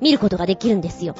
[0.00, 1.14] 見ることができるんですよ。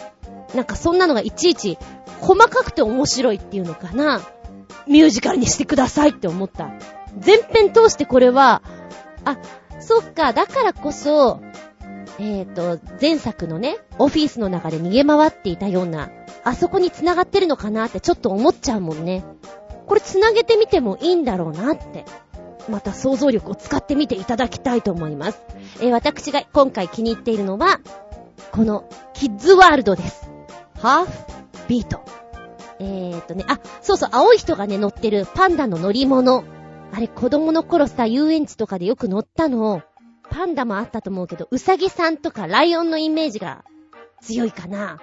[0.54, 1.78] なんかそんなのがいちいち
[2.20, 4.20] 細かくて面白いっていうのかな。
[4.86, 6.70] ミュージカルにしてくださいって思った。
[7.18, 8.62] 全編通してこれは、
[9.24, 9.38] あ、
[9.80, 11.40] そっか、だからこそ、
[12.18, 16.10] えっ、と、前作のね、オフィスの中で逃げ回っていたような、
[16.44, 19.24] あそこに繋がってるのかなってちょっと思っちゃうもんね。
[19.86, 22.04] これ繋げてみてもいいんだろうなって。
[22.68, 25.40] また想像力を使ってみていただきたいと思います。
[25.80, 27.80] えー私が今回気に入っているのは、
[28.52, 30.30] この、キッズワールドです。
[30.80, 31.12] ハーフ
[31.68, 32.00] ビート。
[32.78, 36.44] えーとね、あ、そうそう、青い人がね、乗ってるパンダの乗り物。
[36.92, 39.82] あれ、子供の頃さ、遊園地とかでよく乗ったのを。
[40.34, 43.64] パンダもあったと思うけど、うさぎさんとかライオンのイメージが
[44.20, 45.00] 強いかな。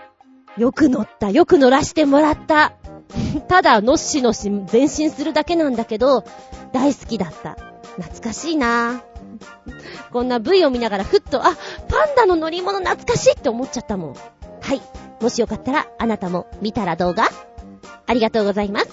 [0.58, 2.74] よく乗った、よく乗らしてもらった。
[3.48, 6.26] ただ、のっしのし前進するだけなんだけど、
[6.74, 7.56] 大好きだった。
[7.95, 9.03] 懐かしいな
[10.12, 11.56] こんな V を見ながらふっと、あ、
[11.88, 14.14] パンダの乗り物懐かしいって思っちゃったもん。
[14.14, 14.82] はい。
[15.22, 17.30] もしよかったら、あなたも見たら動画
[18.06, 18.88] ありがとうございます。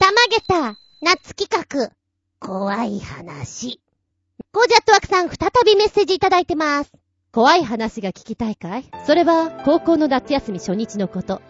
[0.00, 1.92] たまげた、夏企画、
[2.40, 3.82] 怖い話。
[4.50, 6.92] ゴージャットワークさん、再びメッセージいただいてます。
[7.32, 8.84] 怖い話が聞きたいかい？
[9.04, 11.42] それは、高校の夏休み初日のこと。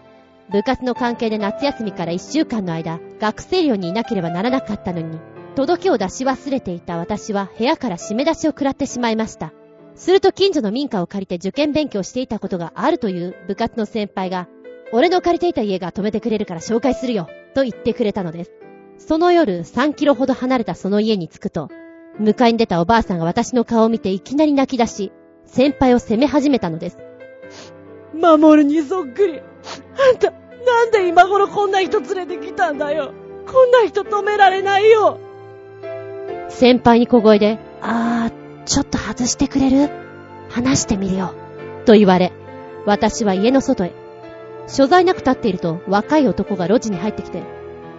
[0.50, 5.20] 部活の関係で夏休みから1週間の間、学生寮にいなければならなかったのに、
[5.54, 9.52] 届けを出し忘れていた私は部屋から締め出しを食らってしまいました。
[9.94, 14.48] すると近所の民家を借りて受験勉強していたことがあるという部活の先輩が、
[14.92, 18.50] 俺の借りていた家が止めてくれるから紹介するよ、と言ってくれたのです。
[18.98, 21.70] その夜、3キロほど離れたその家に着くと、
[22.20, 25.12] 迎えに出たおばあさんが私の顔を見ていきなり泣き出し、
[25.44, 26.98] 先輩を責め始めたのです。
[28.14, 29.40] 守るにそっくり。
[29.40, 33.12] あんた、なんで今頃こんな人連れてきたんだよ。
[33.46, 35.18] こんな人止められないよ。
[36.48, 39.90] 先輩に小声で、あー、ちょっと外してくれる？
[40.48, 41.34] 話してみるよ。
[41.84, 42.32] と言われ、
[42.86, 43.92] 私は家の外へ。
[44.66, 47.42] 所在なく立っていると若い男が路地に入ってきて、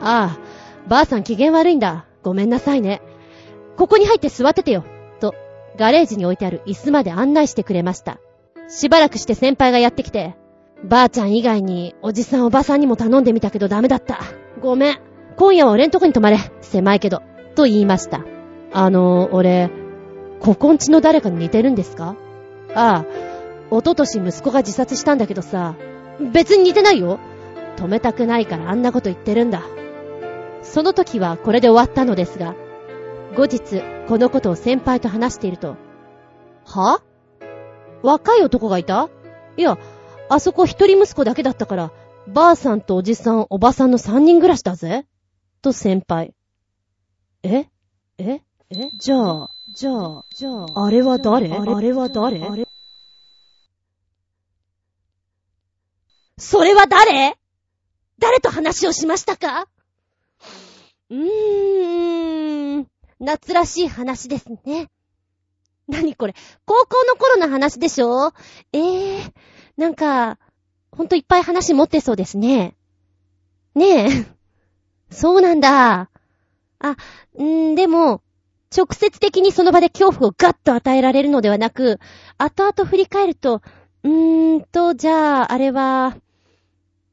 [0.02, 0.40] ああ、
[0.88, 2.06] ばあさん機嫌悪いんだ。
[2.24, 3.02] ごめんなさいね。
[3.76, 4.84] ここに入って座っててよ。
[5.20, 5.36] と、
[5.78, 8.20] ガレージに置いてある椅子まで案内してくれました。
[8.70, 10.36] しばらくして先輩がやってきて、
[10.84, 14.20] ばあちゃん以外におじさんおばさんにも頼んでみたけどダメだった。
[14.62, 15.00] ごめん。
[15.36, 16.38] 今夜は俺んとこに泊まれ。
[16.62, 17.22] 狭いけど。
[17.56, 18.22] と言いました。
[18.74, 19.70] あのー、俺、
[20.40, 22.16] ここんちの誰かに似てるんですか？
[22.76, 23.06] ああ、
[23.72, 25.76] おととし息子が自殺したんだけどさ、
[26.34, 27.20] 別に似てないよ。
[27.78, 29.62] 止めたくないからあんなこと言ってるんだ。
[30.72, 32.54] その時はこれで終わったのですが、
[33.36, 35.76] 後日、このことを先輩と話していると、
[36.66, 37.02] は？
[38.04, 39.10] 若い男がいた？
[39.58, 39.78] いや、
[40.30, 41.92] あそこ一人息子だけだったから、
[42.28, 45.06] ばあさんとおじさん、おばさんの三人暮らしだぜ？
[45.62, 46.34] と先輩。
[47.44, 47.68] え？
[48.18, 48.42] え？
[48.70, 48.92] え？
[48.98, 51.52] じゃあ、じゃあ、じゃあ、あれは誰？
[51.52, 52.44] あれは誰？
[52.44, 52.68] あれ
[56.38, 57.36] それは誰？
[58.20, 59.68] 誰と話をしましたか？
[61.10, 62.88] うーん、
[63.20, 64.90] 夏らしい話ですね。
[65.88, 66.34] 何これ？
[66.66, 68.34] 高校の頃の話でしょ？
[68.74, 69.32] ええー、
[69.78, 70.38] なんか、
[70.92, 72.76] ほんといっぱい話持ってそうですね。
[73.74, 74.26] ねえ。
[75.10, 76.10] そうなんだ。
[76.80, 78.22] あ、んーでも、
[78.76, 82.00] 直接的にその場で恐怖をガッと与えられるのではなく、
[82.38, 83.62] 後々振り返ると、
[84.04, 86.18] うーんと、じゃあ、あれは、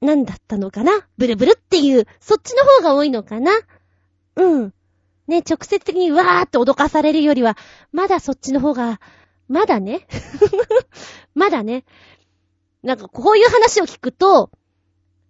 [0.01, 1.07] 何だったのかな？
[1.16, 3.53] ブルブルっていう、そっちの方が多いのかな？
[4.36, 4.74] うん。
[5.27, 7.56] ね、直接的にわーって脅かされるよりは、
[7.93, 9.01] まだそっちの方が、
[9.48, 10.06] まだね。
[11.35, 11.85] まだね。
[12.82, 14.51] なんかこういう話を聞くと、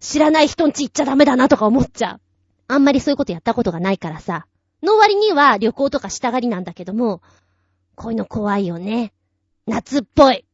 [0.00, 2.20] 知らない人んち行っちゃダメだなとか思っちゃう。
[2.66, 4.46] あんまりそういうことやったことがないからさ。
[4.82, 7.22] の割には旅行とかしたがりなんだけども、
[7.94, 9.12] こういうの怖いよね。
[9.66, 10.44] 夏っぽい。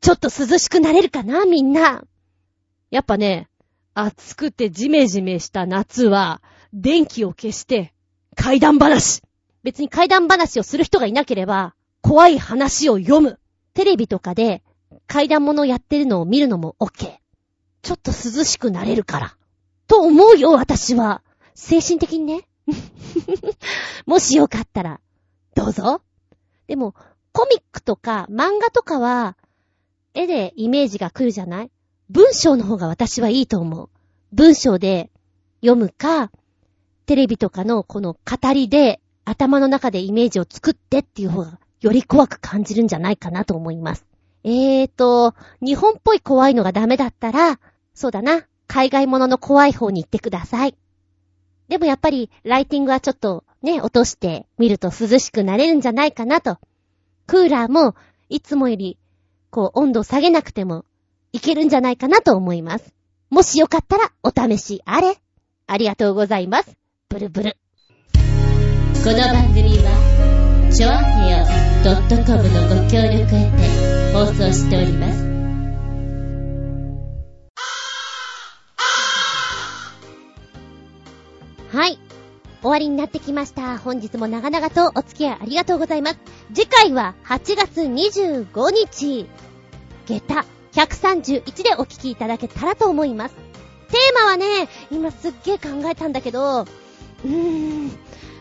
[0.00, 2.04] ちょっと涼しくなれるかな、みんな。
[2.90, 3.48] やっぱね、
[3.94, 6.42] 暑くてジメジメした夏は、
[6.72, 7.92] 電気を消して、
[8.34, 9.22] 怪談話。
[9.62, 13.38] 別に怪談話をする人がいなければ、怖い話を読む。
[13.74, 14.62] テレビとかで
[15.06, 17.16] 階段物やってるのを見るのも OK。
[17.82, 19.36] ちょっと涼しくなれるから。
[19.86, 21.22] と思うよ、私は。
[21.54, 22.48] 精神的にね。
[24.06, 25.00] もしよかったら、
[25.54, 26.02] どうぞ。
[26.66, 26.94] でも、
[27.32, 29.36] コミックとか漫画とかは、
[30.14, 31.70] 絵でイメージが来るじゃない？
[32.10, 33.88] 文章の方が私はいいと思う。
[34.32, 35.10] 文章で
[35.60, 36.30] 読むか、
[37.12, 44.06] テレビとかのこの語りで頭の中でイメージを作ってっていう方がより怖く感じるんじゃないかなと思います。
[44.44, 47.60] えーと、日本っぽい怖いのがダメだったら、
[47.92, 50.74] そうだな、海外ものの怖い方に行ってください。
[51.68, 56.56] でもやっぱり、ライティングはちょっとね、落として見ると涼しくなれるんじゃないかなと。
[57.26, 57.94] クーラーも、
[58.30, 58.96] いつもより、
[59.50, 60.86] こう、温度を下げなくても、
[61.34, 62.94] いけるんじゃないかなと思います。
[63.28, 65.18] もしよかったら、お試しあれ。
[65.66, 66.81] ありがとうございます。
[67.12, 67.54] ブルブル。
[68.14, 71.44] この番組は、ちょあへよ
[72.24, 75.22] .com のご協力へて放送しております。
[81.76, 81.98] はい。
[82.62, 83.76] 終わりになってきました。
[83.76, 86.18] 本日も長々とお付き合いありがとうございます。
[86.54, 89.26] 次回は8月25日、
[90.06, 93.34] 下駄131でお聞きいただけたらと思います。
[93.34, 96.64] テーマはね、今すっげー考えたんだけど、
[97.24, 97.90] うーん、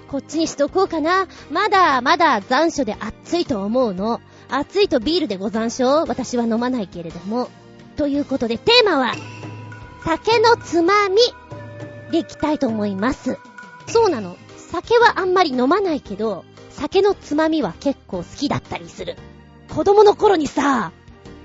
[0.08, 1.28] こっちにしとこうかな。
[1.52, 4.22] まだまだ残暑で暑いと思うの。
[4.49, 7.49] 暑いとビールでご残暑私は飲まないけれども。
[7.95, 9.14] ということでテーマは、
[10.03, 11.18] 酒のつまみ
[12.12, 13.38] でいきたいと思います。
[13.88, 14.36] そうなの。
[14.58, 19.16] 酒はあんまり飲まないけど、酒のつまみは結構好きだったりする。
[19.70, 20.91] 子供の頃にさ、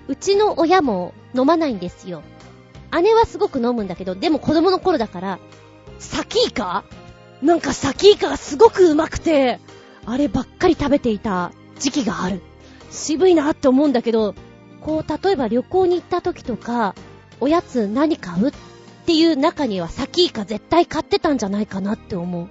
[0.09, 2.23] うちの親も飲まないんですよ。
[3.03, 5.39] 姉はすごく飲むんだけど、でも子供の頃だから、
[5.99, 6.85] サキイカ
[7.43, 9.61] なんかサキイカがすごくうまくて、
[10.05, 12.41] あればっかり食べていた時期がある。
[12.91, 14.35] 渋いなって思うんだけど、
[14.81, 16.95] こう、例えば旅行に行った時とか、
[17.41, 18.53] おやつ何買うっ
[19.05, 22.49] ていう中にはサキイカ絶対買ってたんじゃないかなって思う。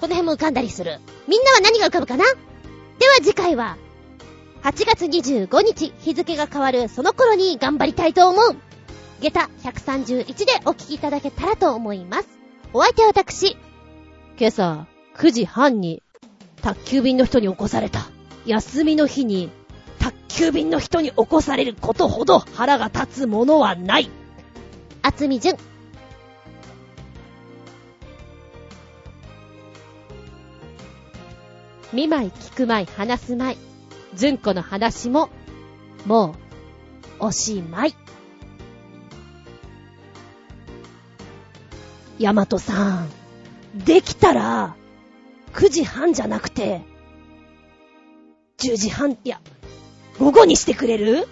[0.07, 0.99] の辺も浮かんだりする。
[1.27, 2.23] みんなは何が浮かぶかな？
[2.23, 2.29] で
[3.09, 3.77] は次回は、
[4.63, 8.55] 8月25日、日付が変わるその頃に頑張りたいと思う。
[9.21, 12.32] 下駄131でお聞きいただけたらと思います。
[12.75, 13.55] お相手は私。
[14.39, 16.01] 今朝、9時半に、
[16.63, 18.07] 宅急便の人に起こされた。
[18.47, 19.51] 休みの日に、
[19.99, 24.09] 宅急便の人に起こされることほど腹が立つものはない。
[25.03, 25.55] 厚み純。
[31.93, 33.57] 見舞い聞く舞い話す舞い。
[34.15, 35.29] 純子の話も、
[36.07, 36.35] も
[37.19, 37.93] う、おしまい。
[42.19, 43.09] ヤマトさん、
[43.75, 44.75] できたら、
[45.53, 46.81] 9時半じゃなくて、
[48.59, 49.41] 10時半、いや、
[50.19, 51.27] 午後にしてくれる？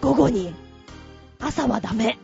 [0.00, 0.54] 午後に。
[1.40, 2.18] 朝はダメ。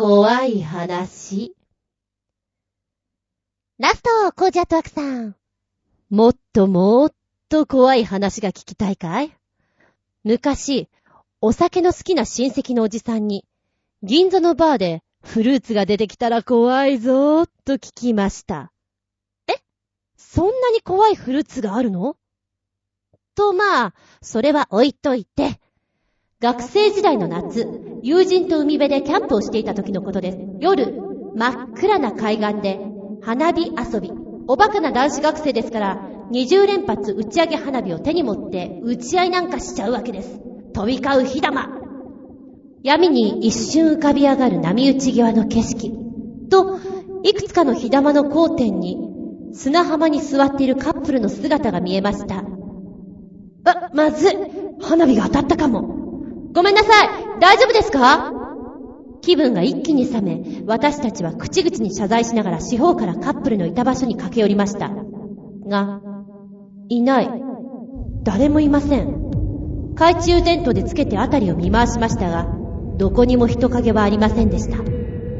[0.00, 1.54] 怖い話。
[3.78, 5.36] ラスト、コージアットワークさん。
[6.08, 7.12] もっともっ
[7.50, 9.36] と怖い話が聞きたいかい？
[10.24, 10.88] 昔、
[11.42, 13.44] お酒の好きな親戚のおじさんに、
[14.02, 18.72] 銀座のバーでフルーツが出てきたら怖いぞーっと聞きました。
[19.48, 19.60] え？
[20.16, 22.16] そんなに怖いフルーツがあるの？
[23.34, 25.60] と、まあ、それは置いといて、
[26.40, 27.68] 学生時代の夏、
[28.02, 30.38] 友人と海辺でキャンプをしていた時のことです。
[30.60, 30.94] 夜、
[31.34, 32.80] 真っ暗な海岸で
[33.22, 34.10] 花火遊び。
[34.46, 40.40] おバカな男子学生ですから、20連発打ち上げ花火を手に持って打ち合いなんかしちゃうわけです。
[40.72, 41.78] 飛び交う火玉。
[42.82, 45.92] 闇に一瞬浮かび上がる波打ち際の景色。
[46.50, 46.78] と、
[47.22, 48.96] いくつかの火玉の交点に、
[49.52, 52.44] 砂浜に座っているカップルの姿が見えました。
[53.64, 54.36] あ、まずい。
[54.80, 55.82] 花火が当たったかも。
[56.52, 57.29] ごめんなさい。
[57.40, 58.32] 大丈夫ですか？
[59.22, 64.90] 気分が一気に冷め、私たちは口々に謝罪しながら四方からカップルのいた場所に駆け寄りました。
[65.66, 66.00] が、
[66.88, 67.30] いない。
[68.22, 69.30] 誰もいません。
[69.94, 72.46] 懐中電灯でつけて辺りを見回しましたが、
[72.98, 74.78] どこにも人影はありませんでした。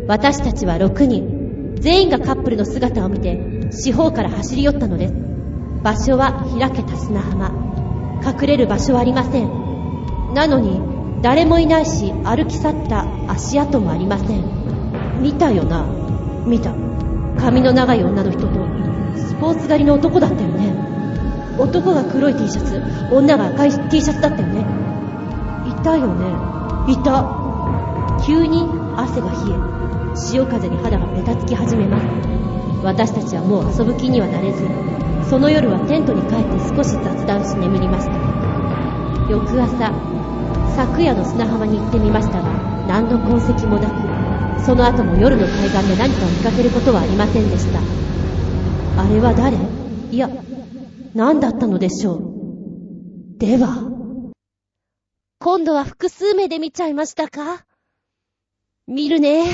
[0.08, 5.14] 私たちは6人、全員がカップルの姿を見て、四方から走り寄ったのです。
[5.82, 8.20] 場所は開けた砂浜。
[8.24, 9.48] 隠れる場所はありません。
[10.34, 10.80] なのに、
[11.22, 14.42] 誰もいないし歩き去った足跡もありません。
[15.20, 15.84] 見たよな？
[16.46, 16.74] 見た。
[17.38, 18.48] 髪の長い女の人と
[19.16, 20.74] スポーツ狩りの男だったよね。
[21.58, 22.82] 男が黒い T シャツ
[23.14, 24.64] 女が赤い T シャツだったよね。
[25.68, 26.24] いたよね？
[26.92, 27.36] いた。
[28.24, 28.66] 急に
[28.96, 29.36] 汗が冷
[30.14, 32.04] え潮風に肌がべたつき始めます。
[32.82, 34.66] 私たちはもう遊ぶ気にはなれず
[35.28, 38.12] その夜はテントに帰って少し雑談し眠りました。
[39.30, 39.92] 翌朝
[40.80, 42.48] 昨夜の砂浜に行ってみましたが、
[42.88, 47.80] 何の痕跡もなく、その後も夜の海岸で何かを見かけることはありませんでした。
[48.98, 49.58] あれは誰？
[50.10, 50.30] いや、
[51.14, 52.22] 何だったのでしょう。
[53.36, 53.90] では、
[55.38, 57.66] 今度は複数目で見ちゃいましたか？
[58.86, 59.44] 見るね。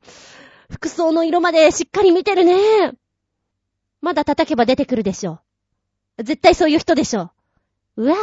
[0.72, 2.92] 服装の色までしっかり見てるね。
[4.00, 5.40] まだ叩けば出てくるでしょ
[6.16, 6.24] う。
[6.24, 7.30] 絶対そういう人でしょ
[7.98, 8.04] う。
[8.04, 8.18] うわぁ、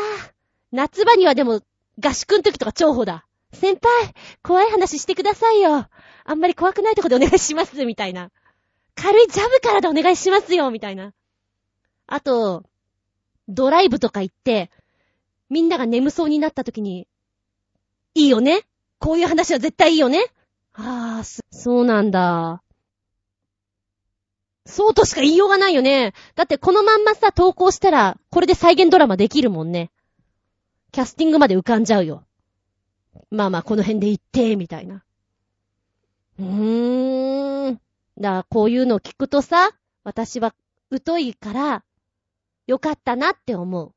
[0.72, 1.62] 夏場にはでも
[2.00, 3.26] 合宿の時とか重宝だ。
[3.52, 4.14] 先輩、
[4.44, 5.88] 怖い話してくださいよ。
[6.24, 8.32] あんまり怖くないとこでお願いします、みたいな。
[8.96, 11.14] 軽いジャブからでお願いしますよ、みたいな。
[12.08, 12.64] あと、
[13.48, 14.70] ドライブとか行って、
[15.50, 17.08] みんなが眠そうになった時に、
[18.14, 18.62] いいよね？
[19.00, 20.26] こういう話は絶対いいよね？
[20.74, 22.62] あー、そうなんだ。
[24.66, 26.14] そうとしか言いようがないよね。
[26.36, 29.90] だってこのまんまさ、投稿したら、これで再現ドラマできるもんね。
[30.92, 32.24] キャスティングまで浮かんじゃうよ。
[33.32, 35.04] まあまあ、この辺で言って、みたいな。
[36.40, 37.74] うーん。
[37.76, 37.80] だ
[38.30, 39.70] からこういうのを聞くとさ、
[40.04, 40.56] 私は
[41.06, 41.84] 疎いから、
[42.66, 43.94] よかったなって思う。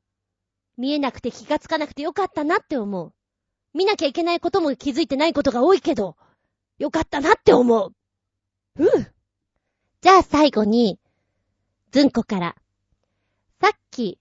[0.77, 3.13] 見えなくて気がつかなくてよかったなって思う。
[3.73, 6.15] 見なきゃいけないことも気づいてないことが多いけど、
[6.77, 7.93] よかったなって思う。
[8.77, 9.07] うん。
[10.01, 10.99] じゃあ最後に、
[11.91, 12.55] ずんこから。
[13.61, 14.19] さっき、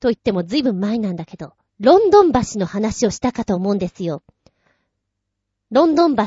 [0.00, 1.54] と言ってもずいぶん前なんだけど、
[1.84, 4.22] ロンドン橋の話をしたかと思うんですよ。
[5.70, 6.24] ロンドン橋、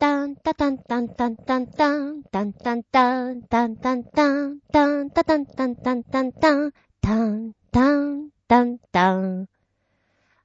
[0.00, 9.48] タンタタンタンタンタンタン、タンタンタン、タンタンタン、タンタタンタンタンタンタン、タンタンタンタン。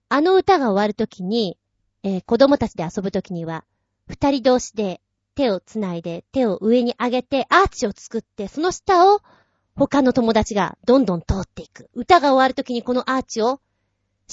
[0.09, 1.57] あの歌が終わるときに、
[2.03, 3.65] えー、子供たちで遊ぶときには、
[4.07, 5.01] 二人同士で
[5.33, 9.21] 手をつないで、手を上に上げて、アーチを作って、その下を
[9.75, 11.89] 他の友達がどんどん通っていく。
[11.95, 13.59] 歌が終わるときにこのアーチを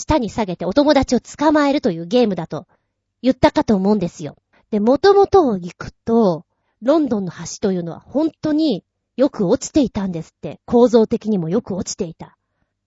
[0.00, 2.66] 下に下げてお友達を捕まえるというゲームだと
[3.22, 4.36] 言ったかと思うんですよ。
[4.70, 6.44] で、元々を行くと、
[6.82, 8.84] ロンドンの橋というのは本当に
[9.16, 10.60] よく落ちていたんですって。
[10.64, 12.36] 構造的にもよく落ちていた。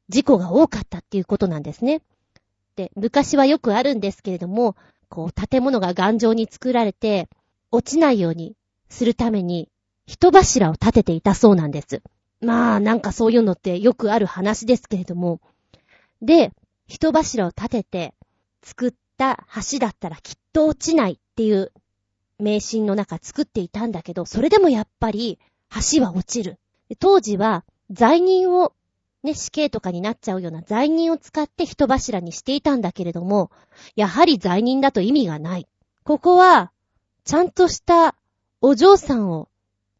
[0.09, 2.01] 事故が多かったっていうことなんですね。
[2.75, 4.75] で、昔はよくあるんですけれども、
[5.09, 7.29] こう、建物が頑丈に作られて、
[7.71, 8.55] 落ちないように
[8.89, 9.69] するために、
[10.07, 12.01] 人柱を立てていたそうなんです。
[12.41, 15.39] まあ、なんかそういうのってよくある話ですけれども。
[16.21, 16.51] で、
[16.93, 18.13] 人柱を立てて
[18.61, 21.71] 作った橋だったらきっと落ちないっていう
[22.37, 25.39] 迷信の中作っていたんだけど、それでもやっぱり
[25.91, 26.59] 橋は落ちる。
[26.99, 28.73] 当時は罪人を、
[29.23, 33.49] ね、死刑とかになっちゃうような罪人を使って人柱にしていたんだけれども、
[33.95, 35.67] やはり罪人だと意味がない。
[36.03, 36.71] ここは
[37.23, 38.13] ちゃんとした
[38.61, 39.49] お嬢さんを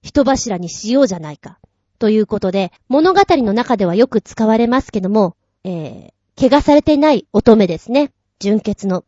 [0.03, 1.57] 人柱にしようじゃないか。
[1.97, 8.11] ということで、物語の中ではよく使われますけども、えー、怪我されてない乙女ですね。
[8.39, 9.05] 純潔の。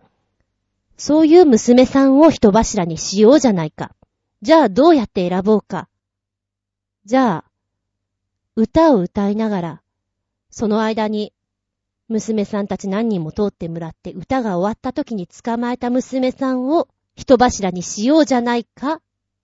[0.98, 3.96] そういう娘さんを人柱にしようじゃないか。
[4.42, 5.90] じゃあどうやって選ぼうか。
[7.06, 7.52] じゃあ、
[8.56, 9.82] 歌を歌いながら、
[10.50, 11.34] その間に、
[12.08, 19.02] 娘さんたち何人も通ってもらって歌が終わった時に捕まえた娘さんを人柱にしようじゃないか、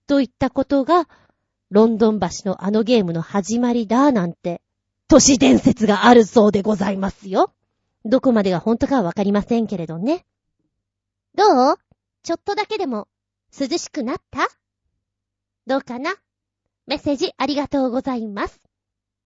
[0.08, 1.10] といったことが、
[1.72, 4.62] ロンドン橋のあのゲームの始まりだ、なんて、
[5.08, 7.52] 都市伝説があるそうでございますよ。
[8.03, 10.26] どこまでが本当かはわかりませんけれどね。
[11.36, 11.78] どう？
[12.23, 13.07] ちょっとだけでも
[13.57, 14.48] 涼しくなった？
[15.68, 16.15] どうかな？
[16.88, 18.60] メッセージありがとうございます。